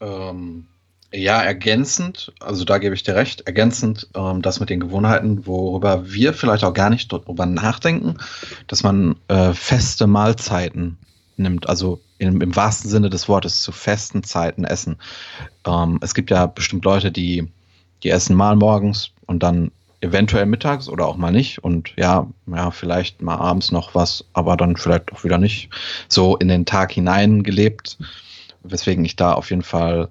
Ähm, 0.00 0.66
ja, 1.12 1.40
ergänzend, 1.40 2.34
also 2.38 2.66
da 2.66 2.76
gebe 2.76 2.94
ich 2.94 3.02
dir 3.02 3.16
recht, 3.16 3.42
ergänzend 3.42 4.08
ähm, 4.14 4.42
das 4.42 4.60
mit 4.60 4.68
den 4.68 4.80
Gewohnheiten, 4.80 5.46
worüber 5.46 6.12
wir 6.12 6.34
vielleicht 6.34 6.64
auch 6.64 6.74
gar 6.74 6.90
nicht 6.90 7.10
darüber 7.10 7.46
nachdenken, 7.46 8.18
dass 8.66 8.82
man 8.82 9.16
äh, 9.28 9.54
feste 9.54 10.06
Mahlzeiten 10.06 10.98
nimmt, 11.38 11.66
also 11.68 12.00
im, 12.18 12.42
im, 12.42 12.54
wahrsten 12.54 12.90
Sinne 12.90 13.08
des 13.08 13.26
Wortes 13.26 13.62
zu 13.62 13.72
festen 13.72 14.22
Zeiten 14.22 14.64
essen. 14.64 14.96
Ähm, 15.66 15.98
es 16.02 16.14
gibt 16.14 16.30
ja 16.30 16.44
bestimmt 16.46 16.84
Leute, 16.84 17.10
die, 17.10 17.50
die 18.02 18.10
essen 18.10 18.36
mal 18.36 18.56
morgens 18.56 19.12
und 19.24 19.42
dann 19.42 19.70
eventuell 20.00 20.46
mittags 20.46 20.88
oder 20.88 21.06
auch 21.06 21.16
mal 21.16 21.32
nicht 21.32 21.62
und 21.64 21.92
ja, 21.96 22.26
ja, 22.46 22.70
vielleicht 22.70 23.22
mal 23.22 23.36
abends 23.36 23.72
noch 23.72 23.94
was, 23.94 24.24
aber 24.32 24.56
dann 24.56 24.76
vielleicht 24.76 25.12
auch 25.12 25.24
wieder 25.24 25.38
nicht. 25.38 25.70
So 26.08 26.36
in 26.36 26.48
den 26.48 26.66
Tag 26.66 26.92
hinein 26.92 27.42
gelebt, 27.42 27.98
weswegen 28.62 29.04
ich 29.04 29.16
da 29.16 29.32
auf 29.32 29.50
jeden 29.50 29.62
Fall 29.62 30.08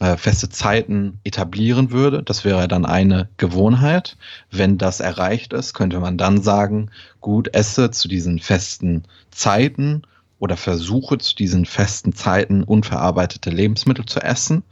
äh, 0.00 0.16
feste 0.16 0.48
Zeiten 0.48 1.20
etablieren 1.24 1.90
würde. 1.90 2.22
Das 2.22 2.44
wäre 2.44 2.66
dann 2.66 2.86
eine 2.86 3.28
Gewohnheit. 3.36 4.16
Wenn 4.50 4.78
das 4.78 5.00
erreicht 5.00 5.52
ist, 5.52 5.74
könnte 5.74 6.00
man 6.00 6.18
dann 6.18 6.40
sagen, 6.40 6.90
gut, 7.20 7.54
esse 7.54 7.90
zu 7.90 8.08
diesen 8.08 8.38
festen 8.40 9.04
Zeiten 9.30 10.02
oder 10.38 10.56
versuche 10.56 11.18
zu 11.18 11.36
diesen 11.36 11.66
festen 11.66 12.14
Zeiten 12.14 12.64
unverarbeitete 12.64 13.50
Lebensmittel 13.50 14.06
zu 14.06 14.20
essen. 14.20 14.62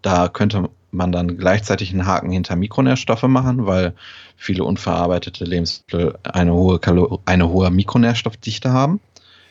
Da 0.00 0.28
könnte 0.28 0.70
man 0.90 1.12
dann 1.12 1.36
gleichzeitig 1.36 1.92
einen 1.92 2.06
Haken 2.06 2.30
hinter 2.30 2.56
Mikronährstoffe 2.56 3.24
machen, 3.24 3.66
weil 3.66 3.94
viele 4.36 4.64
unverarbeitete 4.64 5.44
Lebensmittel 5.44 6.18
eine 6.22 6.54
hohe, 6.54 6.80
eine 7.26 7.48
hohe 7.48 7.70
Mikronährstoffdichte 7.70 8.72
haben. 8.72 9.00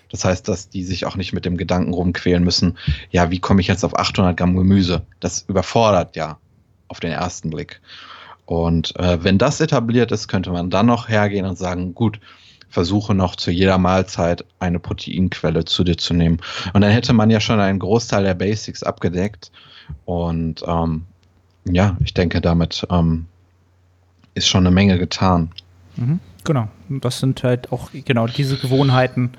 Das 0.10 0.24
heißt, 0.24 0.48
dass 0.48 0.70
die 0.70 0.84
sich 0.84 1.06
auch 1.06 1.16
nicht 1.16 1.34
mit 1.34 1.46
dem 1.46 1.58
Gedanken 1.58 1.94
rumquälen 1.94 2.44
müssen, 2.44 2.78
ja, 3.12 3.30
wie 3.30 3.40
komme 3.40 3.62
ich 3.62 3.68
jetzt 3.68 3.84
auf 3.84 3.98
800 3.98 4.38
Gramm 4.38 4.56
Gemüse? 4.56 5.06
Das 5.20 5.46
überfordert 5.48 6.16
ja 6.16 6.38
auf 6.88 7.00
den 7.00 7.12
ersten 7.12 7.50
Blick. 7.50 7.82
Und 8.46 8.96
äh, 8.98 9.24
wenn 9.24 9.38
das 9.38 9.60
etabliert 9.60 10.12
ist, 10.14 10.30
könnte 10.30 10.52
man 10.52 10.70
dann 10.70 10.86
noch 10.86 11.10
hergehen 11.10 11.46
und 11.46 11.58
sagen, 11.58 11.94
gut, 11.94 12.22
versuche 12.70 13.14
noch 13.14 13.36
zu 13.36 13.52
jeder 13.52 13.78
Mahlzeit 13.78 14.46
eine 14.60 14.80
Proteinquelle 14.80 15.66
zu 15.66 15.84
dir 15.84 15.98
zu 15.98 16.14
nehmen. 16.14 16.40
Und 16.74 16.82
dann 16.82 16.92
hätte 16.92 17.14
man 17.14 17.30
ja 17.30 17.42
schon 17.42 17.60
einen 17.60 17.80
Großteil 17.80 18.24
der 18.24 18.34
Basics 18.34 18.84
abgedeckt. 18.84 19.52
Und 20.06 20.64
ähm, 20.66 21.06
ja, 21.74 21.98
ich 22.00 22.14
denke, 22.14 22.42
damit 22.42 22.86
ähm, 22.90 23.26
ist 24.34 24.48
schon 24.48 24.66
eine 24.66 24.74
Menge 24.74 24.98
getan. 24.98 25.52
Mhm, 25.96 26.20
genau. 26.44 26.68
Das 26.90 27.20
sind 27.20 27.44
halt 27.44 27.72
auch 27.72 27.90
genau 27.92 28.28
diese 28.28 28.58
Gewohnheiten, 28.58 29.32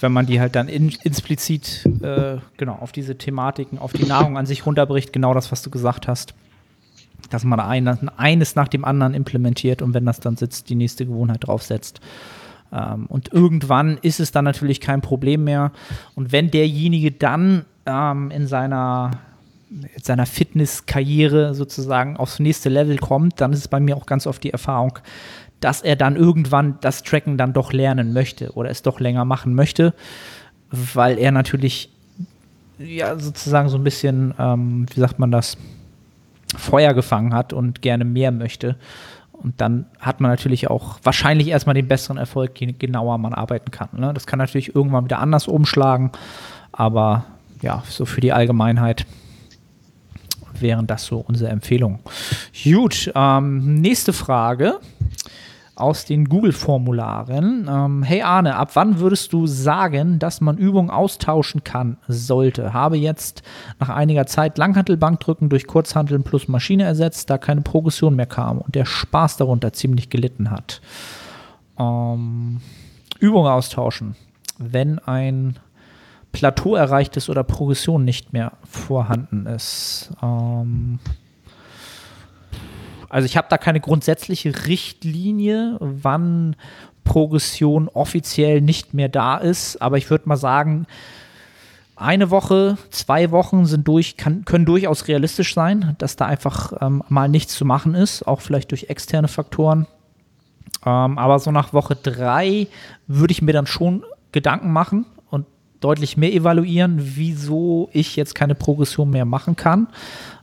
wenn 0.00 0.12
man 0.12 0.26
die 0.26 0.40
halt 0.40 0.56
dann 0.56 0.68
in, 0.68 0.94
explizit 1.04 1.86
äh, 2.02 2.38
genau 2.56 2.74
auf 2.74 2.92
diese 2.92 3.16
Thematiken, 3.16 3.78
auf 3.78 3.92
die 3.92 4.04
Nahrung 4.04 4.36
an 4.36 4.46
sich 4.46 4.66
runterbricht, 4.66 5.12
genau 5.12 5.32
das, 5.32 5.50
was 5.52 5.62
du 5.62 5.70
gesagt 5.70 6.08
hast. 6.08 6.34
Dass 7.30 7.44
man 7.44 7.58
ein, 7.60 8.08
eines 8.10 8.56
nach 8.56 8.68
dem 8.68 8.84
anderen 8.84 9.14
implementiert 9.14 9.80
und 9.82 9.94
wenn 9.94 10.04
das 10.04 10.20
dann 10.20 10.36
sitzt, 10.36 10.68
die 10.68 10.74
nächste 10.74 11.06
Gewohnheit 11.06 11.46
draufsetzt. 11.46 12.00
Ähm, 12.72 13.06
und 13.06 13.32
irgendwann 13.32 13.98
ist 14.02 14.20
es 14.20 14.32
dann 14.32 14.44
natürlich 14.44 14.80
kein 14.80 15.00
Problem 15.00 15.44
mehr. 15.44 15.72
Und 16.14 16.32
wenn 16.32 16.50
derjenige 16.50 17.12
dann 17.12 17.64
ähm, 17.86 18.30
in 18.30 18.46
seiner 18.46 19.12
seiner 20.00 20.26
Fitnesskarriere 20.26 21.54
sozusagen 21.54 22.16
aufs 22.16 22.38
nächste 22.38 22.68
Level 22.68 22.98
kommt, 22.98 23.40
dann 23.40 23.52
ist 23.52 23.60
es 23.60 23.68
bei 23.68 23.80
mir 23.80 23.96
auch 23.96 24.06
ganz 24.06 24.26
oft 24.26 24.42
die 24.44 24.52
Erfahrung, 24.52 24.98
dass 25.60 25.82
er 25.82 25.96
dann 25.96 26.16
irgendwann 26.16 26.78
das 26.80 27.02
Tracken 27.02 27.38
dann 27.38 27.52
doch 27.52 27.72
lernen 27.72 28.12
möchte 28.12 28.52
oder 28.52 28.70
es 28.70 28.82
doch 28.82 29.00
länger 29.00 29.24
machen 29.24 29.54
möchte, 29.54 29.94
weil 30.70 31.18
er 31.18 31.32
natürlich 31.32 31.90
ja 32.78 33.18
sozusagen 33.18 33.68
so 33.68 33.78
ein 33.78 33.84
bisschen, 33.84 34.34
ähm, 34.38 34.86
wie 34.94 35.00
sagt 35.00 35.18
man 35.18 35.30
das, 35.30 35.56
Feuer 36.56 36.94
gefangen 36.94 37.34
hat 37.34 37.52
und 37.52 37.82
gerne 37.82 38.04
mehr 38.04 38.30
möchte. 38.30 38.76
Und 39.32 39.60
dann 39.60 39.86
hat 39.98 40.20
man 40.20 40.30
natürlich 40.30 40.70
auch 40.70 40.98
wahrscheinlich 41.02 41.48
erstmal 41.48 41.74
den 41.74 41.88
besseren 41.88 42.16
Erfolg, 42.16 42.58
je 42.60 42.72
genauer 42.72 43.18
man 43.18 43.34
arbeiten 43.34 43.70
kann. 43.70 43.88
Ne? 43.92 44.14
Das 44.14 44.26
kann 44.26 44.38
natürlich 44.38 44.74
irgendwann 44.74 45.04
wieder 45.04 45.18
anders 45.18 45.48
umschlagen, 45.48 46.12
aber 46.72 47.24
ja, 47.62 47.82
so 47.88 48.04
für 48.04 48.20
die 48.20 48.32
Allgemeinheit 48.32 49.06
wären 50.60 50.86
das 50.86 51.04
so 51.06 51.18
unsere 51.18 51.50
Empfehlungen. 51.50 52.00
Gut, 52.64 53.12
ähm, 53.14 53.74
nächste 53.74 54.12
Frage 54.12 54.80
aus 55.76 56.06
den 56.06 56.24
Google-Formularen. 56.28 57.68
Ähm, 57.70 58.02
hey 58.02 58.22
Arne, 58.22 58.56
ab 58.56 58.70
wann 58.74 58.98
würdest 58.98 59.32
du 59.32 59.46
sagen, 59.46 60.18
dass 60.18 60.40
man 60.40 60.56
Übungen 60.56 60.90
austauschen 60.90 61.64
kann, 61.64 61.98
sollte? 62.08 62.72
Habe 62.72 62.96
jetzt 62.96 63.42
nach 63.78 63.90
einiger 63.90 64.26
Zeit 64.26 64.56
Langhantelbankdrücken 64.56 65.50
durch 65.50 65.66
Kurzhanteln 65.66 66.24
plus 66.24 66.48
Maschine 66.48 66.84
ersetzt, 66.84 67.28
da 67.28 67.36
keine 67.36 67.60
Progression 67.60 68.16
mehr 68.16 68.26
kam 68.26 68.58
und 68.58 68.74
der 68.74 68.86
Spaß 68.86 69.36
darunter 69.36 69.74
ziemlich 69.74 70.08
gelitten 70.08 70.50
hat. 70.50 70.80
Ähm, 71.78 72.60
Übungen 73.20 73.52
austauschen. 73.52 74.16
Wenn 74.58 74.98
ein 74.98 75.58
Plateau 76.32 76.74
erreicht 76.74 77.16
ist 77.16 77.28
oder 77.28 77.44
Progression 77.44 78.04
nicht 78.04 78.32
mehr 78.32 78.52
vorhanden 78.68 79.46
ist. 79.46 80.10
Ähm, 80.22 80.98
also 83.08 83.26
ich 83.26 83.36
habe 83.36 83.46
da 83.48 83.58
keine 83.58 83.80
grundsätzliche 83.80 84.66
Richtlinie, 84.66 85.76
wann 85.80 86.56
Progression 87.04 87.88
offiziell 87.88 88.60
nicht 88.60 88.92
mehr 88.92 89.08
da 89.08 89.36
ist, 89.38 89.80
aber 89.80 89.96
ich 89.96 90.10
würde 90.10 90.28
mal 90.28 90.36
sagen, 90.36 90.86
eine 91.94 92.30
Woche, 92.30 92.76
zwei 92.90 93.30
Wochen 93.30 93.64
sind 93.64 93.88
durch, 93.88 94.18
kann, 94.18 94.44
können 94.44 94.66
durchaus 94.66 95.08
realistisch 95.08 95.54
sein, 95.54 95.94
dass 95.98 96.16
da 96.16 96.26
einfach 96.26 96.74
ähm, 96.82 97.02
mal 97.08 97.28
nichts 97.28 97.54
zu 97.54 97.64
machen 97.64 97.94
ist, 97.94 98.26
auch 98.26 98.42
vielleicht 98.42 98.70
durch 98.72 98.90
externe 98.90 99.28
Faktoren. 99.28 99.86
Ähm, 100.84 101.16
aber 101.16 101.38
so 101.38 101.50
nach 101.50 101.72
Woche 101.72 101.96
drei 101.96 102.66
würde 103.06 103.32
ich 103.32 103.40
mir 103.40 103.52
dann 103.52 103.66
schon 103.66 104.04
Gedanken 104.32 104.72
machen 104.72 105.06
deutlich 105.86 106.16
mehr 106.16 106.32
evaluieren, 106.32 106.96
wieso 106.98 107.88
ich 107.92 108.16
jetzt 108.16 108.34
keine 108.34 108.56
Progression 108.56 109.10
mehr 109.10 109.24
machen 109.24 109.54
kann. 109.54 109.86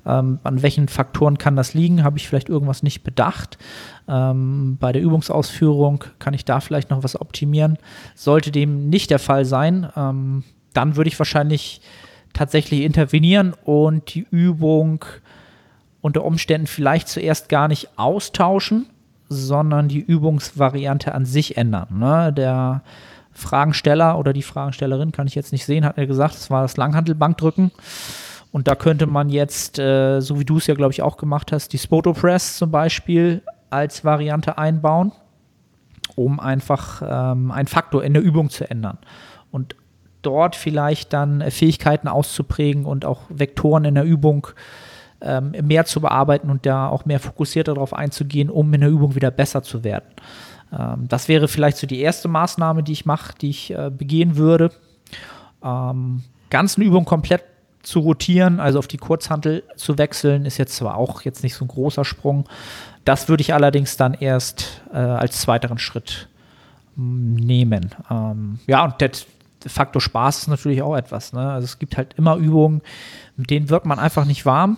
Ähm, 0.06 0.39
an 0.44 0.62
welchen 0.62 0.88
Faktoren 0.88 1.38
kann 1.38 1.58
das 1.58 1.74
liegen? 1.74 2.06
Habe 2.06 2.18
ich 2.18 2.30
vielleicht 2.30 2.48
irgendwas 2.48 2.82
nicht 2.82 3.04
bedacht? 3.04 3.58
Ähm, 4.08 4.78
bei 4.80 4.94
der 4.94 5.02
Übungsausführung 5.02 6.06
kann 6.18 6.34
ich 6.34 6.46
da 6.46 6.62
vielleicht 6.62 6.91
noch 6.91 7.04
was 7.04 7.20
optimieren. 7.20 7.78
Sollte 8.16 8.52
dem 8.52 8.89
nicht 8.89 9.12
der 9.12 9.20
Fall 9.20 9.44
sein, 9.44 9.89
ähm, 9.98 10.46
dann 10.72 10.96
würde 10.96 11.10
ich 11.10 11.20
wahrscheinlich 11.20 11.82
tatsächlich 12.32 12.82
intervenieren 12.82 13.54
und 13.66 14.16
die 14.16 14.26
Übung 14.32 15.04
unter 16.00 16.24
Umständen 16.24 16.68
vielleicht 16.68 17.10
zuerst 17.10 17.50
gar 17.50 17.68
nicht 17.68 18.00
austauschen, 18.00 18.86
sondern 19.28 19.89
die 19.89 20.00
Übungsvariante 20.00 21.14
an 21.14 21.26
sich 21.26 21.58
ändern. 21.58 22.00
Ne? 22.00 22.32
Der 22.32 22.82
Fragensteller 23.34 24.18
oder 24.18 24.34
die 24.34 24.44
Fragenstellerin, 24.44 25.12
kann 25.12 25.28
ich 25.28 25.36
jetzt 25.36 25.52
nicht 25.52 25.66
sehen, 25.66 25.86
hat 25.86 25.98
mir 25.98 26.08
gesagt, 26.08 26.36
es 26.36 26.50
war 26.50 26.62
das 26.62 26.78
Langhantelbankdrücken. 26.78 27.72
Und 28.52 28.68
da 28.68 28.76
könnte 28.76 29.08
man 29.08 29.30
jetzt, 29.30 29.80
äh, 29.80 30.20
so 30.20 30.40
wie 30.40 30.46
du 30.46 30.58
es 30.58 30.68
ja, 30.68 30.76
glaube 30.76 30.94
ich, 30.94 31.02
auch 31.02 31.18
gemacht 31.18 31.52
hast, 31.52 31.74
die 31.74 31.80
Spoto 31.80 32.14
Press 32.14 32.58
zum 32.58 32.70
Beispiel 32.70 33.42
als 33.72 34.06
Variante 34.06 34.60
einbauen, 34.60 35.12
um 36.16 36.40
einfach 36.40 37.02
ähm, 37.04 37.52
einen 37.52 37.68
Faktor 37.68 38.04
in 38.04 38.14
der 38.14 38.22
Übung 38.22 38.52
zu 38.52 38.70
ändern. 38.70 39.00
Und 39.50 39.76
dort 40.22 40.56
vielleicht 40.56 41.14
dann 41.14 41.42
äh, 41.42 41.50
Fähigkeiten 41.50 42.08
auszuprägen 42.08 42.86
und 42.86 43.06
auch 43.06 43.22
Vektoren 43.30 43.86
in 43.86 43.96
der 43.96 44.04
Übung 44.04 44.48
ähm, 45.22 45.56
mehr 45.64 45.86
zu 45.86 46.02
bearbeiten 46.02 46.50
und 46.50 46.66
da 46.66 46.90
auch 46.90 47.06
mehr 47.06 47.20
fokussiert 47.20 47.68
darauf 47.68 47.94
einzugehen, 47.94 48.50
um 48.50 48.74
in 48.74 48.82
der 48.82 48.90
Übung 48.90 49.16
wieder 49.16 49.32
besser 49.32 49.64
zu 49.64 49.84
werden. 49.84 50.06
Ähm, 50.78 51.08
das 51.08 51.28
wäre 51.28 51.48
vielleicht 51.48 51.78
so 51.78 51.88
die 51.88 52.00
erste 52.00 52.28
Maßnahme, 52.28 52.84
die 52.84 52.94
ich 52.94 53.06
mache, 53.06 53.34
die 53.40 53.50
ich 53.50 53.72
äh, 53.72 53.90
begehen 53.90 54.36
würde. 54.36 54.72
Ähm, 55.64 56.24
ganzen 56.50 56.82
Übung 56.82 57.06
komplett 57.06 57.44
zu 57.84 58.00
rotieren, 58.00 58.60
also 58.60 58.80
auf 58.80 58.88
die 58.88 58.98
Kurzhantel 58.98 59.64
zu 59.76 59.98
wechseln, 59.98 60.46
ist 60.46 60.58
jetzt 60.58 60.76
zwar 60.76 60.96
auch 60.96 61.22
jetzt 61.22 61.44
nicht 61.44 61.54
so 61.54 61.66
ein 61.66 61.68
großer 61.68 62.06
Sprung. 62.06 62.48
Das 63.06 63.28
würde 63.28 63.42
ich 63.42 63.54
allerdings 63.54 63.98
dann 63.98 64.14
erst 64.14 64.82
äh, 64.94 64.98
als 64.98 65.42
zweiteren 65.42 65.78
Schritt 65.78 66.30
mm, 66.96 67.36
nehmen. 67.36 67.92
Ähm, 68.10 68.60
ja, 68.68 68.86
und 68.86 69.02
der 69.02 69.12
Faktor 69.68 70.02
Spaß 70.02 70.40
ist 70.40 70.48
natürlich 70.48 70.82
auch 70.82 70.96
etwas. 70.96 71.34
Ne? 71.34 71.52
Also 71.52 71.66
es 71.66 71.78
gibt 71.78 71.98
halt 71.98 72.14
immer 72.18 72.38
Übungen, 72.38 72.82
mit 73.36 73.50
denen 73.50 73.70
wird 73.70 73.86
man 73.86 74.00
einfach 74.00 74.26
nicht 74.26 74.46
warm. 74.46 74.78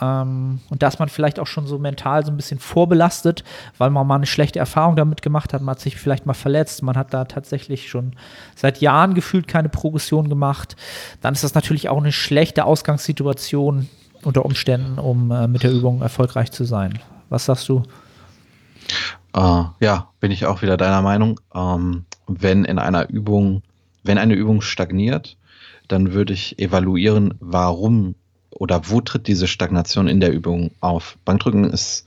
Ähm, 0.00 0.60
und 0.68 0.82
dass 0.82 0.98
man 0.98 1.08
vielleicht 1.08 1.38
auch 1.38 1.46
schon 1.46 1.66
so 1.66 1.78
mental 1.78 2.24
so 2.24 2.30
ein 2.30 2.36
bisschen 2.36 2.58
vorbelastet, 2.58 3.44
weil 3.78 3.90
man 3.90 4.06
mal 4.06 4.16
eine 4.16 4.26
schlechte 4.26 4.58
Erfahrung 4.58 4.96
damit 4.96 5.22
gemacht 5.22 5.52
hat, 5.52 5.62
man 5.62 5.72
hat 5.72 5.80
sich 5.80 5.96
vielleicht 5.96 6.26
mal 6.26 6.34
verletzt, 6.34 6.82
man 6.82 6.96
hat 6.96 7.14
da 7.14 7.24
tatsächlich 7.24 7.88
schon 7.88 8.14
seit 8.54 8.80
Jahren 8.80 9.14
gefühlt 9.14 9.48
keine 9.48 9.68
Progression 9.68 10.28
gemacht, 10.28 10.76
dann 11.20 11.34
ist 11.34 11.44
das 11.44 11.54
natürlich 11.54 11.88
auch 11.88 11.98
eine 11.98 12.12
schlechte 12.12 12.64
Ausgangssituation 12.64 13.88
unter 14.22 14.44
Umständen, 14.44 14.98
um 14.98 15.30
äh, 15.30 15.46
mit 15.46 15.62
der 15.62 15.72
Übung 15.72 16.02
erfolgreich 16.02 16.50
zu 16.50 16.64
sein. 16.64 16.98
Was 17.28 17.46
sagst 17.46 17.68
du? 17.68 17.82
Uh, 19.36 19.66
ja, 19.80 20.08
bin 20.20 20.30
ich 20.30 20.46
auch 20.46 20.62
wieder 20.62 20.76
deiner 20.76 21.02
Meinung. 21.02 21.40
Ähm, 21.54 22.06
wenn 22.26 22.64
in 22.64 22.78
einer 22.78 23.08
Übung, 23.10 23.62
wenn 24.02 24.18
eine 24.18 24.34
Übung 24.34 24.62
stagniert, 24.62 25.36
dann 25.88 26.12
würde 26.12 26.32
ich 26.32 26.58
evaluieren, 26.58 27.34
warum 27.40 28.14
oder 28.58 28.88
wo 28.88 29.00
tritt 29.00 29.26
diese 29.26 29.46
Stagnation 29.46 30.08
in 30.08 30.20
der 30.20 30.32
Übung 30.32 30.70
auf? 30.80 31.18
Bankdrücken 31.24 31.64
ist 31.64 32.06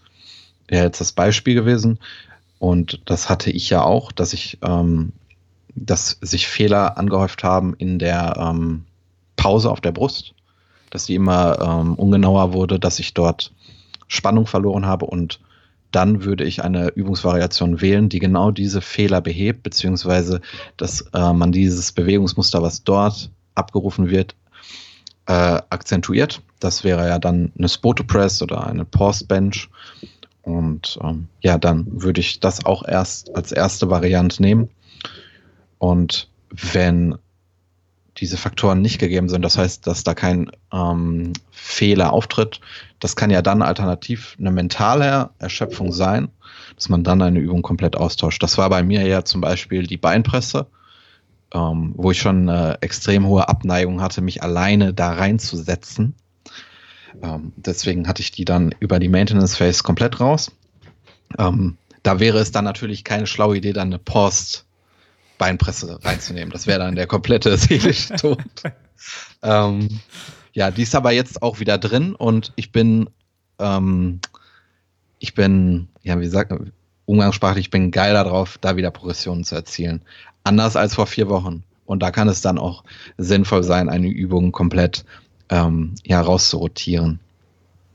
ja 0.70 0.84
jetzt 0.84 1.02
das 1.02 1.12
Beispiel 1.12 1.56
gewesen. 1.56 2.00
Und 2.58 3.02
das 3.06 3.30
hatte 3.30 3.52
ich 3.52 3.70
ja 3.70 3.84
auch, 3.84 4.12
dass 4.12 4.34
ich, 4.34 4.58
ähm, 4.62 5.14
dass 5.76 6.18
sich 6.22 6.48
Fehler 6.48 6.98
angehäuft 6.98 7.44
haben 7.44 7.74
in 7.78 8.00
der 8.00 8.36
ähm, 8.38 8.86
Pause 9.38 9.72
auf 9.72 9.80
der 9.80 9.92
Brust, 9.92 10.34
dass 10.90 11.06
die 11.06 11.16
immer 11.16 11.60
ähm, 11.62 11.96
ungenauer 11.96 12.54
wurde, 12.54 12.80
dass 12.80 13.00
ich 13.00 13.14
dort 13.14 13.54
Spannung 14.08 14.46
verloren 14.46 14.86
habe. 14.86 15.06
Und 15.06 15.40
dann 15.92 16.24
würde 16.24 16.44
ich 16.44 16.64
eine 16.64 16.90
Übungsvariation 16.90 17.82
wählen, 17.82 18.10
die 18.10 18.20
genau 18.20 18.52
diese 18.52 18.82
Fehler 18.82 19.22
behebt, 19.22 19.64
beziehungsweise 19.64 20.42
dass 20.78 21.02
äh, 21.14 21.34
man 21.34 21.52
dieses 21.52 21.92
Bewegungsmuster, 21.92 22.62
was 22.62 22.84
dort 22.84 23.32
abgerufen 23.56 24.10
wird, 24.10 24.36
äh, 25.30 25.62
akzentuiert. 25.70 26.42
Das 26.60 26.84
wäre 26.84 27.08
ja 27.08 27.20
dann 27.20 27.54
eine 27.58 27.70
Spoto 27.70 28.04
Press 28.04 28.42
oder 28.42 28.66
eine 28.66 28.84
Pause 28.84 29.26
Bench. 29.26 29.70
Und 30.42 30.98
ähm, 31.04 31.28
ja, 31.42 31.60
dann 31.60 31.86
würde 32.02 32.20
ich 32.20 32.40
das 32.40 32.66
auch 32.66 32.86
erst 32.86 33.36
als 33.36 33.52
erste 33.52 33.92
Variante 33.92 34.42
nehmen. 34.42 34.70
Und 35.78 36.30
wenn 36.50 37.16
diese 38.18 38.38
Faktoren 38.38 38.82
nicht 38.82 38.98
gegeben 38.98 39.30
sind, 39.30 39.44
das 39.44 39.58
heißt, 39.58 39.86
dass 39.86 40.04
da 40.04 40.16
kein 40.16 40.50
ähm, 40.74 41.34
Fehler 41.52 42.12
auftritt, 42.12 42.60
das 43.00 43.16
kann 43.16 43.30
ja 43.30 43.44
dann 43.44 43.62
alternativ 43.62 44.36
eine 44.40 44.52
mentale 44.52 45.30
Erschöpfung 45.38 45.94
sein, 45.94 46.30
dass 46.76 46.90
man 46.90 47.04
dann 47.04 47.22
eine 47.22 47.40
Übung 47.40 47.62
komplett 47.62 47.96
austauscht. 47.96 48.42
Das 48.42 48.58
war 48.58 48.70
bei 48.72 48.82
mir 48.82 49.06
ja 49.06 49.24
zum 49.24 49.42
Beispiel 49.42 49.86
die 49.86 49.98
Beinpresse 49.98 50.66
ähm, 51.54 51.94
wo 51.96 52.12
ich 52.12 52.20
schon 52.20 52.50
eine 52.50 52.82
extrem 52.82 53.26
hohe 53.26 53.48
Abneigung 53.48 54.02
hatte, 54.02 54.22
mich 54.22 54.44
alleine 54.44 54.94
da 54.94 55.14
reinzusetzen. 55.14 56.16
Ähm, 57.22 57.54
deswegen 57.56 58.08
hatte 58.08 58.22
ich 58.22 58.32
die 58.32 58.46
dann 58.46 58.74
über 58.80 59.00
die 59.00 59.10
Maintenance 59.10 59.58
Phase 59.58 59.84
komplett 59.84 60.20
raus. 60.20 60.52
Ähm, 61.38 61.78
da 62.04 62.20
wäre 62.20 62.40
es 62.40 62.52
dann 62.52 62.66
natürlich 62.66 63.04
keine 63.04 63.28
schlaue 63.28 63.58
Idee, 63.58 63.74
dann 63.74 63.90
eine 63.90 64.00
Post 64.00 64.66
Beinpresse 65.38 66.04
reinzunehmen. 66.04 66.52
Das 66.52 66.68
wäre 66.68 66.80
dann 66.80 66.96
der 66.96 67.08
komplette 67.08 67.58
seelische 67.58 68.14
Tod. 68.16 68.40
ähm, 69.42 70.00
ja, 70.54 70.70
die 70.70 70.84
ist 70.84 70.96
aber 70.96 71.12
jetzt 71.12 71.42
auch 71.42 71.60
wieder 71.60 71.78
drin 71.78 72.14
und 72.14 72.54
ich 72.56 72.72
bin, 72.72 73.10
ähm, 73.58 74.20
ich 75.20 75.34
bin, 75.34 75.88
ja, 76.04 76.20
wie 76.20 76.28
sagt 76.28 76.52
man, 76.52 76.72
umgangssprachlich, 77.10 77.66
ich 77.66 77.72
bin 77.72 77.92
geil 77.92 78.14
darauf, 78.14 78.58
da 78.60 78.76
wieder 78.78 78.92
Progressionen 78.92 79.44
zu 79.44 79.56
erzielen 79.56 80.02
anders 80.44 80.76
als 80.76 80.96
vor 80.96 81.08
vier 81.08 81.30
Wochen. 81.30 81.64
Und 81.86 82.04
da 82.04 82.12
kann 82.12 82.28
es 82.28 82.42
dann 82.42 82.58
auch 82.58 82.84
sinnvoll 83.18 83.64
sein, 83.64 83.90
eine 83.90 84.08
Übung 84.08 84.52
komplett 84.52 85.06
ähm, 85.50 85.96
ja, 86.04 86.22
rauszurotieren. 86.22 87.20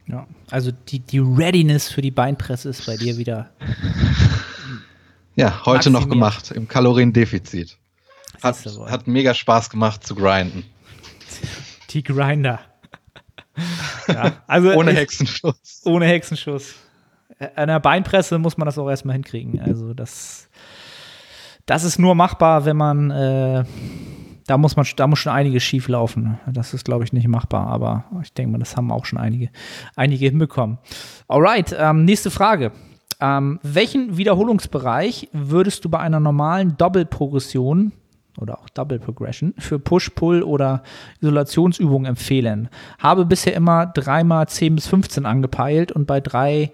Ja, 0.06 0.26
also 0.50 0.70
die, 0.88 0.98
die 0.98 1.20
Readiness 1.20 1.88
für 1.88 2.02
die 2.02 2.10
Beinpresse 2.10 2.68
ist 2.68 2.86
bei 2.86 2.96
dir 2.96 3.16
wieder. 3.16 3.50
ja, 5.36 5.64
heute 5.64 5.90
maximiert. 5.90 6.02
noch 6.02 6.08
gemacht, 6.08 6.50
im 6.50 6.68
Kaloriendefizit. 6.68 7.76
Hat, 8.42 8.56
hat 8.86 9.06
mega 9.06 9.32
Spaß 9.32 9.70
gemacht 9.70 10.06
zu 10.06 10.14
grinden. 10.14 10.64
Die 11.90 12.02
Grinder. 12.02 12.60
ja, 14.08 14.42
also 14.46 14.72
ohne 14.72 14.92
Hexenschuss. 14.92 15.82
Ohne 15.84 16.06
Hexenschuss. 16.06 16.74
An 17.57 17.68
der 17.68 17.80
Beinpresse 17.80 18.39
muss 18.39 18.57
man 18.57 18.66
das 18.66 18.78
auch 18.78 18.89
erstmal 18.89 19.14
hinkriegen. 19.14 19.61
Also 19.61 19.95
das 19.95 20.49
das 21.66 21.85
ist 21.85 21.99
nur 21.99 22.14
machbar, 22.14 22.64
wenn 22.64 22.76
man, 22.76 23.11
äh, 23.11 23.64
da 24.47 24.59
muss 24.59 24.76
man, 24.76 24.87
da 24.97 25.07
muss 25.07 25.18
schon 25.18 25.32
einiges 25.32 25.62
schief 25.62 25.89
laufen. 25.89 26.39
Das 26.47 26.74
ist, 26.74 26.85
glaube 26.85 27.05
ich, 27.05 27.12
nicht 27.12 27.28
machbar, 27.28 27.66
aber 27.68 28.05
ich 28.22 28.32
denke 28.35 28.53
mal, 28.53 28.59
das 28.59 28.76
haben 28.76 28.93
auch 28.93 29.07
schon 29.07 29.18
einige, 29.18 29.49
einige 29.97 30.26
hinbekommen. 30.26 30.78
Alright, 31.28 31.74
ähm, 31.78 32.05
nächste 32.05 32.30
Frage. 32.30 32.72
Ähm, 33.20 33.61
welchen 33.62 34.16
Wiederholungsbereich 34.16 35.30
würdest 35.32 35.85
du 35.85 35.89
bei 35.89 36.01
einer 36.01 36.20
normalen 36.20 36.76
Doppelprogression 36.76 37.93
oder 38.39 38.59
auch 38.59 38.68
Double 38.68 38.99
Progression 38.99 39.55
für 39.57 39.78
Push, 39.78 40.11
Pull 40.11 40.43
oder 40.43 40.82
Isolationsübungen 41.20 42.07
empfehlen? 42.07 42.68
Habe 42.99 43.24
bisher 43.24 43.55
immer 43.55 43.87
dreimal 43.87 44.49
10 44.49 44.74
bis 44.74 44.89
15 44.89 45.24
angepeilt 45.24 45.93
und 45.93 46.07
bei 46.07 46.20
drei 46.20 46.72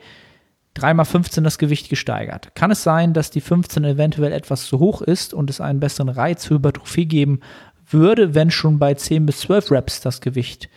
3x15 0.77 1.43
das 1.43 1.59
Gewicht 1.59 1.89
gesteigert. 1.89 2.55
Kann 2.55 2.71
es 2.71 2.83
sein, 2.83 3.13
dass 3.13 3.31
die 3.31 3.41
15 3.41 3.85
eventuell 3.85 4.33
etwas 4.33 4.67
zu 4.67 4.79
hoch 4.79 5.03
ist 5.03 5.35
und 5.35 5.51
es 5.51 5.61
einen 5.61 5.81
besseren 5.81 6.09
Reiz 6.09 6.47
für 6.47 6.55
Hypertrophie 6.55 7.07
geben 7.07 7.41
würde, 7.89 8.35
wenn 8.35 8.51
schon 8.51 8.79
bei 8.79 8.95
10 8.95 9.27
bis 9.27 9.41
12 9.41 9.71
Reps 9.73 10.01
das 10.01 10.21
Gewicht 10.21 10.69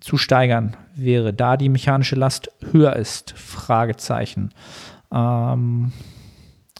zu 0.00 0.18
steigern 0.18 0.76
wäre, 0.94 1.32
da 1.32 1.56
die 1.56 1.68
mechanische 1.68 2.16
Last 2.16 2.50
höher 2.72 2.96
ist? 2.96 3.32
Fragezeichen. 3.36 4.50
Ähm, 5.12 5.92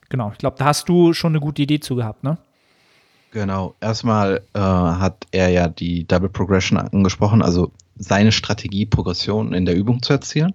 genau, 0.09 0.30
ich 0.32 0.39
glaube, 0.39 0.57
da 0.59 0.66
hast 0.66 0.89
du 0.89 1.12
schon 1.12 1.32
eine 1.32 1.41
gute 1.41 1.62
Idee 1.62 1.80
zu 1.80 1.97
gehabt, 1.97 2.24
ne? 2.24 2.39
Genau, 3.30 3.74
erstmal 3.80 4.43
äh, 4.53 4.61
hat 4.61 5.26
er 5.32 5.49
ja 5.49 5.66
die 5.68 6.07
Double 6.07 6.28
Progression 6.28 6.78
angesprochen, 6.78 7.43
also 7.43 7.72
seine 7.97 8.30
Strategie, 8.30 8.87
Progression 8.87 9.55
in 9.55 9.64
der 9.64 9.74
Übung 9.74 10.03
zu 10.03 10.12
erzielen. 10.12 10.55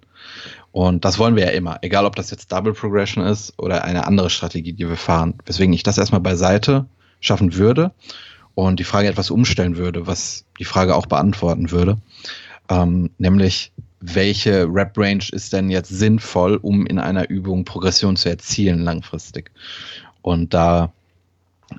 Und 0.72 1.04
das 1.06 1.18
wollen 1.18 1.36
wir 1.36 1.46
ja 1.46 1.52
immer, 1.52 1.80
egal 1.82 2.06
ob 2.06 2.16
das 2.16 2.30
jetzt 2.30 2.52
Double 2.52 2.74
Progression 2.74 3.26
ist 3.26 3.54
oder 3.58 3.84
eine 3.84 4.06
andere 4.06 4.30
Strategie, 4.30 4.74
die 4.74 4.88
wir 4.88 4.98
fahren. 4.98 5.34
Weswegen 5.46 5.74
ich 5.74 5.84
das 5.84 5.98
erstmal 5.98 6.22
beiseite 6.22 6.86
schaffen 7.20 7.56
würde 7.56 7.92
und 8.56 8.80
die 8.80 8.84
Frage 8.84 9.08
etwas 9.08 9.32
umstellen 9.32 9.78
würde, 9.78 10.06
was 10.06 10.46
die 10.60 10.66
Frage 10.66 10.96
auch 10.96 11.06
beantworten 11.06 11.72
würde. 11.72 11.98
Ähm, 12.70 13.10
nämlich, 13.18 13.72
welche 14.00 14.68
Rep-Range 14.70 15.26
ist 15.32 15.54
denn 15.54 15.70
jetzt 15.70 15.90
sinnvoll, 15.90 16.58
um 16.62 16.86
in 16.86 17.00
einer 17.00 17.30
Übung 17.30 17.66
Progression 17.66 18.16
zu 18.16 18.30
erzielen 18.30 18.80
langfristig? 18.80 19.52
Und 20.22 20.54
da 20.54 20.94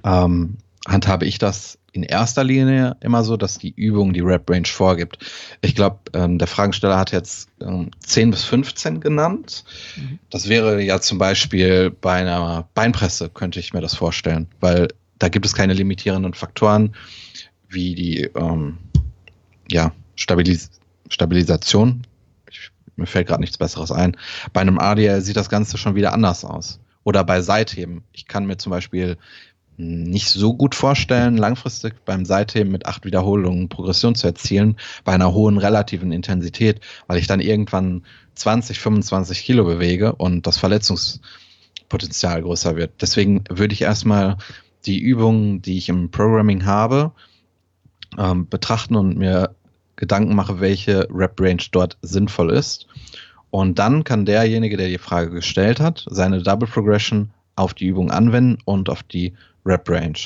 ähm, 0.04 0.56
handhabe 0.86 1.26
ich 1.26 1.38
das 1.38 1.78
in 1.92 2.02
erster 2.02 2.44
Linie 2.44 2.96
immer 3.00 3.24
so, 3.24 3.36
dass 3.36 3.58
die 3.58 3.70
Übung 3.70 4.12
die 4.12 4.20
Rep-Range 4.20 4.66
vorgibt. 4.66 5.18
Ich 5.60 5.74
glaube, 5.74 5.98
ähm, 6.14 6.38
der 6.38 6.46
Fragesteller 6.46 6.98
hat 6.98 7.12
jetzt 7.12 7.48
ähm, 7.60 7.90
10 8.00 8.30
bis 8.30 8.44
15 8.44 9.00
genannt. 9.00 9.64
Mhm. 9.96 10.18
Das 10.30 10.48
wäre 10.48 10.82
ja 10.82 11.00
zum 11.00 11.18
Beispiel 11.18 11.90
bei 11.90 12.14
einer 12.14 12.68
Beinpresse, 12.74 13.28
könnte 13.28 13.60
ich 13.60 13.72
mir 13.72 13.80
das 13.80 13.94
vorstellen, 13.94 14.46
weil 14.60 14.88
da 15.18 15.28
gibt 15.28 15.46
es 15.46 15.54
keine 15.54 15.74
limitierenden 15.74 16.34
Faktoren 16.34 16.94
wie 17.68 17.94
die 17.94 18.22
ähm, 18.34 18.78
ja, 19.70 19.92
Stabilis 20.16 20.70
Stabilisation. 21.08 22.02
Ich, 22.50 22.70
mir 22.96 23.06
fällt 23.06 23.28
gerade 23.28 23.40
nichts 23.40 23.58
Besseres 23.58 23.90
ein. 23.90 24.16
Bei 24.52 24.60
einem 24.60 24.78
ADL 24.78 25.20
sieht 25.22 25.36
das 25.36 25.48
Ganze 25.48 25.76
schon 25.76 25.94
wieder 25.94 26.12
anders 26.12 26.44
aus. 26.44 26.80
Oder 27.02 27.24
bei 27.24 27.40
Seitheben. 27.42 28.04
Ich 28.12 28.26
kann 28.26 28.46
mir 28.46 28.58
zum 28.58 28.70
Beispiel 28.70 29.16
nicht 29.80 30.28
so 30.28 30.54
gut 30.54 30.74
vorstellen, 30.74 31.36
langfristig 31.36 32.04
beim 32.04 32.24
Seitheben 32.24 32.70
mit 32.70 32.86
acht 32.86 33.04
Wiederholungen 33.04 33.68
Progression 33.68 34.14
zu 34.14 34.26
erzielen, 34.26 34.76
bei 35.04 35.12
einer 35.12 35.32
hohen 35.32 35.58
relativen 35.58 36.12
Intensität, 36.12 36.80
weil 37.06 37.18
ich 37.18 37.26
dann 37.26 37.40
irgendwann 37.40 38.04
20, 38.34 38.78
25 38.78 39.42
Kilo 39.42 39.64
bewege 39.64 40.14
und 40.14 40.46
das 40.46 40.58
Verletzungspotenzial 40.58 42.42
größer 42.42 42.76
wird. 42.76 42.92
Deswegen 43.00 43.44
würde 43.48 43.72
ich 43.72 43.82
erstmal 43.82 44.36
die 44.86 44.98
Übungen, 44.98 45.62
die 45.62 45.78
ich 45.78 45.88
im 45.88 46.10
Programming 46.10 46.66
habe, 46.66 47.12
ähm, 48.18 48.48
betrachten 48.48 48.96
und 48.96 49.16
mir 49.16 49.54
Gedanken 49.96 50.34
mache, 50.34 50.60
welche 50.60 51.08
Rep-Range 51.10 51.62
dort 51.72 51.98
sinnvoll 52.02 52.50
ist. 52.50 52.86
Und 53.50 53.78
dann 53.78 54.04
kann 54.04 54.24
derjenige, 54.24 54.76
der 54.76 54.88
die 54.88 54.98
Frage 54.98 55.30
gestellt 55.30 55.80
hat, 55.80 56.06
seine 56.08 56.42
Double 56.42 56.68
Progression 56.68 57.30
auf 57.56 57.74
die 57.74 57.86
Übung 57.86 58.10
anwenden 58.10 58.58
und 58.64 58.88
auf 58.88 59.02
die 59.02 59.34
Rep-Range. 59.70 60.18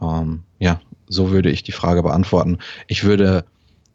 Ähm, 0.00 0.42
ja, 0.58 0.80
so 1.08 1.30
würde 1.30 1.50
ich 1.50 1.62
die 1.62 1.72
Frage 1.72 2.02
beantworten. 2.02 2.58
Ich 2.86 3.04
würde 3.04 3.44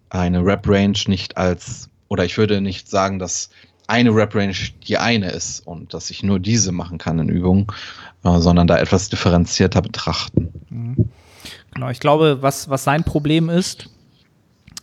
eine 0.09 0.45
Rep-Range 0.45 0.97
nicht 1.07 1.37
als, 1.37 1.89
oder 2.07 2.25
ich 2.25 2.37
würde 2.37 2.61
nicht 2.61 2.89
sagen, 2.89 3.19
dass 3.19 3.49
eine 3.87 4.15
Rep-Range 4.15 4.55
die 4.87 4.97
eine 4.97 5.31
ist 5.31 5.65
und 5.65 5.93
dass 5.93 6.09
ich 6.09 6.23
nur 6.23 6.39
diese 6.39 6.71
machen 6.71 6.97
kann 6.97 7.19
in 7.19 7.29
Übungen, 7.29 7.67
äh, 8.23 8.39
sondern 8.39 8.67
da 8.67 8.77
etwas 8.77 9.09
differenzierter 9.09 9.81
betrachten. 9.81 10.53
Mhm. 10.69 11.09
Genau, 11.73 11.89
ich 11.89 11.99
glaube, 11.99 12.37
was, 12.41 12.69
was 12.69 12.83
sein 12.83 13.03
Problem 13.03 13.49
ist, 13.49 13.89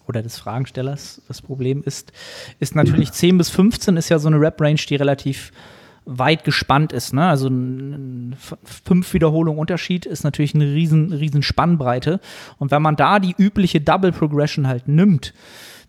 oder 0.08 0.22
des 0.22 0.38
Fragenstellers 0.38 1.20
das 1.28 1.42
Problem 1.42 1.82
ist, 1.84 2.12
ist 2.60 2.74
natürlich 2.74 3.12
10 3.12 3.38
bis 3.38 3.50
15 3.50 3.96
ist 3.96 4.08
ja 4.08 4.18
so 4.18 4.28
eine 4.28 4.40
Rep-Range, 4.40 4.80
die 4.88 4.96
relativ 4.96 5.52
weit 6.10 6.42
gespannt 6.42 6.92
ist. 6.92 7.12
Ne? 7.12 7.26
Also 7.26 7.48
ein, 7.48 8.34
fünf 8.64 9.12
Wiederholungen 9.12 9.60
Unterschied 9.60 10.06
ist 10.06 10.24
natürlich 10.24 10.54
eine 10.54 10.64
riesen, 10.64 11.12
riesen 11.12 11.42
Spannbreite. 11.42 12.20
Und 12.58 12.70
wenn 12.70 12.80
man 12.80 12.96
da 12.96 13.18
die 13.18 13.34
übliche 13.36 13.80
Double 13.80 14.10
Progression 14.10 14.66
halt 14.66 14.88
nimmt, 14.88 15.34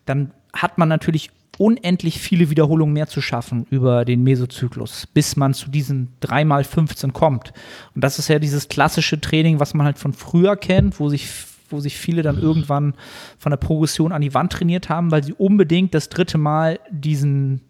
dann 0.05 0.31
hat 0.51 0.77
man 0.77 0.89
natürlich 0.89 1.31
unendlich 1.57 2.19
viele 2.19 2.49
Wiederholungen 2.49 2.93
mehr 2.93 3.07
zu 3.07 3.21
schaffen 3.21 3.65
über 3.69 4.03
den 4.03 4.23
Mesozyklus, 4.23 5.07
bis 5.07 5.37
man 5.37 5.53
zu 5.53 5.69
diesen 5.69 6.09
3x15 6.21 7.11
kommt. 7.11 7.53
Und 7.95 8.03
das 8.03 8.19
ist 8.19 8.27
ja 8.27 8.39
dieses 8.39 8.67
klassische 8.67 9.21
Training, 9.21 9.59
was 9.59 9.73
man 9.73 9.85
halt 9.85 9.99
von 9.99 10.13
früher 10.13 10.55
kennt, 10.57 10.99
wo 10.99 11.09
sich 11.09 11.27
wo 11.71 11.79
sich 11.79 11.97
viele 11.97 12.23
dann 12.23 12.39
irgendwann 12.39 12.95
von 13.37 13.51
der 13.51 13.57
Progression 13.57 14.11
an 14.11 14.23
die 14.23 14.33
Wand 14.33 14.51
trainiert 14.51 14.89
haben, 14.89 15.11
weil 15.11 15.23
sie 15.23 15.33
unbedingt 15.33 15.93
das 15.93 16.09
dritte 16.09 16.39
Mal 16.39 16.79
diesen, 16.89 17.61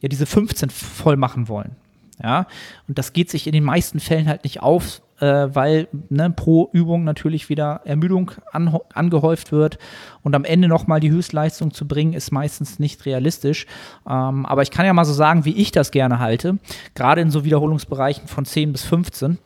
ja, 0.00 0.08
diese 0.08 0.26
15 0.26 0.68
voll 0.68 1.16
machen 1.16 1.46
wollen. 1.46 1.76
Ja, 2.22 2.46
und 2.88 2.98
das 2.98 3.12
geht 3.12 3.30
sich 3.30 3.46
in 3.46 3.52
den 3.52 3.64
meisten 3.64 4.00
Fällen 4.00 4.26
halt 4.26 4.44
nicht 4.44 4.62
auf, 4.62 5.02
äh, 5.20 5.48
weil 5.52 5.88
ne, 6.08 6.30
pro 6.30 6.70
Übung 6.72 7.04
natürlich 7.04 7.48
wieder 7.48 7.82
Ermüdung 7.84 8.30
an, 8.52 8.78
angehäuft 8.92 9.52
wird 9.52 9.78
und 10.22 10.34
am 10.34 10.44
Ende 10.44 10.68
nochmal 10.68 11.00
die 11.00 11.10
Höchstleistung 11.10 11.72
zu 11.72 11.86
bringen, 11.86 12.14
ist 12.14 12.32
meistens 12.32 12.78
nicht 12.78 13.04
realistisch. 13.04 13.66
Ähm, 14.08 14.46
aber 14.46 14.62
ich 14.62 14.70
kann 14.70 14.86
ja 14.86 14.92
mal 14.92 15.04
so 15.04 15.12
sagen, 15.12 15.44
wie 15.44 15.56
ich 15.56 15.72
das 15.72 15.90
gerne 15.90 16.18
halte, 16.18 16.58
gerade 16.94 17.20
in 17.20 17.30
so 17.30 17.44
Wiederholungsbereichen 17.44 18.28
von 18.28 18.44
10 18.44 18.72
bis 18.72 18.84
15. 18.84 19.38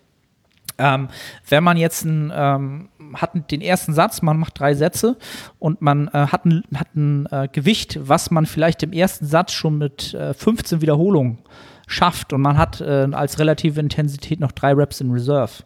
Ähm, 0.79 1.09
wenn 1.49 1.63
man 1.63 1.77
jetzt 1.77 2.05
ein, 2.05 2.33
ähm, 2.35 2.89
hat 3.15 3.51
den 3.51 3.61
ersten 3.61 3.93
Satz, 3.93 4.23
man 4.23 4.39
macht 4.39 4.59
drei 4.59 4.75
Sätze 4.75 5.19
und 5.59 5.83
man 5.83 6.09
äh, 6.09 6.29
hat 6.29 6.47
ein, 6.47 6.63
hat 6.75 6.95
ein 6.95 7.27
äh, 7.27 7.49
Gewicht, 7.53 7.99
was 8.01 8.31
man 8.31 8.47
vielleicht 8.47 8.83
im 8.83 8.93
ersten 8.93 9.27
Satz 9.27 9.53
schon 9.53 9.77
mit 9.77 10.15
äh, 10.15 10.33
15 10.33 10.81
Wiederholungen 10.81 11.39
schafft 11.91 12.33
und 12.33 12.41
man 12.41 12.57
hat 12.57 12.81
äh, 12.81 13.09
als 13.13 13.39
relative 13.39 13.81
Intensität 13.81 14.41
noch 14.41 14.53
drei 14.53 14.73
Reps 14.73 15.01
in 15.01 15.11
Reserve, 15.11 15.65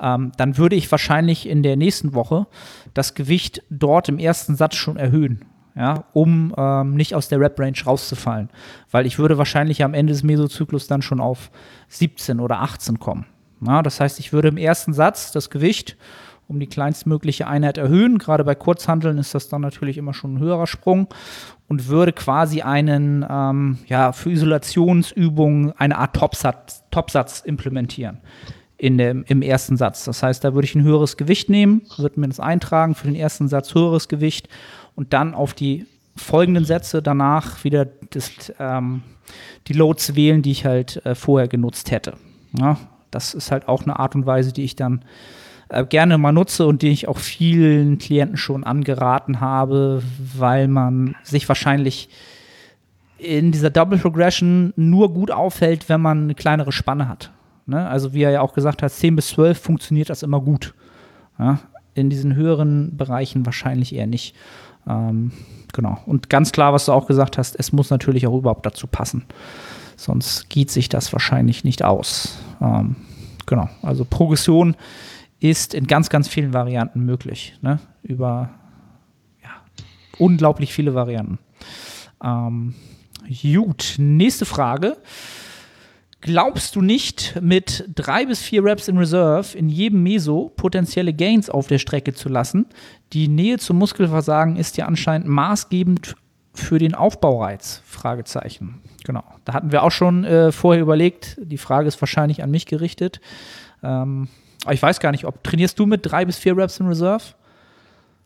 ähm, 0.00 0.32
dann 0.36 0.58
würde 0.58 0.76
ich 0.76 0.90
wahrscheinlich 0.90 1.48
in 1.48 1.62
der 1.62 1.76
nächsten 1.76 2.14
Woche 2.14 2.46
das 2.92 3.14
Gewicht 3.14 3.62
dort 3.70 4.08
im 4.08 4.18
ersten 4.18 4.56
Satz 4.56 4.74
schon 4.74 4.96
erhöhen. 4.96 5.44
Ja, 5.76 6.04
um 6.12 6.52
ähm, 6.58 6.96
nicht 6.96 7.14
aus 7.14 7.28
der 7.28 7.38
Rep-Range 7.38 7.78
rauszufallen. 7.86 8.50
Weil 8.90 9.06
ich 9.06 9.20
würde 9.20 9.38
wahrscheinlich 9.38 9.84
am 9.84 9.94
Ende 9.94 10.12
des 10.12 10.24
Mesozyklus 10.24 10.88
dann 10.88 11.00
schon 11.00 11.20
auf 11.20 11.50
17 11.88 12.40
oder 12.40 12.60
18 12.60 12.98
kommen. 12.98 13.26
Ja, 13.64 13.80
das 13.80 14.00
heißt, 14.00 14.18
ich 14.18 14.32
würde 14.32 14.48
im 14.48 14.56
ersten 14.56 14.92
Satz 14.92 15.30
das 15.30 15.48
Gewicht 15.48 15.96
um 16.50 16.58
die 16.58 16.66
kleinstmögliche 16.66 17.46
Einheit 17.46 17.78
erhöhen. 17.78 18.18
Gerade 18.18 18.44
bei 18.44 18.56
Kurzhandeln 18.56 19.18
ist 19.18 19.34
das 19.34 19.48
dann 19.48 19.60
natürlich 19.60 19.96
immer 19.96 20.12
schon 20.12 20.34
ein 20.34 20.38
höherer 20.40 20.66
Sprung 20.66 21.06
und 21.68 21.86
würde 21.86 22.12
quasi 22.12 22.62
einen, 22.62 23.24
ähm, 23.30 23.78
ja, 23.86 24.12
für 24.12 24.30
Isolationsübungen 24.30 25.72
eine 25.78 25.96
Art 25.96 26.16
Topsatz, 26.16 26.82
Topsatz 26.90 27.40
implementieren 27.40 28.18
in 28.76 28.98
dem, 28.98 29.24
im 29.28 29.42
ersten 29.42 29.76
Satz. 29.76 30.04
Das 30.04 30.22
heißt, 30.22 30.42
da 30.42 30.54
würde 30.54 30.66
ich 30.66 30.74
ein 30.74 30.82
höheres 30.82 31.16
Gewicht 31.16 31.48
nehmen, 31.48 31.82
würde 31.96 32.18
mir 32.18 32.28
das 32.28 32.40
eintragen, 32.40 32.96
für 32.96 33.06
den 33.06 33.14
ersten 33.14 33.46
Satz 33.46 33.74
höheres 33.74 34.08
Gewicht 34.08 34.48
und 34.96 35.12
dann 35.12 35.34
auf 35.34 35.54
die 35.54 35.86
folgenden 36.16 36.64
Sätze 36.64 37.00
danach 37.00 37.62
wieder 37.62 37.84
das, 37.84 38.52
ähm, 38.58 39.02
die 39.68 39.74
Loads 39.74 40.16
wählen, 40.16 40.42
die 40.42 40.50
ich 40.50 40.66
halt 40.66 41.04
äh, 41.06 41.14
vorher 41.14 41.46
genutzt 41.46 41.92
hätte. 41.92 42.14
Ja, 42.58 42.76
das 43.12 43.34
ist 43.34 43.52
halt 43.52 43.68
auch 43.68 43.82
eine 43.84 43.98
Art 43.98 44.16
und 44.16 44.26
Weise, 44.26 44.52
die 44.52 44.64
ich 44.64 44.74
dann 44.74 45.04
äh, 45.70 45.84
gerne 45.84 46.18
mal 46.18 46.32
nutze 46.32 46.66
und 46.66 46.82
die 46.82 46.90
ich 46.90 47.08
auch 47.08 47.18
vielen 47.18 47.98
Klienten 47.98 48.36
schon 48.36 48.64
angeraten 48.64 49.40
habe, 49.40 50.02
weil 50.36 50.68
man 50.68 51.14
sich 51.22 51.48
wahrscheinlich 51.48 52.08
in 53.18 53.52
dieser 53.52 53.70
Double 53.70 53.98
Progression 53.98 54.72
nur 54.76 55.12
gut 55.12 55.30
auffällt, 55.30 55.88
wenn 55.88 56.00
man 56.00 56.24
eine 56.24 56.34
kleinere 56.34 56.72
Spanne 56.72 57.08
hat. 57.08 57.30
Ne? 57.66 57.88
Also 57.88 58.12
wie 58.12 58.22
er 58.22 58.30
ja 58.30 58.40
auch 58.40 58.54
gesagt 58.54 58.82
hat, 58.82 58.90
10 58.90 59.14
bis 59.14 59.28
12 59.28 59.58
funktioniert 59.60 60.10
das 60.10 60.22
immer 60.22 60.40
gut. 60.40 60.74
Ja? 61.38 61.60
In 61.94 62.10
diesen 62.10 62.34
höheren 62.34 62.96
Bereichen 62.96 63.46
wahrscheinlich 63.46 63.94
eher 63.94 64.06
nicht. 64.06 64.34
Ähm, 64.88 65.30
genau. 65.72 65.98
Und 66.06 66.30
ganz 66.30 66.50
klar, 66.50 66.72
was 66.72 66.86
du 66.86 66.92
auch 66.92 67.06
gesagt 67.06 67.38
hast, 67.38 67.54
es 67.58 67.72
muss 67.72 67.90
natürlich 67.90 68.26
auch 68.26 68.36
überhaupt 68.36 68.66
dazu 68.66 68.86
passen. 68.86 69.24
Sonst 69.96 70.48
geht 70.48 70.70
sich 70.70 70.88
das 70.88 71.12
wahrscheinlich 71.12 71.62
nicht 71.62 71.84
aus. 71.84 72.38
Ähm, 72.60 72.96
genau. 73.46 73.68
Also 73.82 74.04
Progression 74.04 74.74
ist 75.40 75.74
in 75.74 75.86
ganz, 75.86 76.10
ganz 76.10 76.28
vielen 76.28 76.52
Varianten 76.52 77.00
möglich. 77.00 77.56
Ne? 77.62 77.80
Über 78.02 78.50
ja, 79.42 79.50
unglaublich 80.18 80.72
viele 80.72 80.94
Varianten. 80.94 81.38
Ähm, 82.22 82.74
gut, 83.42 83.94
nächste 83.98 84.44
Frage. 84.44 84.98
Glaubst 86.22 86.76
du 86.76 86.82
nicht, 86.82 87.38
mit 87.40 87.88
drei 87.94 88.26
bis 88.26 88.42
vier 88.42 88.62
Reps 88.62 88.88
in 88.88 88.98
Reserve 88.98 89.56
in 89.56 89.70
jedem 89.70 90.02
Meso 90.02 90.52
potenzielle 90.54 91.14
Gains 91.14 91.48
auf 91.48 91.66
der 91.66 91.78
Strecke 91.78 92.12
zu 92.12 92.28
lassen? 92.28 92.66
Die 93.14 93.26
Nähe 93.26 93.56
zum 93.56 93.78
Muskelversagen 93.78 94.56
ist 94.56 94.76
ja 94.76 94.84
anscheinend 94.84 95.26
maßgebend 95.28 96.14
für 96.52 96.78
den 96.78 96.94
Aufbaureiz? 96.94 97.80
Fragezeichen. 97.86 98.82
Genau. 99.04 99.24
Da 99.46 99.54
hatten 99.54 99.72
wir 99.72 99.82
auch 99.82 99.92
schon 99.92 100.24
äh, 100.24 100.52
vorher 100.52 100.82
überlegt. 100.82 101.38
Die 101.42 101.56
Frage 101.56 101.88
ist 101.88 102.00
wahrscheinlich 102.02 102.42
an 102.42 102.50
mich 102.50 102.66
gerichtet. 102.66 103.22
Ähm, 103.82 104.28
ich 104.70 104.82
weiß 104.82 105.00
gar 105.00 105.12
nicht, 105.12 105.24
ob 105.24 105.42
trainierst 105.42 105.78
du 105.78 105.86
mit 105.86 106.00
drei 106.04 106.24
bis 106.24 106.36
vier 106.36 106.56
Reps 106.56 106.80
in 106.80 106.86
Reserve? 106.86 107.24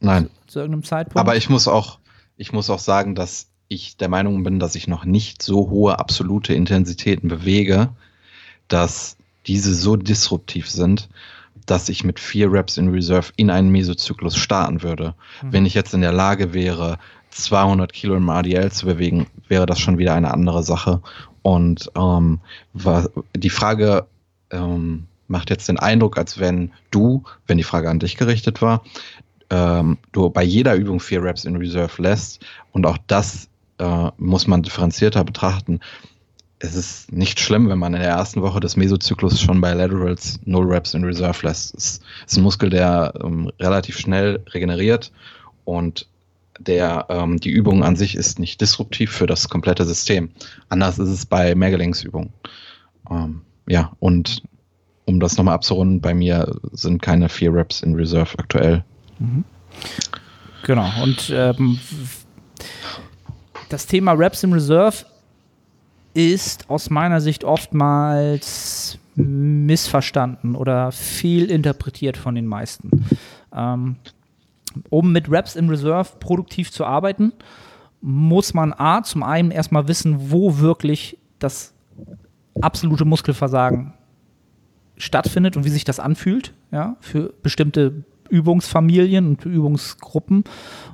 Nein. 0.00 0.30
Zu, 0.46 0.54
zu 0.54 0.58
irgendeinem 0.60 0.84
Zeitpunkt? 0.84 1.18
Aber 1.18 1.36
ich 1.36 1.48
muss 1.48 1.68
auch, 1.68 1.98
ich 2.36 2.52
muss 2.52 2.70
auch 2.70 2.78
sagen, 2.78 3.14
dass 3.14 3.48
ich 3.68 3.96
der 3.96 4.08
Meinung 4.08 4.42
bin, 4.44 4.58
dass 4.58 4.74
ich 4.74 4.88
noch 4.88 5.04
nicht 5.04 5.42
so 5.42 5.70
hohe 5.70 5.98
absolute 5.98 6.54
Intensitäten 6.54 7.28
bewege, 7.28 7.90
dass 8.68 9.16
diese 9.46 9.74
so 9.74 9.96
disruptiv 9.96 10.70
sind, 10.70 11.08
dass 11.66 11.88
ich 11.88 12.04
mit 12.04 12.20
vier 12.20 12.50
Reps 12.52 12.76
in 12.76 12.88
Reserve 12.88 13.32
in 13.36 13.50
einen 13.50 13.70
Mesozyklus 13.70 14.36
starten 14.36 14.82
würde. 14.82 15.14
Mhm. 15.42 15.52
Wenn 15.52 15.66
ich 15.66 15.74
jetzt 15.74 15.94
in 15.94 16.02
der 16.02 16.12
Lage 16.12 16.52
wäre, 16.52 16.98
200 17.30 17.92
Kilo 17.92 18.14
im 18.16 18.28
ADL 18.28 18.70
zu 18.70 18.86
bewegen, 18.86 19.26
wäre 19.48 19.66
das 19.66 19.80
schon 19.80 19.98
wieder 19.98 20.14
eine 20.14 20.32
andere 20.32 20.62
Sache. 20.62 21.00
Und 21.42 21.90
ähm, 21.96 22.40
die 23.34 23.50
Frage 23.50 24.06
ähm, 24.50 25.06
macht 25.28 25.50
jetzt 25.50 25.68
den 25.68 25.78
Eindruck, 25.78 26.18
als 26.18 26.38
wenn 26.38 26.72
du, 26.90 27.22
wenn 27.46 27.58
die 27.58 27.64
Frage 27.64 27.90
an 27.90 27.98
dich 27.98 28.16
gerichtet 28.16 28.62
war, 28.62 28.82
ähm, 29.50 29.98
du 30.12 30.30
bei 30.30 30.42
jeder 30.42 30.74
Übung 30.74 31.00
vier 31.00 31.22
Reps 31.22 31.44
in 31.44 31.56
Reserve 31.56 32.02
lässt. 32.02 32.44
Und 32.72 32.86
auch 32.86 32.98
das 33.06 33.48
äh, 33.78 34.10
muss 34.18 34.46
man 34.46 34.62
differenzierter 34.62 35.24
betrachten. 35.24 35.80
Es 36.58 36.74
ist 36.74 37.12
nicht 37.12 37.40
schlimm, 37.40 37.68
wenn 37.68 37.78
man 37.78 37.94
in 37.94 38.00
der 38.00 38.10
ersten 38.10 38.40
Woche 38.42 38.60
des 38.60 38.76
Mesozyklus 38.76 39.40
schon 39.40 39.60
bei 39.60 39.74
Laterals 39.74 40.40
null 40.44 40.66
Reps 40.72 40.94
in 40.94 41.04
Reserve 41.04 41.46
lässt. 41.46 41.74
Es 41.74 42.00
ist 42.26 42.36
ein 42.36 42.42
Muskel, 42.42 42.70
der 42.70 43.12
ähm, 43.22 43.50
relativ 43.60 43.98
schnell 43.98 44.42
regeneriert 44.52 45.12
und 45.64 46.06
der, 46.58 47.06
ähm, 47.08 47.40
die 47.40 47.50
Übung 47.50 47.82
an 47.82 47.96
sich 47.96 48.14
ist 48.14 48.38
nicht 48.38 48.60
disruptiv 48.60 49.10
für 49.10 49.26
das 49.26 49.48
komplette 49.48 49.84
System. 49.84 50.30
Anders 50.68 50.98
ist 50.98 51.08
es 51.08 51.26
bei 51.26 51.54
Mehrgelenksübungen. 51.54 52.32
Ähm, 53.10 53.42
ja, 53.66 53.92
und 53.98 54.42
um 55.06 55.20
das 55.20 55.36
nochmal 55.36 55.54
abzurunden, 55.54 56.00
bei 56.00 56.14
mir 56.14 56.54
sind 56.72 57.02
keine 57.02 57.28
vier 57.28 57.52
Reps 57.52 57.82
in 57.82 57.94
Reserve 57.94 58.38
aktuell. 58.38 58.84
Mhm. 59.18 59.44
Genau, 60.64 60.88
und 61.02 61.30
ähm, 61.34 61.78
das 63.68 63.86
Thema 63.86 64.12
Reps 64.12 64.42
in 64.42 64.52
Reserve 64.52 65.04
ist 66.14 66.70
aus 66.70 66.90
meiner 66.90 67.20
Sicht 67.20 67.44
oftmals 67.44 68.98
missverstanden 69.16 70.56
oder 70.56 70.92
viel 70.92 71.50
interpretiert 71.50 72.16
von 72.16 72.34
den 72.34 72.46
meisten. 72.46 73.04
Ähm, 73.54 73.96
um 74.90 75.12
mit 75.12 75.30
Reps 75.30 75.54
in 75.54 75.68
Reserve 75.68 76.10
produktiv 76.18 76.72
zu 76.72 76.84
arbeiten, 76.84 77.32
muss 78.00 78.54
man 78.54 78.72
A, 78.72 79.02
zum 79.02 79.22
einen 79.22 79.50
erstmal 79.50 79.88
wissen, 79.88 80.30
wo 80.30 80.58
wirklich 80.58 81.18
das 81.38 81.74
absolute 82.60 83.04
Muskelversagen 83.04 83.92
stattfindet 84.96 85.56
und 85.56 85.64
wie 85.64 85.70
sich 85.70 85.84
das 85.84 86.00
anfühlt, 86.00 86.52
ja, 86.70 86.96
für 87.00 87.32
bestimmte 87.42 88.04
Übungsfamilien 88.28 89.26
und 89.28 89.44
Übungsgruppen 89.44 90.44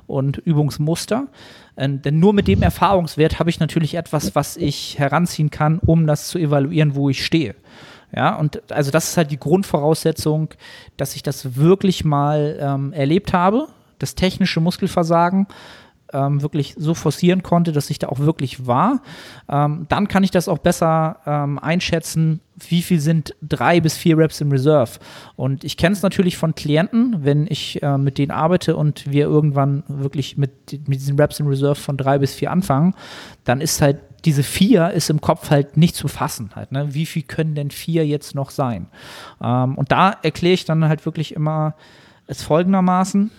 und 0.07 0.37
Übungsmuster. 0.37 1.27
Äh, 1.75 1.89
denn 1.89 2.19
nur 2.19 2.33
mit 2.33 2.47
dem 2.47 2.61
Erfahrungswert 2.61 3.39
habe 3.39 3.49
ich 3.49 3.59
natürlich 3.59 3.95
etwas, 3.95 4.35
was 4.35 4.57
ich 4.57 4.99
heranziehen 4.99 5.49
kann, 5.49 5.79
um 5.79 6.07
das 6.07 6.27
zu 6.27 6.37
evaluieren, 6.37 6.95
wo 6.95 7.09
ich 7.09 7.25
stehe. 7.25 7.55
Ja, 8.13 8.35
und 8.35 8.71
also 8.71 8.91
das 8.91 9.09
ist 9.09 9.17
halt 9.17 9.31
die 9.31 9.39
Grundvoraussetzung, 9.39 10.49
dass 10.97 11.15
ich 11.15 11.23
das 11.23 11.55
wirklich 11.55 12.03
mal 12.03 12.57
ähm, 12.59 12.91
erlebt 12.91 13.31
habe, 13.31 13.67
das 13.99 14.15
technische 14.15 14.59
Muskelversagen 14.59 15.47
ähm, 16.13 16.41
wirklich 16.41 16.75
so 16.77 16.93
forcieren 16.93 17.43
konnte, 17.43 17.71
dass 17.71 17.89
ich 17.89 17.99
da 17.99 18.09
auch 18.09 18.19
wirklich 18.19 18.67
war. 18.67 19.01
Ähm, 19.49 19.85
dann 19.89 20.07
kann 20.07 20.23
ich 20.23 20.31
das 20.31 20.47
auch 20.47 20.57
besser 20.57 21.17
ähm, 21.25 21.59
einschätzen, 21.59 22.41
wie 22.69 22.81
viel 22.81 22.99
sind 22.99 23.35
drei 23.41 23.79
bis 23.79 23.97
vier 23.97 24.17
Reps 24.17 24.41
im 24.41 24.51
Reserve. 24.51 24.99
Und 25.35 25.63
ich 25.63 25.77
kenne 25.77 25.93
es 25.93 26.01
natürlich 26.01 26.37
von 26.37 26.53
Klienten, 26.53 27.23
wenn 27.23 27.47
ich 27.47 27.81
äh, 27.81 27.97
mit 27.97 28.17
denen 28.17 28.31
arbeite 28.31 28.75
und 28.75 29.11
wir 29.11 29.25
irgendwann 29.25 29.83
wirklich 29.87 30.37
mit, 30.37 30.51
mit 30.87 30.99
diesen 30.99 31.19
Reps 31.19 31.39
im 31.39 31.47
Reserve 31.47 31.75
von 31.75 31.97
drei 31.97 32.19
bis 32.19 32.33
vier 32.33 32.51
anfangen, 32.51 32.93
dann 33.43 33.61
ist 33.61 33.81
halt 33.81 33.99
diese 34.25 34.43
vier 34.43 34.91
ist 34.91 35.09
im 35.09 35.19
Kopf 35.19 35.49
halt 35.49 35.77
nicht 35.77 35.95
zu 35.95 36.07
fassen. 36.07 36.51
Halt, 36.55 36.71
ne? 36.71 36.93
Wie 36.93 37.05
viel 37.05 37.23
können 37.23 37.55
denn 37.55 37.71
vier 37.71 38.05
jetzt 38.05 38.35
noch 38.35 38.51
sein? 38.51 38.87
Ähm, 39.41 39.75
und 39.75 39.91
da 39.91 40.15
erkläre 40.21 40.53
ich 40.53 40.65
dann 40.65 40.87
halt 40.87 41.05
wirklich 41.05 41.35
immer 41.35 41.75
es 42.27 42.43
folgendermaßen. 42.43 43.31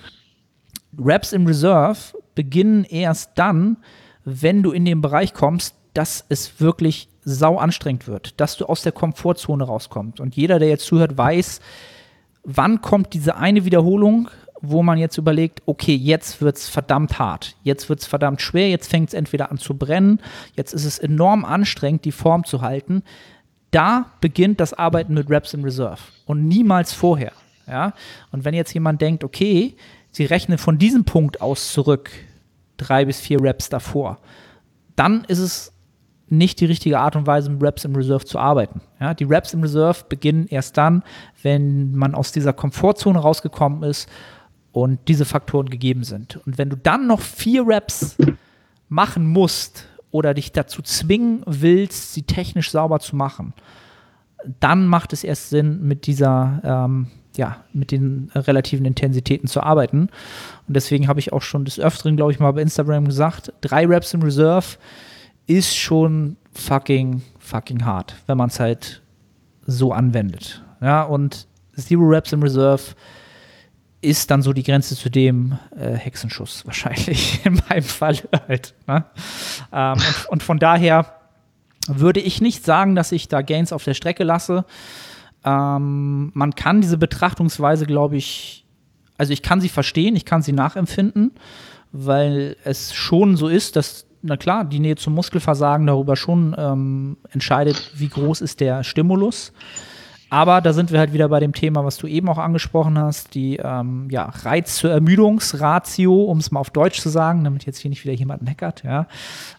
Raps 0.99 1.33
im 1.33 1.47
Reserve 1.47 1.99
beginnen 2.35 2.85
erst 2.85 3.33
dann, 3.37 3.79
wenn 4.25 4.63
du 4.63 4.73
in 4.73 4.85
den 4.85 5.01
Bereich 5.01 5.35
kommst, 5.35 5.75
dass 5.95 6.25
es 6.29 6.61
wirklich 6.61 7.09
sau 7.25 7.59
anstrengend 7.59 8.09
wird, 8.09 8.41
dass 8.41 8.57
du 8.57 8.67
aus 8.67 8.83
der 8.83 8.93
Komfortzone 8.93 9.65
rauskommst. 9.65 10.21
Und 10.21 10.37
jeder, 10.37 10.59
der 10.59 10.69
jetzt 10.69 10.87
zuhört, 10.87 11.17
weiß, 11.17 11.61
wann 12.45 12.81
kommt 12.81 13.15
diese 13.15 13.37
eine 13.37 13.65
Wiederholung, 13.65 14.29
wo 14.61 14.83
man 14.83 14.99
jetzt 14.99 15.19
überlegt, 15.19 15.63
okay, 15.67 15.95
jetzt 15.95 16.41
wird 16.41 16.57
es 16.57 16.69
verdammt 16.69 17.19
hart, 17.19 17.57
jetzt 17.65 17.89
wird 17.89 18.01
es 18.01 18.07
verdammt 18.07 18.41
schwer, 18.41 18.71
jetzt 18.71 18.89
fängt 18.89 19.09
es 19.09 19.15
entweder 19.15 19.51
an 19.51 19.59
zu 19.59 19.77
brennen, 19.77 20.21
jetzt 20.55 20.73
ist 20.73 20.85
es 20.85 20.99
enorm 20.99 21.45
anstrengend, 21.45 22.05
die 22.05 22.13
Form 22.13 22.45
zu 22.45 22.63
halten. 22.63 23.03
Da 23.73 24.13
beginnt 24.21 24.61
das 24.61 24.73
Arbeiten 24.73 25.15
mit 25.15 25.29
Reps 25.29 25.55
in 25.55 25.65
Reserve 25.65 26.01
und 26.27 26.47
niemals 26.47 26.93
vorher. 26.93 27.33
Ja? 27.67 27.95
Und 28.31 28.45
wenn 28.45 28.55
jetzt 28.55 28.73
jemand 28.73 29.01
denkt, 29.01 29.25
okay, 29.25 29.75
sie 30.13 30.25
rechnen 30.25 30.59
von 30.59 30.79
diesem 30.79 31.05
Punkt 31.05 31.41
aus 31.41 31.73
zurück, 31.73 32.11
drei 32.77 33.05
bis 33.05 33.21
vier 33.21 33.43
Reps 33.43 33.69
davor, 33.69 34.19
dann 34.95 35.25
ist 35.25 35.39
es 35.39 35.73
nicht 36.29 36.61
die 36.61 36.67
richtige 36.67 36.99
Art 36.99 37.15
und 37.15 37.27
Weise, 37.27 37.51
mit 37.51 37.63
Reps 37.63 37.85
im 37.85 37.95
Reserve 37.95 38.25
zu 38.25 38.39
arbeiten. 38.39 38.81
Ja, 39.01 39.13
die 39.13 39.25
Reps 39.25 39.53
im 39.53 39.61
Reserve 39.61 40.05
beginnen 40.09 40.47
erst 40.49 40.79
dann, 40.79 41.03
wenn 41.43 41.95
man 41.95 42.15
aus 42.15 42.33
dieser 42.33 42.55
Komfortzone 42.55 43.19
rausgekommen 43.19 43.83
ist 43.83 44.09
und 44.73 44.99
diese 45.09 45.27
Faktoren 45.27 45.69
gegeben 45.69 46.05
sind. 46.05 46.41
Und 46.47 46.57
wenn 46.57 46.71
du 46.71 46.77
dann 46.77 47.07
noch 47.07 47.21
vier 47.21 47.67
Reps 47.67 48.17
machen 48.89 49.27
musst 49.27 49.87
oder 50.11 50.33
dich 50.33 50.53
dazu 50.53 50.81
zwingen 50.81 51.43
willst, 51.47 52.15
sie 52.15 52.23
technisch 52.23 52.71
sauber 52.71 53.01
zu 53.01 53.15
machen, 53.15 53.53
dann 54.59 54.87
macht 54.87 55.13
es 55.13 55.25
erst 55.25 55.51
Sinn, 55.51 55.87
mit 55.87 56.07
dieser 56.07 56.61
ähm, 56.65 57.09
ja, 57.37 57.65
mit 57.73 57.91
den 57.91 58.31
relativen 58.35 58.85
Intensitäten 58.85 59.49
zu 59.49 59.63
arbeiten. 59.63 60.09
Und 60.69 60.77
deswegen 60.77 61.09
habe 61.09 61.21
ich 61.21 61.33
auch 61.33 61.43
schon 61.43 61.65
des 61.65 61.81
Öfteren, 61.81 62.17
glaube 62.17 62.33
ich, 62.33 62.39
mal 62.39 62.53
bei 62.53 62.63
Instagram 62.63 63.07
gesagt, 63.07 63.53
drei 63.61 63.87
Reps 63.87 64.15
im 64.15 64.23
Reserve 64.23 64.77
ist 65.47 65.77
schon 65.77 66.37
fucking, 66.53 67.23
fucking 67.39 67.85
hart, 67.85 68.15
wenn 68.27 68.39
man 68.39 68.49
es 68.49 68.61
halt 68.61 69.03
so 69.67 69.93
anwendet. 69.93 70.63
Ja, 70.81 71.03
und 71.03 71.47
Zero 71.77 72.03
Reps 72.03 72.33
im 72.33 72.43
Reserve 72.43 72.83
ist 74.03 74.31
dann 74.31 74.43
so 74.43 74.53
die 74.53 74.65
Grenze 74.65 74.97
zu 74.97 75.09
dem 75.09 75.59
äh, 75.77 75.95
Hexenschuss 75.95 76.67
wahrscheinlich, 76.67 77.45
in 77.47 77.61
meinem 77.69 77.85
Fall 77.85 78.19
halt. 78.49 78.75
Ne? 78.87 79.05
Ähm, 79.73 79.93
und, 79.93 80.29
und 80.29 80.43
von 80.43 80.59
daher 80.59 81.15
würde 81.89 82.21
ich 82.21 82.41
nicht 82.41 82.65
sagen, 82.65 82.95
dass 82.95 83.13
ich 83.13 83.29
da 83.29 83.43
Gains 83.43 83.73
auf 83.73 83.85
der 83.85 83.95
Strecke 83.95 84.25
lasse. 84.25 84.65
Ähm, 85.45 86.31
man 86.35 86.55
kann 86.55 86.81
diese 86.81 86.99
Betrachtungsweise, 86.99 87.87
glaube 87.87 88.17
ich, 88.17 88.65
also 89.19 89.33
ich 89.33 89.43
kann 89.43 89.61
sie 89.61 89.69
verstehen, 89.69 90.17
ich 90.17 90.25
kann 90.25 90.43
sie 90.43 90.53
nachempfinden, 90.53 91.33
weil 91.93 92.57
es 92.65 92.95
schon 92.95 93.37
so 93.37 93.49
ist, 93.49 93.77
dass, 93.77 94.07
na 94.23 94.37
klar, 94.37 94.65
die 94.65 94.81
Nähe 94.81 94.97
zum 94.97 95.15
Muskelversagen 95.15 95.87
darüber 95.87 96.17
schon 96.17 96.55
ähm, 96.57 97.17
entscheidet, 97.31 97.93
wie 97.95 98.09
groß 98.09 98.41
ist 98.41 98.61
der 98.61 98.85
Stimulus. 98.85 99.53
Aber 100.33 100.63
da 100.63 100.73
sind 100.73 100.91
wir 100.91 100.99
halt 100.99 101.13
wieder 101.13 101.29
bei 101.29 101.41
dem 101.41 101.53
Thema, 101.53 101.85
was 101.85 101.99
du 101.99 102.07
eben 102.07 102.27
auch 102.31 102.39
angesprochen 102.39 102.99
hast, 102.99 103.35
die 103.35 103.59
ähm, 103.63 104.09
ja, 104.11 104.33
Reiz 104.45 104.77
zur 104.77 104.91
Ermüdungsratio, 104.91 106.23
um 106.23 106.39
es 106.39 106.51
mal 106.51 106.61
auf 106.61 106.71
Deutsch 106.71 107.03
zu 107.03 107.11
sagen, 107.11 107.45
damit 107.45 107.67
jetzt 107.67 107.77
hier 107.77 107.91
nicht 107.91 108.03
wieder 108.03 108.15
jemand 108.15 108.41
meckert. 108.41 108.83
Ja. 108.83 109.09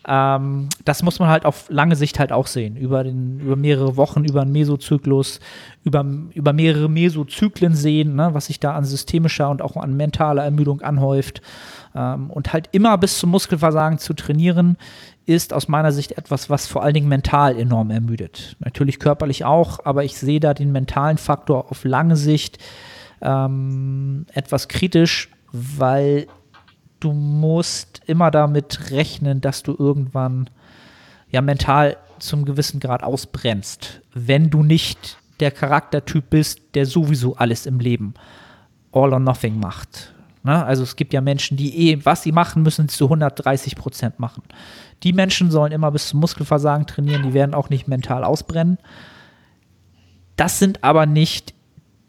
Ähm, 0.07 0.69
das 0.83 1.03
muss 1.03 1.19
man 1.19 1.29
halt 1.29 1.45
auf 1.45 1.69
lange 1.69 1.95
Sicht 1.95 2.17
halt 2.17 2.31
auch 2.31 2.47
sehen, 2.47 2.75
über, 2.75 3.03
den, 3.03 3.39
über 3.39 3.55
mehrere 3.55 3.97
Wochen, 3.97 4.25
über 4.25 4.41
einen 4.41 4.51
Mesozyklus, 4.51 5.41
über, 5.83 6.03
über 6.33 6.53
mehrere 6.53 6.89
Mesozyklen 6.89 7.75
sehen, 7.75 8.15
ne, 8.15 8.33
was 8.33 8.47
sich 8.47 8.59
da 8.59 8.73
an 8.73 8.83
systemischer 8.83 9.51
und 9.51 9.61
auch 9.61 9.77
an 9.77 9.95
mentaler 9.95 10.43
Ermüdung 10.43 10.81
anhäuft. 10.81 11.43
Ähm, 11.95 12.31
und 12.31 12.51
halt 12.51 12.69
immer 12.71 12.97
bis 12.97 13.19
zum 13.19 13.29
Muskelversagen 13.29 13.99
zu 13.99 14.15
trainieren, 14.15 14.77
ist 15.25 15.53
aus 15.53 15.67
meiner 15.67 15.91
Sicht 15.91 16.13
etwas, 16.13 16.49
was 16.49 16.67
vor 16.67 16.83
allen 16.83 16.93
Dingen 16.93 17.07
mental 17.07 17.57
enorm 17.57 17.91
ermüdet. 17.91 18.55
Natürlich 18.59 18.99
körperlich 18.99 19.45
auch, 19.45 19.85
aber 19.85 20.03
ich 20.03 20.17
sehe 20.17 20.39
da 20.39 20.53
den 20.53 20.71
mentalen 20.71 21.17
Faktor 21.17 21.71
auf 21.71 21.85
lange 21.85 22.17
Sicht 22.17 22.57
ähm, 23.21 24.25
etwas 24.33 24.67
kritisch, 24.67 25.29
weil 25.51 26.27
du 26.99 27.13
musst 27.13 28.01
immer 28.05 28.31
damit 28.31 28.91
rechnen, 28.91 29.41
dass 29.41 29.63
du 29.63 29.75
irgendwann 29.77 30.49
ja 31.29 31.41
mental 31.41 31.97
zum 32.19 32.45
gewissen 32.45 32.79
Grad 32.79 33.03
ausbremst, 33.03 34.01
wenn 34.13 34.49
du 34.49 34.63
nicht 34.63 35.17
der 35.39 35.51
Charaktertyp 35.51 36.29
bist, 36.29 36.61
der 36.73 36.85
sowieso 36.85 37.35
alles 37.35 37.65
im 37.65 37.79
Leben 37.79 38.13
all 38.91 39.11
or 39.11 39.19
nothing 39.19 39.59
macht. 39.59 40.13
Ne? 40.43 40.63
Also 40.63 40.83
es 40.83 40.95
gibt 40.95 41.13
ja 41.13 41.21
Menschen, 41.21 41.57
die 41.57 41.89
eh, 41.89 42.05
was 42.05 42.23
sie 42.23 42.31
machen, 42.31 42.63
müssen 42.63 42.89
zu 42.89 43.05
130 43.05 43.75
Prozent 43.75 44.19
machen. 44.19 44.43
Die 45.03 45.13
Menschen 45.13 45.51
sollen 45.51 45.71
immer 45.71 45.91
bis 45.91 46.07
zum 46.07 46.19
Muskelversagen 46.21 46.87
trainieren, 46.87 47.23
die 47.23 47.33
werden 47.33 47.53
auch 47.53 47.69
nicht 47.69 47.87
mental 47.87 48.23
ausbrennen. 48.23 48.77
Das 50.35 50.59
sind 50.59 50.83
aber 50.83 51.05
nicht 51.05 51.53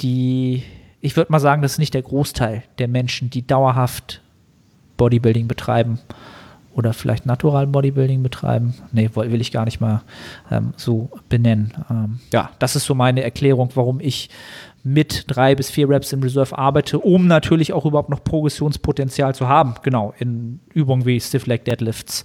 die, 0.00 0.62
ich 1.00 1.16
würde 1.16 1.32
mal 1.32 1.40
sagen, 1.40 1.62
das 1.62 1.72
ist 1.72 1.78
nicht 1.78 1.94
der 1.94 2.02
Großteil 2.02 2.62
der 2.78 2.88
Menschen, 2.88 3.30
die 3.30 3.46
dauerhaft 3.46 4.22
Bodybuilding 4.96 5.48
betreiben 5.48 5.98
oder 6.74 6.92
vielleicht 6.92 7.26
Natural 7.26 7.66
Bodybuilding 7.66 8.22
betreiben. 8.22 8.74
Nee, 8.92 9.10
will 9.14 9.40
ich 9.40 9.52
gar 9.52 9.64
nicht 9.64 9.80
mal 9.80 10.02
ähm, 10.50 10.72
so 10.76 11.10
benennen. 11.28 11.72
Ähm, 11.90 12.20
ja, 12.32 12.50
das 12.58 12.76
ist 12.76 12.84
so 12.84 12.94
meine 12.94 13.22
Erklärung, 13.22 13.70
warum 13.74 14.00
ich 14.00 14.30
mit 14.82 15.24
drei 15.28 15.54
bis 15.54 15.70
vier 15.70 15.88
Reps 15.88 16.12
in 16.12 16.22
Reserve 16.22 16.58
arbeite, 16.58 16.98
um 16.98 17.26
natürlich 17.26 17.72
auch 17.72 17.86
überhaupt 17.86 18.10
noch 18.10 18.22
Progressionspotenzial 18.22 19.34
zu 19.34 19.48
haben. 19.48 19.74
Genau, 19.82 20.12
in 20.18 20.60
Übungen 20.74 21.06
wie 21.06 21.20
Stiff 21.20 21.46
Leg 21.46 21.64
Deadlifts 21.64 22.24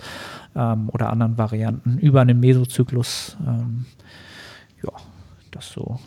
ähm, 0.59 0.89
oder 0.91 1.09
anderen 1.09 1.37
Varianten 1.37 1.97
über 1.97 2.21
einen 2.21 2.39
Mesozyklus. 2.39 3.37
Ähm, 3.47 3.85
ja, 4.83 4.91
das 5.51 5.71
so 5.71 5.99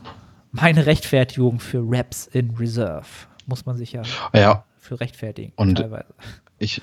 meine 0.53 0.86
Rechtfertigung 0.86 1.59
für 1.59 1.78
Reps 1.78 2.26
in 2.26 2.50
Reserve. 2.57 3.07
Muss 3.46 3.66
man 3.66 3.76
sich 3.76 3.92
ja, 3.92 4.03
ja. 4.34 4.64
für 4.78 5.00
rechtfertigen. 5.00 5.53
Und 5.57 5.76
teilweise. 5.76 6.14
Ich, 6.59 6.80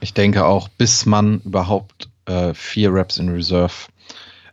ich 0.00 0.14
denke 0.14 0.44
auch, 0.44 0.68
bis 0.68 1.06
man 1.06 1.40
überhaupt 1.40 2.08
äh, 2.26 2.54
vier 2.54 2.92
Reps 2.92 3.16
in 3.16 3.30
Reserve 3.30 3.72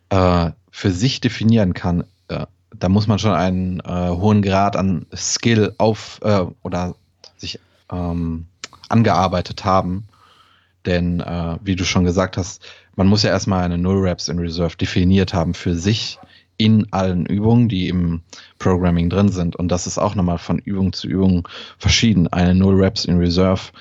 äh, 0.09 0.51
für 0.71 0.91
sich 0.91 1.21
definieren 1.21 1.73
kann, 1.73 2.05
äh, 2.29 2.45
da 2.75 2.89
muss 2.89 3.05
man 3.05 3.19
schon 3.19 3.33
einen 3.33 3.81
äh, 3.81 4.09
hohen 4.09 4.41
Grad 4.41 4.75
an 4.75 5.05
Skill 5.15 5.75
auf 5.77 6.19
äh, 6.23 6.45
oder 6.63 6.95
sich 7.37 7.59
ähm, 7.91 8.47
angearbeitet 8.89 9.63
haben. 9.63 10.07
Denn, 10.85 11.21
äh, 11.21 11.57
wie 11.63 11.75
du 11.75 11.85
schon 11.85 12.03
gesagt 12.03 12.37
hast, 12.37 12.61
man 12.95 13.07
muss 13.07 13.23
ja 13.23 13.29
erstmal 13.29 13.63
eine 13.63 13.77
Null 13.77 14.05
Reps 14.05 14.27
in 14.27 14.39
Reserve 14.39 14.77
definiert 14.77 15.33
haben 15.33 15.53
für 15.53 15.75
sich 15.75 16.19
in 16.57 16.87
allen 16.91 17.25
Übungen, 17.25 17.67
die 17.67 17.87
im 17.87 18.21
Programming 18.59 19.09
drin 19.09 19.29
sind. 19.29 19.55
Und 19.55 19.69
das 19.69 19.87
ist 19.87 19.97
auch 19.97 20.15
nochmal 20.15 20.37
von 20.37 20.59
Übung 20.59 20.93
zu 20.93 21.07
Übung 21.07 21.47
verschieden. 21.77 22.27
Eine 22.27 22.53
Null 22.53 22.75
Reps 22.81 23.05
in 23.05 23.17
Reserve 23.17 23.71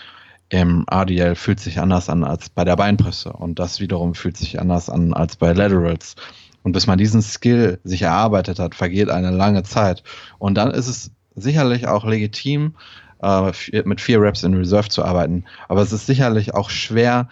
im 0.48 0.84
RDL 0.90 1.34
fühlt 1.34 1.61
sich 1.61 1.80
anders 1.80 2.09
an 2.09 2.24
als 2.24 2.48
bei 2.50 2.64
der 2.64 2.76
Beinpresse. 2.76 3.32
Und 3.32 3.59
das 3.59 3.80
wiederum 3.80 4.14
fühlt 4.14 4.36
sich 4.36 4.61
anders 4.61 4.88
an 4.88 5.12
als 5.14 5.36
bei 5.36 5.53
Laterals. 5.53 6.14
Und 6.62 6.72
bis 6.72 6.86
man 6.86 6.98
diesen 6.98 7.22
Skill 7.22 7.80
sich 7.84 8.03
erarbeitet 8.03 8.59
hat, 8.59 8.74
vergeht 8.74 9.11
eine 9.11 9.30
lange 9.30 9.62
Zeit. 9.64 10.03
Und 10.38 10.55
dann 10.55 10.70
ist 10.70 10.88
es 10.88 11.11
sicherlich 11.34 11.86
auch 11.88 12.05
legitim, 12.05 12.74
äh, 13.23 13.53
mit 13.85 14.01
vier 14.01 14.20
Reps 14.20 14.43
in 14.43 14.55
Reserve 14.55 14.89
zu 14.89 15.05
arbeiten. 15.05 15.45
Aber 15.68 15.83
es 15.83 15.93
ist 15.93 16.07
sicherlich 16.07 16.55
auch 16.55 16.70
schwer 16.70 17.29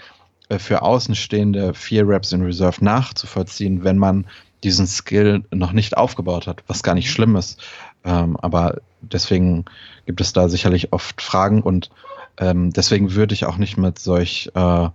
äh, 0.49 0.59
für 0.59 0.83
Außenstehende 0.83 1.75
vier 1.75 2.07
Reps 2.09 2.33
in 2.33 2.43
Reserve 2.43 2.85
nachzuvollziehen, 2.85 3.85
wenn 3.85 3.99
man 3.99 4.27
diesen 4.63 4.87
Skill 4.87 5.45
noch 5.51 5.73
nicht 5.73 5.97
aufgebaut 5.97 6.47
hat, 6.47 6.63
was 6.67 6.83
gar 6.83 6.95
nicht 6.95 7.11
schlimm 7.11 7.37
ist. 7.37 7.63
Ähm, 8.05 8.37
aber 8.37 8.77
deswegen 9.01 9.65
gibt 10.07 10.21
es 10.21 10.33
da 10.33 10.49
sicherlich 10.49 10.93
oft 10.93 11.21
Fragen 11.23 11.63
und 11.63 11.91
ähm, 12.39 12.73
deswegen 12.73 13.15
würde 13.15 13.35
ich 13.35 13.45
auch 13.45 13.57
nicht 13.57 13.77
mit 13.77 13.99
solch 13.99 14.51
äh, 14.55 14.89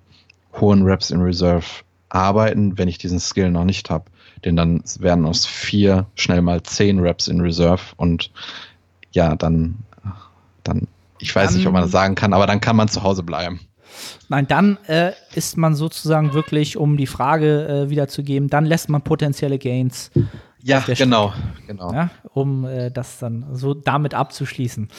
hohen 0.60 0.84
Reps 0.84 1.12
in 1.12 1.22
Reserve 1.22 1.66
arbeiten, 2.10 2.78
wenn 2.78 2.88
ich 2.88 2.98
diesen 2.98 3.20
Skill 3.20 3.52
noch 3.52 3.66
nicht 3.66 3.90
habe. 3.90 4.06
Denn 4.44 4.56
dann 4.56 4.84
werden 5.00 5.26
aus 5.26 5.46
vier 5.46 6.06
schnell 6.16 6.42
mal 6.42 6.62
zehn 6.64 7.00
Reps 7.00 7.28
in 7.28 7.42
Reserve 7.42 7.82
und 7.98 8.32
ja, 9.12 9.36
dann, 9.36 9.80
dann, 10.68 10.88
ich 11.20 11.36
weiß 11.36 11.50
dann, 11.50 11.58
nicht, 11.58 11.68
ob 11.68 11.74
man 11.74 11.84
das 11.84 11.92
sagen 11.92 12.16
kann, 12.16 12.34
aber 12.34 12.48
dann 12.48 12.62
kann 12.62 12.76
man 12.76 12.88
zu 12.88 13.04
Hause 13.04 13.24
bleiben. 13.24 13.60
Nein, 14.30 14.48
dann 14.48 14.78
äh, 14.88 15.14
ist 15.36 15.58
man 15.58 15.76
sozusagen 15.76 16.34
wirklich, 16.34 16.78
um 16.78 16.98
die 16.98 17.08
Frage 17.08 17.68
äh, 17.68 17.90
wiederzugeben, 17.90 18.50
dann 18.50 18.66
lässt 18.66 18.90
man 18.90 19.02
potenzielle 19.02 19.58
Gains. 19.58 20.12
Ja, 20.62 20.80
genau, 20.80 21.32
genau. 21.68 21.94
Ja, 21.94 22.10
um 22.34 22.66
äh, 22.66 22.90
das 22.90 23.20
dann 23.20 23.46
so 23.54 23.76
damit 23.76 24.16
abzuschließen. 24.16 24.90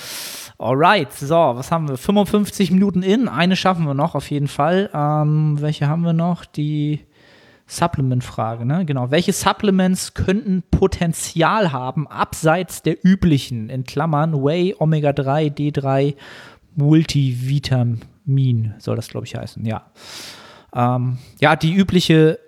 Alright, 0.58 1.12
so, 1.12 1.34
was 1.34 1.72
haben 1.72 1.88
wir? 1.88 1.96
55 1.96 2.70
Minuten 2.70 3.02
in, 3.02 3.28
eine 3.28 3.56
schaffen 3.56 3.84
wir 3.84 3.94
noch 3.94 4.14
auf 4.14 4.30
jeden 4.30 4.48
Fall. 4.48 4.90
Ähm, 4.94 5.60
welche 5.60 5.88
haben 5.88 6.02
wir 6.02 6.12
noch? 6.12 6.44
Die 6.44 7.05
Supplement-Frage, 7.66 8.64
ne? 8.64 8.84
Genau. 8.84 9.10
Welche 9.10 9.32
Supplements 9.32 10.14
könnten 10.14 10.62
Potenzial 10.70 11.72
haben, 11.72 12.06
abseits 12.06 12.82
der 12.82 13.04
üblichen, 13.04 13.70
in 13.70 13.84
Klammern, 13.84 14.34
Whey, 14.44 14.76
Omega-3, 14.78 15.52
D3, 15.52 16.14
Multivitamin, 16.76 18.74
soll 18.78 18.96
das, 18.96 19.08
glaube 19.08 19.26
ich, 19.26 19.34
heißen, 19.34 19.64
ja. 19.64 19.86
Ähm, 20.74 21.18
ja, 21.40 21.56
die 21.56 21.74
übliche, 21.74 22.38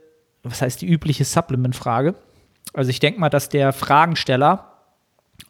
was 0.45 0.62
heißt 0.62 0.83
die 0.83 0.89
übliche 0.89 1.25
Supplement-Frage? 1.25 2.14
Also 2.73 2.91
ich 2.91 3.01
denke 3.01 3.19
mal, 3.19 3.31
dass 3.31 3.49
der 3.49 3.73
Fragensteller 3.73 4.73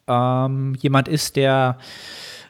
ähm, 0.07 0.75
jemand 0.79 1.07
ist, 1.07 1.35
der 1.35 1.77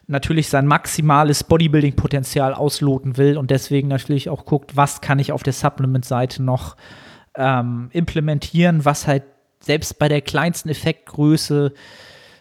natürlich 0.07 0.49
sein 0.49 0.67
maximales 0.67 1.43
Bodybuilding-Potenzial 1.43 2.53
ausloten 2.53 3.17
will 3.17 3.37
und 3.37 3.51
deswegen 3.51 3.87
natürlich 3.89 4.29
auch 4.29 4.45
guckt, 4.45 4.75
was 4.75 5.01
kann 5.01 5.19
ich 5.19 5.31
auf 5.31 5.43
der 5.43 5.53
Supplement-Seite 5.53 6.41
noch 6.41 6.75
ähm, 7.35 7.89
implementieren, 7.91 8.85
was 8.85 9.07
halt 9.07 9.23
selbst 9.59 9.99
bei 9.99 10.07
der 10.07 10.21
kleinsten 10.21 10.69
Effektgröße 10.69 11.73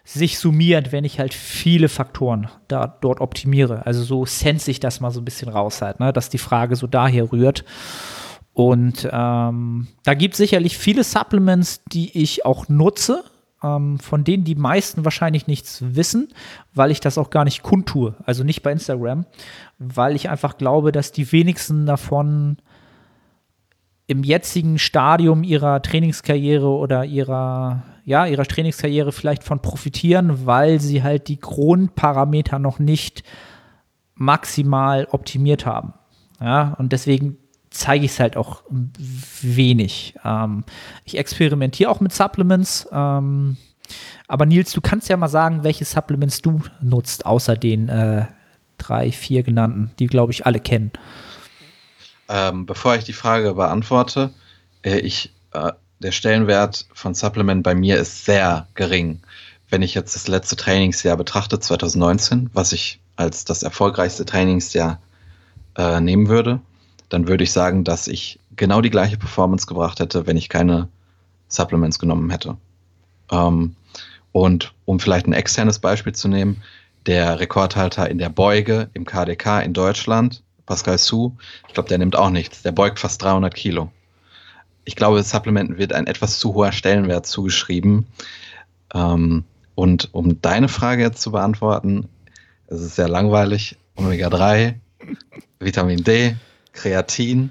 sich 0.05 0.39
summiert, 0.39 0.91
wenn 0.91 1.05
ich 1.05 1.18
halt 1.18 1.34
viele 1.34 1.89
Faktoren 1.89 2.49
da, 2.66 2.86
dort 2.86 3.20
optimiere. 3.20 3.84
Also 3.84 4.03
so 4.03 4.24
sense 4.24 4.70
ich 4.70 4.80
das 4.80 5.01
mal 5.01 5.11
so 5.11 5.20
ein 5.20 5.24
bisschen 5.24 5.51
raus 5.51 5.82
halt, 5.82 6.01
ne? 6.01 6.12
dass 6.12 6.30
die 6.30 6.39
Frage 6.39 6.76
so 6.76 6.86
daher 6.86 7.30
rührt. 7.30 7.64
Und 8.55 9.09
ähm, 9.12 9.89
da 10.05 10.14
gibt 10.14 10.34
es 10.34 10.39
sicherlich 10.39 10.78
viele 10.78 11.05
Supplements, 11.05 11.84
die 11.93 12.18
ich 12.18 12.47
auch 12.47 12.68
nutze, 12.68 13.22
ähm, 13.62 13.99
von 13.99 14.24
denen 14.24 14.45
die 14.45 14.55
meisten 14.55 15.05
wahrscheinlich 15.05 15.47
nichts 15.47 15.82
wissen, 15.95 16.28
weil 16.74 16.91
ich 16.91 17.01
das 17.01 17.18
auch 17.18 17.30
gar 17.30 17.45
nicht 17.45 17.62
kundtue. 17.62 18.16
Also 18.24 18.45
nicht 18.45 18.62
bei 18.62 18.72
Instagram, 18.72 19.26
weil 19.78 20.16
ich 20.16 20.30
einfach 20.30 20.57
glaube, 20.57 20.91
dass 20.91 21.12
die 21.12 21.30
wenigsten 21.32 21.86
davon 21.86 22.57
im 24.09 24.25
jetzigen 24.25 24.79
Stadium 24.79 25.45
ihrer 25.45 25.83
Trainingskarriere 25.83 26.67
oder 26.67 27.05
ihrer, 27.05 27.83
ja, 28.07 28.25
ihrer 28.27 28.47
Trainingskarriere 28.47 29.13
vielleicht 29.13 29.45
von 29.45 29.61
profitieren, 29.61 30.47
weil 30.47 30.81
sie 30.81 31.03
halt 31.03 31.29
die 31.29 31.39
Grundparameter 31.39 32.59
noch 32.59 32.79
nicht 32.79 33.23
maximal 34.15 35.07
optimiert 35.11 35.67
haben. 35.67 35.93
Ja, 36.41 36.75
und 36.79 36.93
deswegen 36.93 37.37
zeige 37.69 38.07
ich 38.07 38.13
es 38.13 38.21
halt 38.21 38.39
auch 38.39 38.63
wenig. 39.43 40.15
Ähm, 40.25 40.65
ich 41.05 41.19
experimentiere 41.19 41.91
auch 41.91 42.01
mit 42.01 42.15
Supplements. 42.15 42.89
Ähm, 42.91 43.59
aber 44.27 44.47
Nils, 44.47 44.73
du 44.73 44.81
kannst 44.81 45.11
ja 45.11 45.19
mal 45.19 45.29
sagen, 45.29 45.65
welche 45.65 45.85
Supplements 45.85 46.41
du 46.41 46.63
nutzt, 46.81 47.27
außer 47.27 47.57
den 47.57 47.91
äh, 47.91 48.25
drei, 48.79 49.13
vier 49.13 49.43
genannten, 49.43 49.91
die, 49.99 50.07
glaube 50.07 50.33
ich, 50.33 50.47
alle 50.47 50.61
kennen. 50.61 50.93
Ähm, 52.29 52.66
bevor 52.66 52.97
ich 52.97 53.05
die 53.05 53.12
Frage 53.12 53.55
beantworte, 53.55 54.33
äh, 54.83 54.99
ich, 54.99 55.33
äh, 55.53 55.72
der 56.01 56.12
Stellenwert 56.12 56.87
von 56.93 57.14
Supplement 57.14 57.62
bei 57.62 57.74
mir 57.74 57.99
ist 57.99 58.24
sehr 58.24 58.68
gering. 58.74 59.20
Wenn 59.70 59.83
ich 59.83 59.95
jetzt 59.95 60.14
das 60.14 60.29
letzte 60.29 60.57
Trainingsjahr 60.57 61.16
betrachte, 61.16 61.59
2019, 61.59 62.51
was 62.53 62.72
ich 62.72 63.01
als 63.16 63.45
das 63.45 63.62
erfolgreichste 63.62 64.24
Trainingsjahr 64.24 65.01
äh, 65.76 66.01
nehmen 66.01 66.29
würde, 66.29 66.61
dann 67.09 67.26
würde 67.26 67.45
ich 67.45 67.53
sagen, 67.53 67.85
dass 67.85 68.07
ich 68.07 68.39
genau 68.57 68.81
die 68.81 68.91
gleiche 68.91 69.16
Performance 69.16 69.66
gebracht 69.66 69.99
hätte, 70.01 70.26
wenn 70.26 70.37
ich 70.37 70.49
keine 70.49 70.89
Supplements 71.49 71.99
genommen 71.99 72.31
hätte. 72.31 72.57
Ähm, 73.31 73.74
und 74.33 74.74
um 74.85 75.01
vielleicht 75.01 75.26
ein 75.26 75.33
externes 75.33 75.79
Beispiel 75.79 76.14
zu 76.14 76.29
nehmen, 76.29 76.62
der 77.07 77.41
Rekordhalter 77.41 78.09
in 78.11 78.18
der 78.18 78.29
Beuge 78.29 78.91
im 78.93 79.05
KDK 79.07 79.62
in 79.62 79.72
Deutschland 79.72 80.43
Pascal 80.69 80.99
Su, 80.99 81.33
ich 81.66 81.73
glaube, 81.73 81.89
der 81.89 81.97
nimmt 81.97 82.14
auch 82.14 82.29
nichts. 82.29 82.62
Der 82.62 82.73
beugt 82.73 82.99
fast 83.01 83.23
300 83.23 83.55
Kilo. 83.55 83.91
Ich 84.85 84.97
glaube, 84.97 85.23
Supplementen 85.23 85.79
wird 85.79 85.95
ein 85.95 86.07
etwas 86.07 86.39
zu 86.39 86.55
hoher 86.55 86.73
Stellenwert 86.73 87.27
zugeschrieben. 87.27 88.07
Ähm, 88.95 89.45
und 89.75 90.11
um 90.12 90.41
deine 90.43 90.69
Frage 90.69 91.03
jetzt 91.03 91.23
zu 91.23 91.33
beantworten, 91.33 92.09
es 92.66 92.83
ist 92.83 92.97
sehr 92.97 93.09
langweilig. 93.09 93.79
Omega-3, 93.97 94.75
Vitamin 95.59 96.05
D, 96.05 96.37
Kreatin, 96.73 97.51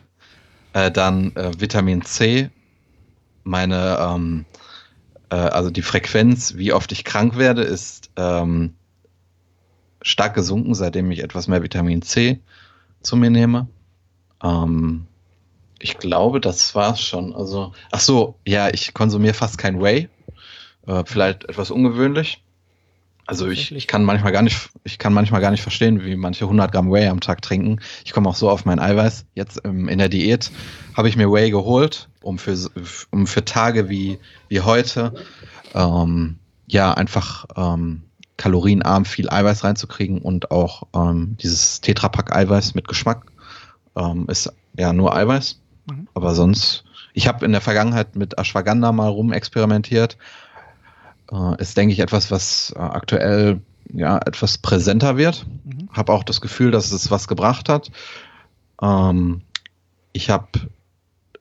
äh, 0.74 0.92
dann 0.92 1.36
äh, 1.36 1.60
Vitamin 1.60 2.04
C, 2.04 2.52
meine, 3.44 3.98
ähm, 4.00 4.46
äh, 5.32 5.36
also 5.36 5.72
die 5.72 5.82
Frequenz, 5.82 6.56
wie 6.56 6.72
oft 6.72 6.92
ich 6.92 7.04
krank 7.04 7.38
werde, 7.38 7.64
ist 7.64 8.12
ähm, 8.16 8.76
stark 10.04 10.36
gesunken, 10.36 10.76
seitdem 10.76 11.10
ich 11.10 11.24
etwas 11.24 11.48
mehr 11.48 11.64
Vitamin 11.64 12.04
C 12.04 12.42
zu 13.08 13.16
mir 13.16 13.30
nehme. 13.30 13.68
Ähm, 14.44 15.08
ich 15.80 15.98
glaube, 15.98 16.40
das 16.42 16.76
war's 16.76 17.02
schon. 17.02 17.36
Also, 17.36 17.74
ach 17.92 18.00
so, 18.00 18.36
ja, 18.46 18.70
ich 18.70 18.94
konsumiere 18.94 19.34
fast 19.34 19.58
kein 19.58 19.82
Whey. 19.82 20.10
Äh, 20.86 21.04
vielleicht 21.06 21.46
etwas 21.46 21.72
ungewöhnlich. 21.72 22.44
Also 23.26 23.50
ich, 23.50 23.76
ich 23.76 23.88
kann 23.88 24.06
manchmal 24.06 24.32
gar 24.32 24.42
nicht, 24.42 24.70
ich 24.86 25.00
kann 25.00 25.12
manchmal 25.12 25.42
gar 25.42 25.52
nicht 25.52 25.62
verstehen, 25.62 26.04
wie 26.06 26.16
manche 26.16 26.46
100 26.46 26.72
Gramm 26.72 26.92
Whey 26.92 27.08
am 27.08 27.20
Tag 27.20 27.42
trinken. 27.42 27.82
Ich 28.06 28.14
komme 28.14 28.30
auch 28.30 28.36
so 28.36 28.50
auf 28.50 28.64
mein 28.64 28.80
Eiweiß. 28.80 29.26
Jetzt 29.36 29.62
ähm, 29.66 29.90
in 29.90 29.98
der 29.98 30.08
Diät 30.08 30.50
habe 30.96 31.10
ich 31.10 31.18
mir 31.18 31.30
Whey 31.30 31.52
geholt, 31.52 32.08
um 32.22 32.40
für, 32.40 32.58
um 33.12 33.28
für 33.28 33.44
Tage 33.44 33.90
wie, 33.90 34.18
wie 34.48 34.62
heute, 34.62 35.14
ähm, 35.76 36.40
ja, 36.68 36.94
einfach 36.94 37.46
ähm, 37.58 38.04
kalorienarm 38.38 39.06
viel 39.06 39.30
Eiweiß 39.30 39.64
reinzukriegen 39.64 40.22
und 40.22 40.52
auch 40.52 40.84
ähm, 40.96 41.36
dieses 41.42 41.82
Tetrapack 41.82 42.36
Eiweiß 42.36 42.76
mit 42.76 42.88
Geschmack 42.88 43.26
ähm, 43.96 44.26
ist 44.30 44.54
ja 44.78 44.94
nur 44.94 45.16
Eiweiß. 45.16 45.60
Mhm. 45.90 46.08
Aber 46.14 46.36
sonst, 46.36 46.84
ich 47.14 47.28
habe 47.28 47.46
in 47.46 47.52
der 47.52 47.62
Vergangenheit 47.62 48.16
mit 48.16 48.38
Ashwagandha 48.38 48.92
mal 48.92 49.10
rumexperimentiert. 49.10 50.18
Äh, 51.32 51.62
ist, 51.62 51.76
denke 51.76 51.94
ich, 51.94 52.00
etwas, 52.00 52.32
was 52.32 52.74
äh, 52.76 52.80
aktuell 52.80 53.62
ja 53.92 54.18
etwas 54.18 54.58
präsenter 54.58 55.18
wird. 55.18 55.46
Mhm. 55.66 55.90
Habe 55.92 56.14
auch 56.14 56.24
das 56.24 56.42
Gefühl, 56.42 56.72
dass 56.72 56.92
es 56.92 57.10
was 57.10 57.28
gebracht 57.28 57.70
hat. 57.70 57.92
Ähm, 58.82 59.42
ich 60.14 60.30
habe 60.30 60.48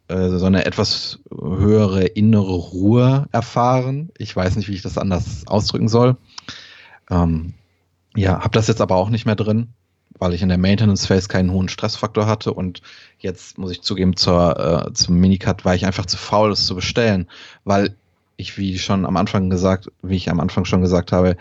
äh, 0.09 0.30
so 0.30 0.47
eine 0.47 0.64
etwas 0.64 1.18
höhere 1.30 2.05
innere 2.05 2.55
Ruhe 2.55 3.26
erfahren. 3.32 4.11
Ich 4.18 4.34
weiß 4.34 4.57
nicht, 4.57 4.68
wie 4.68 4.74
ich 4.74 4.82
das 4.82 4.99
anders 4.99 5.47
ausdrücken 5.47 5.88
soll. 5.88 6.16
Ähm, 7.11 7.54
ja, 8.14 8.40
habe 8.40 8.50
das 8.50 8.68
jetzt 8.68 8.80
aber 8.80 8.96
auch 8.96 9.11
nicht 9.11 9.26
mehr 9.26 9.36
drin, 9.36 9.68
weil 10.18 10.32
ich 10.32 10.42
in 10.42 10.48
der 10.48 10.59
Maintenance 10.59 11.07
Phase 11.07 11.28
keinen 11.28 11.52
hohen 11.52 11.68
Stressfaktor 11.68 12.26
hatte 12.26 12.52
und 12.52 12.80
jetzt 13.18 13.59
muss 13.59 13.70
ich 13.70 13.82
zugeben 13.82 14.16
zur 14.16 14.86
äh, 14.88 14.92
zum 14.94 15.16
Minicut 15.16 15.64
war 15.64 15.74
ich 15.74 15.86
einfach 15.86 16.07
zu 16.07 16.16
faul, 16.16 16.50
es 16.50 16.66
zu 16.66 16.74
bestellen, 16.74 17.28
weil 17.64 17.94
ich 18.36 18.59
wie 18.59 18.78
schon 18.78 19.07
am 19.07 19.16
Anfang 19.16 19.50
gesagt, 19.50 19.90
wie 20.02 20.16
ich 20.16 20.30
am 20.30 20.40
Anfang 20.40 20.64
schon 20.64 20.80
gesagt 20.80 21.12
habe, 21.12 21.36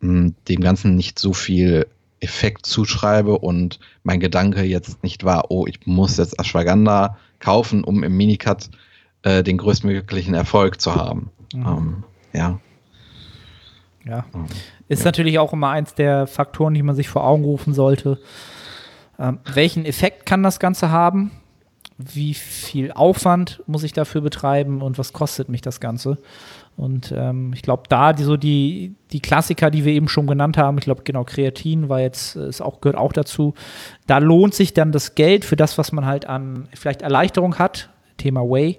mh, 0.00 0.32
dem 0.48 0.60
Ganzen 0.60 0.96
nicht 0.96 1.18
so 1.18 1.32
viel 1.32 1.86
Effekt 2.20 2.66
zuschreibe 2.66 3.38
und 3.38 3.80
mein 4.02 4.20
Gedanke 4.20 4.62
jetzt 4.62 5.02
nicht 5.02 5.24
war, 5.24 5.50
oh, 5.50 5.66
ich 5.66 5.86
muss 5.86 6.18
jetzt 6.18 6.38
Ashwagandha 6.38 7.16
kaufen, 7.38 7.82
um 7.82 8.02
im 8.04 8.16
Minicut 8.16 8.70
äh, 9.22 9.42
den 9.42 9.56
größtmöglichen 9.56 10.34
Erfolg 10.34 10.80
zu 10.80 10.94
haben. 10.94 11.30
Mhm. 11.54 11.66
Ähm, 11.66 12.04
ja. 12.32 12.60
Ja. 14.04 14.24
Ähm, 14.34 14.46
Ist 14.88 15.00
ja. 15.00 15.06
natürlich 15.06 15.38
auch 15.38 15.52
immer 15.52 15.70
eins 15.70 15.94
der 15.94 16.26
Faktoren, 16.26 16.74
die 16.74 16.82
man 16.82 16.96
sich 16.96 17.08
vor 17.08 17.24
Augen 17.24 17.44
rufen 17.44 17.74
sollte. 17.74 18.18
Ähm, 19.18 19.38
welchen 19.52 19.84
Effekt 19.84 20.26
kann 20.26 20.42
das 20.42 20.58
Ganze 20.58 20.90
haben? 20.90 21.30
Wie 21.98 22.32
viel 22.32 22.92
Aufwand 22.92 23.62
muss 23.66 23.82
ich 23.82 23.92
dafür 23.92 24.22
betreiben 24.22 24.80
und 24.80 24.96
was 24.96 25.12
kostet 25.12 25.50
mich 25.50 25.60
das 25.60 25.80
Ganze? 25.80 26.16
Und 26.78 27.12
ähm, 27.14 27.52
ich 27.52 27.60
glaube, 27.60 27.82
da 27.90 28.14
die, 28.14 28.22
so 28.22 28.38
die, 28.38 28.94
die 29.12 29.20
Klassiker, 29.20 29.70
die 29.70 29.84
wir 29.84 29.92
eben 29.92 30.08
schon 30.08 30.26
genannt 30.26 30.56
haben, 30.56 30.78
ich 30.78 30.84
glaube, 30.84 31.02
genau, 31.02 31.24
Kreatin 31.24 31.90
war 31.90 32.00
jetzt, 32.00 32.36
ist 32.36 32.62
auch, 32.62 32.80
gehört 32.80 32.96
auch 32.96 33.12
dazu. 33.12 33.52
Da 34.06 34.16
lohnt 34.16 34.54
sich 34.54 34.72
dann 34.72 34.92
das 34.92 35.14
Geld 35.14 35.44
für 35.44 35.56
das, 35.56 35.76
was 35.76 35.92
man 35.92 36.06
halt 36.06 36.24
an 36.24 36.68
vielleicht 36.74 37.02
Erleichterung 37.02 37.58
hat, 37.58 37.90
Thema 38.16 38.40
Way, 38.40 38.78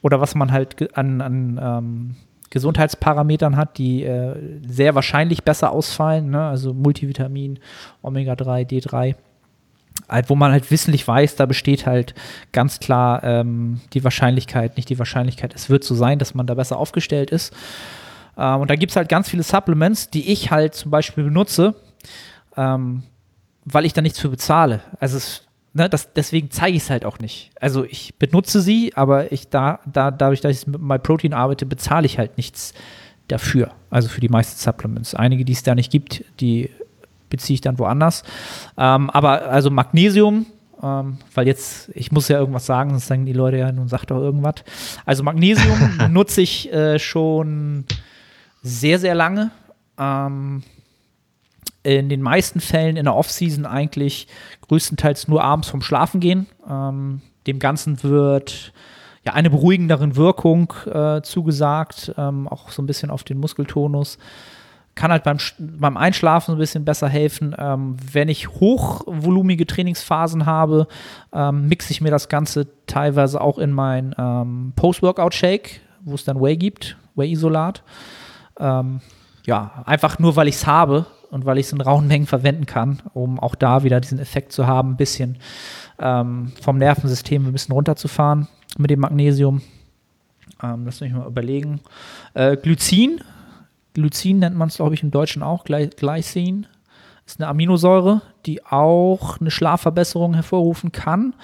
oder 0.00 0.22
was 0.22 0.34
man 0.34 0.52
halt 0.52 0.96
an, 0.96 1.20
an 1.20 1.60
ähm, 1.62 2.16
Gesundheitsparametern 2.50 3.56
hat, 3.56 3.78
die 3.78 4.04
äh, 4.04 4.60
sehr 4.66 4.94
wahrscheinlich 4.94 5.42
besser 5.42 5.72
ausfallen, 5.72 6.30
ne? 6.30 6.46
also 6.46 6.72
Multivitamin, 6.72 7.58
Omega-3, 8.02 8.68
D3 8.68 9.14
halt, 10.08 10.28
wo 10.28 10.34
man 10.34 10.52
halt 10.52 10.70
wissentlich 10.70 11.06
weiß, 11.06 11.36
da 11.36 11.46
besteht 11.46 11.86
halt 11.86 12.14
ganz 12.52 12.80
klar 12.80 13.22
ähm, 13.24 13.80
die 13.92 14.04
Wahrscheinlichkeit, 14.04 14.76
nicht 14.76 14.88
die 14.88 14.98
Wahrscheinlichkeit, 14.98 15.54
es 15.54 15.70
wird 15.70 15.84
so 15.84 15.94
sein, 15.94 16.18
dass 16.18 16.34
man 16.34 16.46
da 16.46 16.54
besser 16.54 16.78
aufgestellt 16.78 17.30
ist. 17.30 17.54
Ähm, 18.36 18.60
und 18.60 18.70
da 18.70 18.76
gibt 18.76 18.90
es 18.90 18.96
halt 18.96 19.08
ganz 19.08 19.28
viele 19.28 19.42
Supplements, 19.42 20.10
die 20.10 20.30
ich 20.30 20.50
halt 20.50 20.74
zum 20.74 20.90
Beispiel 20.90 21.24
benutze, 21.24 21.74
ähm, 22.56 23.04
weil 23.64 23.84
ich 23.84 23.92
da 23.92 24.02
nichts 24.02 24.18
für 24.18 24.28
bezahle. 24.28 24.80
Also 25.00 25.16
es, 25.16 25.46
ne, 25.74 25.88
das, 25.88 26.12
deswegen 26.12 26.50
zeige 26.50 26.76
ich 26.76 26.84
es 26.84 26.90
halt 26.90 27.04
auch 27.04 27.18
nicht. 27.18 27.50
Also 27.60 27.84
ich 27.84 28.14
benutze 28.18 28.60
sie, 28.60 28.92
aber 28.94 29.30
ich 29.32 29.48
da, 29.48 29.80
da 29.84 30.10
dadurch, 30.10 30.40
dass 30.40 30.62
ich 30.62 30.66
mit 30.66 30.80
MyProtein 30.80 31.34
arbeite, 31.34 31.66
bezahle 31.66 32.06
ich 32.06 32.18
halt 32.18 32.36
nichts 32.36 32.72
dafür. 33.28 33.72
Also 33.90 34.08
für 34.08 34.20
die 34.20 34.28
meisten 34.28 34.58
Supplements. 34.58 35.14
Einige, 35.14 35.44
die 35.44 35.52
es 35.52 35.62
da 35.62 35.74
nicht 35.74 35.90
gibt, 35.90 36.24
die 36.40 36.70
beziehe 37.28 37.54
ich 37.54 37.60
dann 37.60 37.78
woanders. 37.78 38.22
Ähm, 38.78 39.10
aber 39.10 39.46
also 39.46 39.70
Magnesium, 39.70 40.46
ähm, 40.82 41.18
weil 41.34 41.46
jetzt, 41.46 41.90
ich 41.94 42.12
muss 42.12 42.28
ja 42.28 42.38
irgendwas 42.38 42.66
sagen, 42.66 42.90
sonst 42.90 43.06
sagen 43.06 43.26
die 43.26 43.32
Leute 43.32 43.58
ja, 43.58 43.72
nun 43.72 43.88
sagt 43.88 44.10
doch 44.10 44.18
irgendwas. 44.18 44.56
Also 45.04 45.22
Magnesium 45.22 45.98
nutze 46.10 46.42
ich 46.42 46.72
äh, 46.72 46.98
schon 46.98 47.84
sehr, 48.62 48.98
sehr 48.98 49.14
lange. 49.14 49.50
Ähm, 49.98 50.62
in 51.84 52.08
den 52.08 52.22
meisten 52.22 52.60
Fällen 52.60 52.96
in 52.96 53.04
der 53.04 53.14
Offseason 53.14 53.66
eigentlich 53.66 54.26
größtenteils 54.66 55.28
nur 55.28 55.44
abends 55.44 55.68
vom 55.68 55.82
Schlafen 55.82 56.18
gehen. 56.18 56.46
Ähm, 56.68 57.20
dem 57.46 57.58
Ganzen 57.58 58.02
wird 58.02 58.72
ja 59.24 59.32
eine 59.34 59.50
beruhigendere 59.50 60.16
Wirkung 60.16 60.72
äh, 60.92 61.22
zugesagt, 61.22 62.12
ähm, 62.18 62.48
auch 62.48 62.70
so 62.70 62.82
ein 62.82 62.86
bisschen 62.86 63.10
auf 63.10 63.22
den 63.22 63.38
Muskeltonus 63.38 64.18
kann 64.94 65.10
halt 65.10 65.24
beim, 65.24 65.38
beim 65.58 65.96
Einschlafen 65.96 66.54
ein 66.54 66.58
bisschen 66.58 66.84
besser 66.84 67.08
helfen. 67.08 67.54
Ähm, 67.58 67.96
wenn 68.12 68.28
ich 68.28 68.48
hochvolumige 68.48 69.66
Trainingsphasen 69.66 70.46
habe, 70.46 70.86
ähm, 71.32 71.68
mixe 71.68 71.90
ich 71.90 72.00
mir 72.00 72.10
das 72.10 72.28
Ganze 72.28 72.68
teilweise 72.86 73.40
auch 73.40 73.58
in 73.58 73.72
mein 73.72 74.14
ähm, 74.18 74.72
Post-Workout-Shake, 74.76 75.80
wo 76.02 76.14
es 76.14 76.24
dann 76.24 76.40
Whey 76.40 76.56
gibt, 76.56 76.96
Whey-Isolat. 77.16 77.82
Ähm, 78.58 79.00
ja, 79.46 79.82
einfach 79.84 80.18
nur, 80.18 80.36
weil 80.36 80.48
ich 80.48 80.56
es 80.56 80.66
habe 80.66 81.06
und 81.34 81.44
weil 81.46 81.58
ich 81.58 81.66
es 81.66 81.72
in 81.72 81.80
rauen 81.80 82.06
Mengen 82.06 82.26
verwenden 82.26 82.64
kann, 82.64 83.02
um 83.12 83.40
auch 83.40 83.56
da 83.56 83.82
wieder 83.82 84.00
diesen 84.00 84.20
Effekt 84.20 84.52
zu 84.52 84.68
haben, 84.68 84.92
ein 84.92 84.96
bisschen 84.96 85.38
ähm, 85.98 86.52
vom 86.62 86.78
Nervensystem 86.78 87.44
ein 87.44 87.52
bisschen 87.52 87.74
runterzufahren 87.74 88.46
mit 88.78 88.90
dem 88.90 89.00
Magnesium. 89.00 89.60
Ähm, 90.62 90.84
lass 90.84 91.00
mich 91.00 91.12
mal 91.12 91.26
überlegen. 91.26 91.80
Äh, 92.34 92.56
Glycin 92.56 93.20
Glycin 93.94 94.38
nennt 94.38 94.56
man 94.56 94.68
es, 94.68 94.76
glaube 94.76 94.94
ich, 94.94 95.02
im 95.02 95.10
Deutschen 95.10 95.42
auch, 95.42 95.64
Glycin. 95.64 96.68
Ist 97.26 97.40
eine 97.40 97.48
Aminosäure, 97.48 98.22
die 98.46 98.64
auch 98.64 99.40
eine 99.40 99.50
Schlafverbesserung 99.50 100.34
hervorrufen 100.34 100.92
kann. 100.92 101.34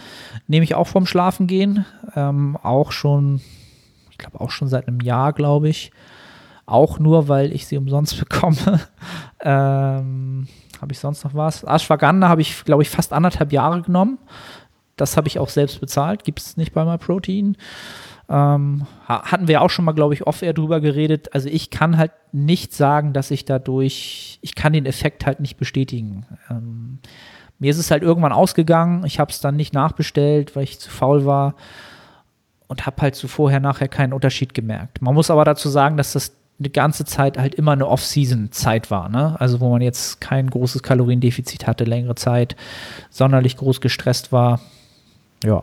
Nehme 0.47 0.63
ich 0.63 0.77
auch 0.77 0.87
vom 0.87 1.07
Schlafengehen. 1.07 1.85
Ähm, 2.15 2.57
auch 2.63 2.93
schon, 2.93 3.41
ich 4.11 4.19
glaube 4.19 4.41
auch 4.41 4.51
schon 4.51 4.69
seit 4.69 4.87
einem 4.87 5.01
Jahr, 5.01 5.33
glaube 5.33 5.69
ich. 5.69 5.91
Auch 6.71 6.99
nur, 6.99 7.29
weil 7.29 7.53
ich 7.53 7.67
sie 7.67 7.77
umsonst 7.77 8.19
bekomme. 8.29 8.81
ähm, 9.41 10.49
habe 10.81 10.93
ich 10.93 10.99
sonst 10.99 11.25
noch 11.25 11.35
was? 11.35 11.65
Ashwagandha 11.65 12.29
habe 12.29 12.41
ich, 12.41 12.65
glaube 12.65 12.83
ich, 12.83 12.91
fast 12.91 13.13
anderthalb 13.13 13.53
Jahre 13.53 13.83
genommen. 13.83 14.19
Das 14.97 15.17
habe 15.17 15.29
ich 15.29 15.39
auch 15.39 15.49
selbst 15.49 15.81
bezahlt. 15.81 16.25
Gibt 16.25 16.41
es 16.41 16.57
nicht 16.57 16.73
bei 16.73 16.85
MyProtein. 16.85 17.55
Protein. 17.55 17.57
Ähm, 18.31 18.87
hatten 19.07 19.49
wir 19.49 19.61
auch 19.61 19.71
schon 19.71 19.85
mal, 19.85 19.93
glaube 19.93 20.15
ich, 20.15 20.25
off-air 20.25 20.53
drüber 20.53 20.81
geredet. 20.81 21.35
Also 21.35 21.49
ich 21.49 21.71
kann 21.71 21.97
halt 21.99 22.13
nicht 22.31 22.73
sagen, 22.73 23.13
dass 23.13 23.33
ich 23.33 23.45
dadurch, 23.45 24.39
ich 24.41 24.55
kann 24.55 24.73
den 24.73 24.87
Effekt 24.87 25.27
halt 25.27 25.41
nicht 25.41 25.57
bestätigen. 25.57 26.27
Ähm, 26.49 27.01
mir 27.59 27.73
ist 27.73 27.79
es 27.79 27.91
halt 27.91 28.05
irgendwann 28.05 28.33
ausgegangen. 28.33 29.05
Ich 29.05 29.19
habe 29.19 29.33
es 29.33 29.41
dann 29.41 29.57
nicht 29.57 29.75
nachbestellt, 29.75 30.55
weil 30.55 30.63
ich 30.63 30.79
zu 30.79 30.91
faul 30.91 31.27
war 31.27 31.57
und 32.69 32.87
habe 32.87 33.03
halt 33.03 33.17
so 33.17 33.27
vorher, 33.27 33.59
nachher 33.59 33.89
keinen 33.89 34.13
Unterschied 34.13 34.55
gemerkt. 34.55 35.03
Man 35.03 35.13
muss 35.13 35.29
aber 35.29 35.45
dazu 35.45 35.69
sagen, 35.69 35.97
dass 35.97 36.13
das 36.13 36.40
eine 36.61 36.71
ganze 36.71 37.05
Zeit 37.07 37.39
halt 37.39 37.55
immer 37.55 37.73
eine 37.73 37.89
Off-Season-Zeit 37.89 38.91
war, 38.91 39.09
ne? 39.09 39.35
Also 39.41 39.61
wo 39.61 39.71
man 39.71 39.81
jetzt 39.81 40.21
kein 40.21 40.49
großes 40.49 40.83
Kaloriendefizit 40.83 41.67
hatte, 41.67 41.85
längere 41.85 42.15
Zeit, 42.15 42.55
sonderlich 43.09 43.57
groß 43.57 43.81
gestresst 43.81 44.31
war. 44.31 44.61
Ja. 45.43 45.63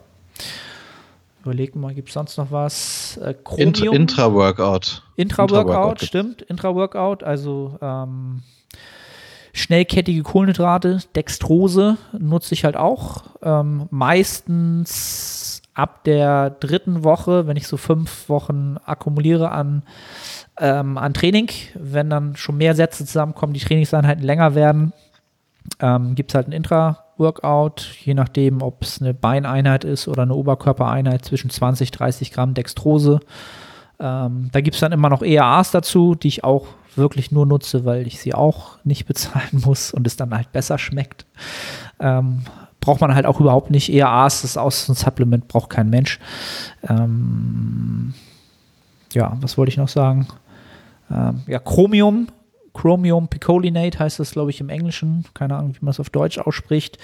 Überleg 1.43 1.75
mal, 1.75 1.93
gibt 1.93 2.09
es 2.09 2.15
sonst 2.15 2.37
noch 2.37 2.51
was? 2.51 3.17
Äh, 3.17 3.35
Intra-Workout. 3.57 5.03
Intra-Workout, 5.15 6.01
stimmt. 6.01 6.41
Intra-Workout, 6.41 7.23
also 7.23 7.77
ähm, 7.79 8.41
schnellkettige 9.53 10.23
Kohlenhydrate, 10.23 10.99
Dextrose 11.15 11.97
nutze 12.17 12.55
ich 12.55 12.65
halt 12.65 12.75
auch. 12.75 13.23
Ähm, 13.43 13.87
meistens 13.91 15.61
ab 15.75 16.03
der 16.05 16.49
dritten 16.49 17.03
Woche, 17.03 17.45
wenn 17.45 17.55
ich 17.55 17.67
so 17.67 17.77
fünf 17.77 18.29
Wochen 18.29 18.77
akkumuliere 18.83 19.51
an, 19.51 19.83
ähm, 20.59 20.97
an 20.97 21.13
Training, 21.13 21.49
wenn 21.75 22.09
dann 22.09 22.35
schon 22.35 22.57
mehr 22.57 22.75
Sätze 22.75 23.05
zusammenkommen, 23.05 23.53
die 23.53 23.59
Trainingseinheiten 23.59 24.23
länger 24.23 24.55
werden, 24.55 24.93
ähm, 25.79 26.15
gibt 26.15 26.31
es 26.31 26.35
halt 26.35 26.47
ein 26.47 26.53
Intra-Workout, 26.53 27.89
je 28.03 28.13
nachdem, 28.13 28.61
ob 28.61 28.83
es 28.83 29.01
eine 29.01 29.13
Beineinheit 29.13 29.83
ist 29.83 30.07
oder 30.07 30.23
eine 30.23 30.33
Oberkörpereinheit 30.33 31.25
zwischen 31.25 31.49
20, 31.49 31.91
30 31.91 32.31
Gramm 32.31 32.53
Dextrose. 32.53 33.19
Ähm, 33.99 34.49
da 34.51 34.61
gibt 34.61 34.75
es 34.75 34.81
dann 34.81 34.91
immer 34.91 35.09
noch 35.09 35.21
EAAs 35.21 35.71
dazu, 35.71 36.15
die 36.15 36.27
ich 36.27 36.43
auch 36.43 36.67
wirklich 36.95 37.31
nur 37.31 37.45
nutze, 37.45 37.85
weil 37.85 38.07
ich 38.07 38.19
sie 38.19 38.33
auch 38.33 38.77
nicht 38.83 39.05
bezahlen 39.05 39.49
muss 39.65 39.91
und 39.91 40.07
es 40.07 40.17
dann 40.17 40.33
halt 40.33 40.51
besser 40.51 40.77
schmeckt. 40.77 41.25
Ähm, 41.99 42.41
braucht 42.79 43.01
man 43.01 43.13
halt 43.13 43.25
auch 43.25 43.39
überhaupt 43.39 43.69
nicht. 43.69 43.91
EAAs, 43.91 44.41
das 44.41 44.51
ist 44.51 44.57
auch 44.57 44.71
so 44.71 44.93
ein 44.93 44.95
Supplement, 44.95 45.47
braucht 45.47 45.69
kein 45.69 45.89
Mensch. 45.89 46.19
Ähm, 46.87 48.13
ja, 49.13 49.37
was 49.41 49.57
wollte 49.57 49.71
ich 49.71 49.77
noch 49.77 49.87
sagen? 49.87 50.27
Ähm, 51.11 51.41
ja, 51.47 51.59
Chromium 51.59 52.27
Chromium 52.77 53.27
Picolinate 53.27 53.97
heißt 53.97 54.19
das, 54.19 54.31
glaube 54.31 54.51
ich, 54.51 54.61
im 54.61 54.69
Englischen. 54.69 55.25
Keine 55.33 55.55
Ahnung, 55.55 55.73
wie 55.73 55.83
man 55.83 55.89
es 55.89 55.99
auf 55.99 56.11
Deutsch 56.11 56.37
ausspricht. 56.37 56.99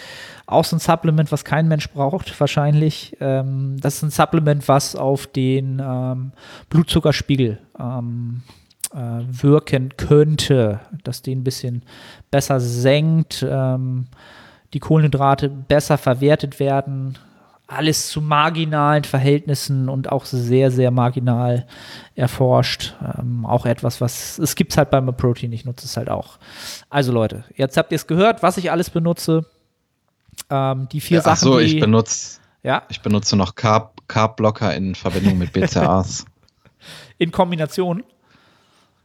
Auch 0.46 0.64
so 0.64 0.76
ein 0.76 0.80
Supplement, 0.80 1.32
was 1.32 1.44
kein 1.44 1.68
Mensch 1.68 1.90
braucht, 1.90 2.40
wahrscheinlich. 2.40 3.18
Ähm, 3.20 3.78
das 3.82 3.96
ist 3.96 4.04
ein 4.04 4.12
Supplement, 4.12 4.68
was 4.68 4.96
auf 4.96 5.26
den 5.26 5.82
ähm, 5.84 6.32
Blutzuckerspiegel 6.70 7.58
ähm, 7.80 8.44
äh, 8.94 8.98
wirken 9.28 9.98
könnte, 9.98 10.80
dass 11.04 11.24
den 11.24 11.40
ein 11.40 11.44
bisschen 11.44 11.82
besser 12.30 12.60
senkt, 12.60 13.44
ähm, 13.50 14.06
die 14.74 14.80
Kohlenhydrate 14.80 15.50
besser 15.50 15.98
verwertet 15.98 16.60
werden. 16.60 17.18
Alles 17.68 18.10
zu 18.10 18.22
marginalen 18.22 19.04
Verhältnissen 19.04 19.90
und 19.90 20.12
auch 20.12 20.26
sehr, 20.26 20.70
sehr 20.70 20.92
marginal 20.92 21.66
erforscht. 22.16 22.94
Ähm, 23.18 23.46
auch 23.46 23.66
etwas, 23.66 24.02
was 24.02 24.38
es 24.38 24.56
gibt 24.56 24.78
halt 24.78 24.90
beim 24.90 25.06
Protein, 25.16 25.52
ich 25.54 25.66
nutze 25.66 25.86
es 25.86 25.98
halt 25.98 26.10
auch. 26.10 26.38
Also 26.90 27.12
Leute, 27.12 27.46
jetzt 27.56 27.78
habt 27.78 27.92
ihr 27.92 27.96
es 27.96 28.08
gehört, 28.08 28.44
was 28.44 28.58
ich 28.58 28.72
alles 28.72 28.90
benutze. 28.90 29.46
Ähm, 30.50 30.88
die 30.92 31.02
vier 31.02 31.18
ja, 31.18 31.24
Sachen. 31.24 31.48
Achso, 31.48 31.60
ich 31.60 31.80
benutze, 31.80 32.40
ja? 32.64 32.84
ich 32.90 33.02
benutze 33.02 33.36
noch 33.36 33.56
Carb, 33.56 34.02
Carb-Blocker 34.08 34.76
in 34.76 34.96
Verbindung 34.96 35.38
mit 35.38 35.54
BCAAs. 35.54 36.26
in 37.18 37.32
Kombination? 37.32 38.04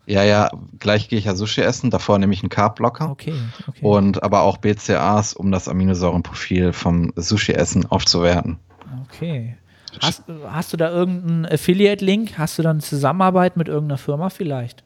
Ja, 0.09 0.23
ja, 0.23 0.51
gleich 0.79 1.11
gehe 1.11 1.19
ich 1.19 1.27
ja 1.27 1.35
Sushi 1.35 1.61
essen, 1.61 1.91
davor 1.91 2.19
nehme 2.19 2.33
ich 2.33 2.41
einen 2.41 2.49
Carb-Blocker. 2.49 3.11
Okay, 3.11 3.35
okay. 3.67 3.85
Und 3.85 4.23
aber 4.23 4.41
auch 4.41 4.57
BCAAs, 4.57 5.35
um 5.35 5.53
das 5.53 5.69
Aminosäurenprofil 5.69 6.73
vom 6.73 7.13
Sushi-Essen 7.15 7.85
aufzuwerten. 7.85 8.59
Okay. 9.05 9.59
Hast, 10.01 10.23
hast 10.47 10.73
du 10.73 10.79
da 10.79 10.89
irgendeinen 10.89 11.45
Affiliate-Link? 11.45 12.39
Hast 12.39 12.59
du 12.59 12.63
dann 12.63 12.81
Zusammenarbeit 12.81 13.59
mit 13.59 13.69
irgendeiner 13.69 13.99
Firma 13.99 14.31
vielleicht? 14.31 14.83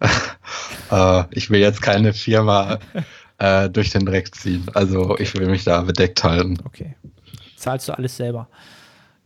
äh, 0.90 1.24
ich 1.30 1.48
will 1.50 1.60
jetzt 1.60 1.80
keine 1.80 2.12
Firma 2.12 2.80
äh, 3.38 3.70
durch 3.70 3.90
den 3.90 4.04
Dreck 4.04 4.34
ziehen. 4.34 4.66
Also 4.74 5.10
okay. 5.10 5.22
ich 5.22 5.34
will 5.34 5.48
mich 5.48 5.62
da 5.62 5.82
bedeckt 5.82 6.24
halten. 6.24 6.58
Okay. 6.64 6.96
Zahlst 7.54 7.88
du 7.88 7.92
alles 7.92 8.16
selber? 8.16 8.48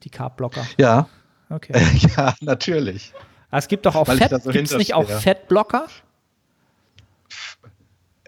Die 0.03 0.11
Carb-Blocker? 0.11 0.67
Ja. 0.77 1.09
Okay. 1.49 1.73
ja, 2.17 2.35
natürlich. 2.43 3.15
Es 3.59 3.69
gibt 3.69 3.87
doch 3.87 3.95
auch 3.95 4.07
Fett, 4.07 4.43
so 4.43 4.51
gibt's 4.51 4.75
nicht 4.75 4.95
auch 4.95 5.09
Fettblocker? 5.09 5.87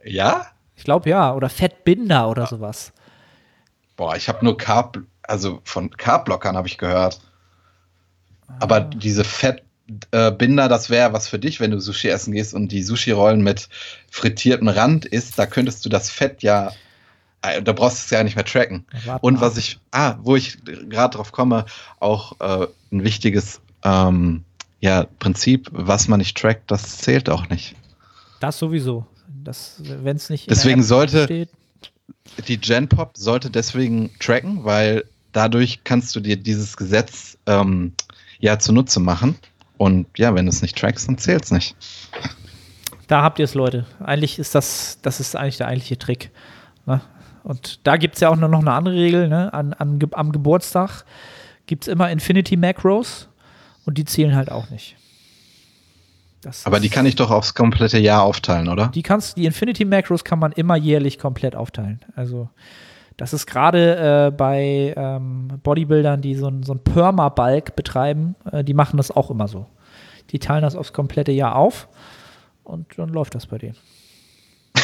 Ja? 0.04 0.46
Ich 0.76 0.84
glaube 0.84 1.10
ja, 1.10 1.34
oder 1.34 1.48
Fettbinder 1.48 2.28
oder 2.28 2.42
ja. 2.42 2.48
sowas. 2.48 2.92
Boah, 3.96 4.14
ich 4.14 4.28
habe 4.28 4.44
nur 4.44 4.56
Carb, 4.56 4.98
also 5.22 5.60
von 5.64 5.90
Carbblockern 5.90 6.56
habe 6.56 6.68
ich 6.68 6.78
gehört. 6.78 7.20
Ah. 8.46 8.54
Aber 8.60 8.80
diese 8.80 9.24
Fettbinder, 9.24 10.66
äh, 10.66 10.68
das 10.68 10.90
wäre 10.90 11.12
was 11.12 11.28
für 11.28 11.38
dich, 11.38 11.60
wenn 11.60 11.70
du 11.70 11.80
Sushi 11.80 12.08
essen 12.08 12.32
gehst 12.32 12.54
und 12.54 12.70
die 12.70 12.82
Sushi-Rollen 12.82 13.42
mit 13.42 13.68
frittiertem 14.10 14.68
Rand 14.68 15.06
isst, 15.06 15.38
da 15.38 15.46
könntest 15.46 15.84
du 15.84 15.88
das 15.88 16.10
Fett 16.10 16.42
ja, 16.42 16.72
äh, 17.42 17.62
da 17.62 17.72
brauchst 17.72 17.98
du 17.98 18.04
es 18.04 18.10
ja 18.10 18.22
nicht 18.22 18.36
mehr 18.36 18.44
tracken. 18.44 18.86
Und 19.22 19.40
was 19.40 19.56
ich, 19.56 19.80
ah, 19.90 20.16
wo 20.20 20.36
ich 20.36 20.58
gerade 20.64 21.16
drauf 21.16 21.32
komme, 21.32 21.64
auch 21.98 22.38
äh, 22.40 22.66
ein 22.92 23.02
wichtiges 23.02 23.60
ähm, 23.82 24.44
ja, 24.80 25.06
Prinzip, 25.18 25.68
was 25.72 26.08
man 26.08 26.18
nicht 26.18 26.36
trackt, 26.36 26.70
das 26.70 26.98
zählt 26.98 27.30
auch 27.30 27.48
nicht. 27.48 27.74
Das 28.40 28.58
sowieso. 28.58 29.06
Das, 29.42 29.80
wenn 29.84 30.16
es 30.16 30.30
nicht. 30.30 30.50
Deswegen 30.50 30.82
sollte 30.82 31.24
steht. 31.24 31.50
die 32.46 32.58
Genpop 32.58 33.16
sollte 33.16 33.50
deswegen 33.50 34.10
tracken, 34.18 34.64
weil 34.64 35.04
dadurch 35.32 35.80
kannst 35.84 36.14
du 36.16 36.20
dir 36.20 36.36
dieses 36.36 36.76
Gesetz 36.76 37.38
ähm, 37.46 37.92
ja 38.38 38.58
zunutze 38.58 39.00
machen. 39.00 39.36
Und 39.78 40.06
ja, 40.18 40.34
wenn 40.34 40.46
du 40.46 40.50
es 40.50 40.62
nicht 40.62 40.76
trackst, 40.76 41.08
dann 41.08 41.18
zählt 41.18 41.44
es 41.44 41.50
nicht. 41.50 41.76
Da 43.06 43.22
habt 43.22 43.38
ihr 43.38 43.44
es, 43.44 43.54
Leute. 43.54 43.86
Eigentlich 44.00 44.38
ist 44.38 44.54
das, 44.54 44.98
das 45.02 45.20
ist 45.20 45.36
eigentlich 45.36 45.58
der 45.58 45.68
eigentliche 45.68 45.98
Trick. 45.98 46.30
Ne? 46.86 47.00
Und 47.44 47.86
da 47.86 47.96
gibt 47.96 48.14
es 48.14 48.20
ja 48.20 48.30
auch 48.30 48.36
noch 48.36 48.52
eine 48.52 48.72
andere 48.72 48.94
Regel. 48.96 49.28
Ne? 49.28 49.52
An, 49.52 49.72
an, 49.74 50.00
am 50.12 50.32
Geburtstag 50.32 51.04
gibt 51.66 51.84
es 51.84 51.88
immer 51.88 52.10
Infinity 52.10 52.56
Macros. 52.56 53.28
Und 53.86 53.96
die 53.98 54.04
zählen 54.04 54.34
halt 54.34 54.50
auch 54.50 54.68
nicht. 54.68 54.96
Das 56.42 56.66
Aber 56.66 56.80
die 56.80 56.90
kann 56.90 57.06
ich 57.06 57.16
doch 57.16 57.30
aufs 57.30 57.54
komplette 57.54 57.98
Jahr 57.98 58.22
aufteilen, 58.22 58.68
oder? 58.68 58.88
Die 58.88 59.02
kannst, 59.02 59.36
die 59.36 59.46
Infinity 59.46 59.84
Macros 59.84 60.22
kann 60.22 60.38
man 60.38 60.52
immer 60.52 60.76
jährlich 60.76 61.18
komplett 61.18 61.56
aufteilen. 61.56 62.00
Also 62.14 62.50
das 63.16 63.32
ist 63.32 63.46
gerade 63.46 64.26
äh, 64.26 64.30
bei 64.30 64.92
ähm, 64.96 65.48
Bodybuildern, 65.62 66.20
die 66.20 66.34
so 66.34 66.52
so 66.62 66.74
ein 66.74 66.80
Perma-Balk 66.80 67.74
betreiben, 67.74 68.36
äh, 68.52 68.62
die 68.62 68.74
machen 68.74 68.98
das 68.98 69.10
auch 69.10 69.30
immer 69.30 69.48
so. 69.48 69.66
Die 70.30 70.38
teilen 70.38 70.62
das 70.62 70.76
aufs 70.76 70.92
komplette 70.92 71.32
Jahr 71.32 71.56
auf 71.56 71.88
und 72.64 72.86
dann 72.98 73.08
läuft 73.08 73.34
das 73.34 73.46
bei 73.46 73.58
denen. 73.58 73.76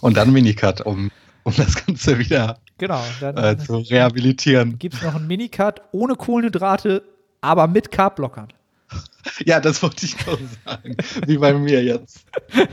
und 0.00 0.16
dann 0.16 0.32
Minicut, 0.32 0.82
um, 0.82 1.10
um 1.42 1.52
das 1.56 1.84
Ganze 1.84 2.18
wieder 2.18 2.58
genau, 2.78 3.02
dann, 3.20 3.36
äh, 3.36 3.58
zu 3.58 3.78
rehabilitieren. 3.78 4.78
Gibt 4.78 4.94
es 4.94 5.02
noch 5.02 5.16
einen 5.16 5.26
Minicut 5.26 5.82
ohne 5.92 6.14
Kohlenhydrate, 6.14 7.02
aber 7.44 7.66
mit 7.66 7.90
Carbblockern. 7.90 8.48
Ja, 9.46 9.58
das 9.58 9.82
wollte 9.82 10.04
ich 10.04 10.14
noch 10.26 10.38
sagen. 10.66 10.96
Wie 11.26 11.38
bei 11.38 11.54
mir 11.54 11.82
jetzt. 11.82 12.26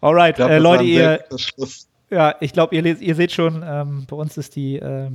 Alright, 0.00 0.36
glaub, 0.36 0.50
äh, 0.50 0.58
Leute, 0.58 0.84
ihr. 0.84 1.24
Ja, 2.10 2.36
ich 2.40 2.52
glaube, 2.52 2.76
ihr, 2.76 2.84
ihr, 3.00 3.14
seht 3.16 3.32
schon, 3.32 3.64
ähm, 3.66 4.06
bei 4.08 4.14
uns 4.14 4.36
ist 4.36 4.54
die, 4.54 4.76
äh, 4.76 5.10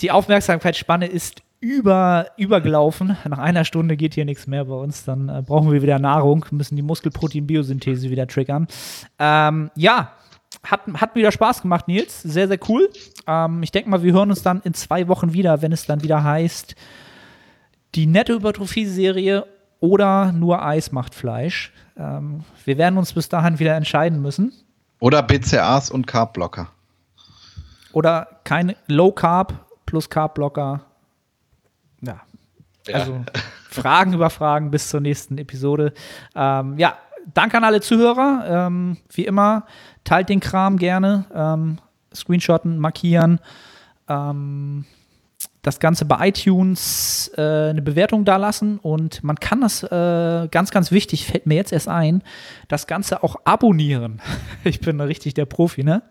die 0.00 0.12
Aufmerksamkeitsspanne 0.12 1.06
ist 1.06 1.42
über, 1.64 2.26
übergelaufen. 2.36 3.16
Nach 3.28 3.38
einer 3.38 3.64
Stunde 3.64 3.96
geht 3.96 4.14
hier 4.14 4.26
nichts 4.26 4.46
mehr 4.46 4.66
bei 4.66 4.74
uns. 4.74 5.04
Dann 5.04 5.28
äh, 5.28 5.42
brauchen 5.42 5.72
wir 5.72 5.82
wieder 5.82 5.98
Nahrung, 5.98 6.44
müssen 6.50 6.76
die 6.76 6.82
Muskelprotein-Biosynthese 6.82 8.10
wieder 8.10 8.26
triggern. 8.26 8.68
Ähm, 9.18 9.70
ja, 9.74 10.12
hat, 10.62 10.82
hat 10.94 11.14
wieder 11.14 11.32
Spaß 11.32 11.62
gemacht, 11.62 11.88
Nils. 11.88 12.22
Sehr, 12.22 12.48
sehr 12.48 12.58
cool. 12.68 12.90
Ähm, 13.26 13.62
ich 13.62 13.72
denke 13.72 13.90
mal, 13.90 14.02
wir 14.02 14.12
hören 14.12 14.30
uns 14.30 14.42
dann 14.42 14.60
in 14.62 14.74
zwei 14.74 15.08
Wochen 15.08 15.32
wieder, 15.32 15.62
wenn 15.62 15.72
es 15.72 15.86
dann 15.86 16.02
wieder 16.02 16.22
heißt, 16.22 16.74
die 17.94 18.06
nette 18.06 18.34
Hypertrophie-Serie 18.34 19.46
oder 19.80 20.32
nur 20.32 20.64
Eis 20.64 20.92
macht 20.92 21.14
Fleisch. 21.14 21.72
Ähm, 21.96 22.44
wir 22.64 22.78
werden 22.78 22.98
uns 22.98 23.12
bis 23.12 23.28
dahin 23.28 23.58
wieder 23.58 23.76
entscheiden 23.76 24.20
müssen. 24.22 24.52
Oder 25.00 25.22
BCAs 25.22 25.90
und 25.90 26.06
Carbblocker. 26.06 26.68
Oder 27.92 28.40
kein 28.44 28.74
Low 28.86 29.12
Carb 29.12 29.66
plus 29.86 30.08
Carbblocker. 30.10 30.80
Ja. 32.00 32.20
ja. 32.86 32.94
Also 32.94 33.24
Fragen 33.70 34.14
über 34.14 34.30
Fragen 34.30 34.70
bis 34.70 34.88
zur 34.88 35.00
nächsten 35.00 35.38
Episode. 35.38 35.92
Ähm, 36.34 36.78
ja, 36.78 36.96
danke 37.32 37.56
an 37.56 37.64
alle 37.64 37.80
Zuhörer. 37.80 38.44
Ähm, 38.46 38.98
wie 39.12 39.24
immer, 39.24 39.66
teilt 40.04 40.28
den 40.28 40.40
Kram 40.40 40.76
gerne. 40.76 41.24
Ähm, 41.34 41.78
screenshotten, 42.14 42.78
markieren. 42.78 43.40
Ähm, 44.08 44.84
das 45.64 45.80
Ganze 45.80 46.04
bei 46.04 46.28
iTunes 46.28 47.30
äh, 47.36 47.70
eine 47.70 47.82
Bewertung 47.82 48.24
dalassen 48.24 48.78
und 48.78 49.24
man 49.24 49.36
kann 49.36 49.62
das 49.62 49.82
äh, 49.82 50.48
ganz, 50.50 50.70
ganz 50.70 50.90
wichtig, 50.90 51.26
fällt 51.26 51.46
mir 51.46 51.54
jetzt 51.54 51.72
erst 51.72 51.88
ein, 51.88 52.22
das 52.68 52.86
Ganze 52.86 53.22
auch 53.22 53.36
abonnieren. 53.44 54.20
ich 54.64 54.80
bin 54.80 55.00
richtig 55.00 55.34
der 55.34 55.46
Profi, 55.46 55.82
ne? 55.82 56.02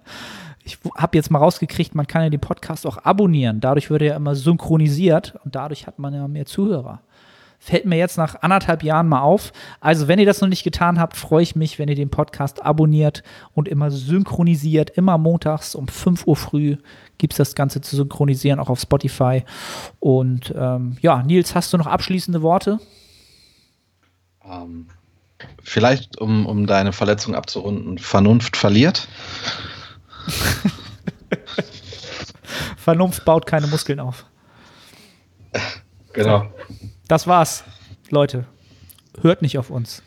Ich 0.66 0.80
habe 0.96 1.18
jetzt 1.18 1.30
mal 1.30 1.40
rausgekriegt, 1.40 1.94
man 1.94 2.08
kann 2.08 2.24
ja 2.24 2.30
den 2.30 2.40
Podcast 2.40 2.88
auch 2.88 2.98
abonnieren. 2.98 3.60
Dadurch 3.60 3.90
wird 3.90 4.02
er 4.02 4.08
ja 4.10 4.16
immer 4.16 4.34
synchronisiert 4.34 5.36
und 5.44 5.56
dadurch 5.56 5.88
hat 5.88 6.00
man 6.00 6.14
ja 6.14 6.28
mehr 6.28 6.46
Zuhörer. 6.46 7.02
Fällt 7.66 7.86
mir 7.86 7.96
jetzt 7.96 8.18
nach 8.18 8.42
anderthalb 8.42 8.84
Jahren 8.84 9.08
mal 9.08 9.22
auf. 9.22 9.54
Also, 9.80 10.10
wenn 10.10 10.20
ihr 10.20 10.26
das 10.26 10.42
noch 10.42 10.50
nicht 10.50 10.66
getan 10.66 11.00
habt, 11.00 11.16
freue 11.16 11.44
ich 11.44 11.56
mich, 11.56 11.80
wenn 11.80 11.88
ihr 11.88 11.96
den 11.96 12.10
Podcast 12.10 12.62
abonniert 12.62 13.24
und 13.54 13.70
immer 13.70 13.90
synchronisiert. 13.90 14.90
Immer 14.90 15.18
montags 15.18 15.74
um 15.74 15.88
5 15.88 16.28
Uhr 16.28 16.36
früh 16.36 16.76
gibt 17.18 17.32
es 17.32 17.38
das 17.38 17.56
Ganze 17.56 17.80
zu 17.80 17.96
synchronisieren, 17.96 18.60
auch 18.60 18.68
auf 18.70 18.82
Spotify. 18.82 19.46
Und 20.02 20.54
ähm, 20.58 20.98
ja, 21.00 21.24
Nils, 21.24 21.56
hast 21.56 21.72
du 21.72 21.78
noch 21.78 21.88
abschließende 21.88 22.42
Worte? 22.42 22.82
Ähm, 24.44 24.88
vielleicht, 25.64 26.20
um, 26.20 26.46
um 26.46 26.68
deine 26.68 26.92
Verletzung 26.92 27.34
abzurunden, 27.34 27.98
Vernunft 27.98 28.58
verliert. 28.58 29.08
Vernunft 32.76 33.24
baut 33.24 33.46
keine 33.46 33.68
Muskeln 33.68 34.02
auf. 34.02 34.26
Genau. 36.12 36.52
Das 37.08 37.28
war's, 37.28 37.64
Leute. 38.10 38.46
Hört 39.22 39.42
nicht 39.42 39.58
auf 39.58 39.70
uns. 39.70 40.02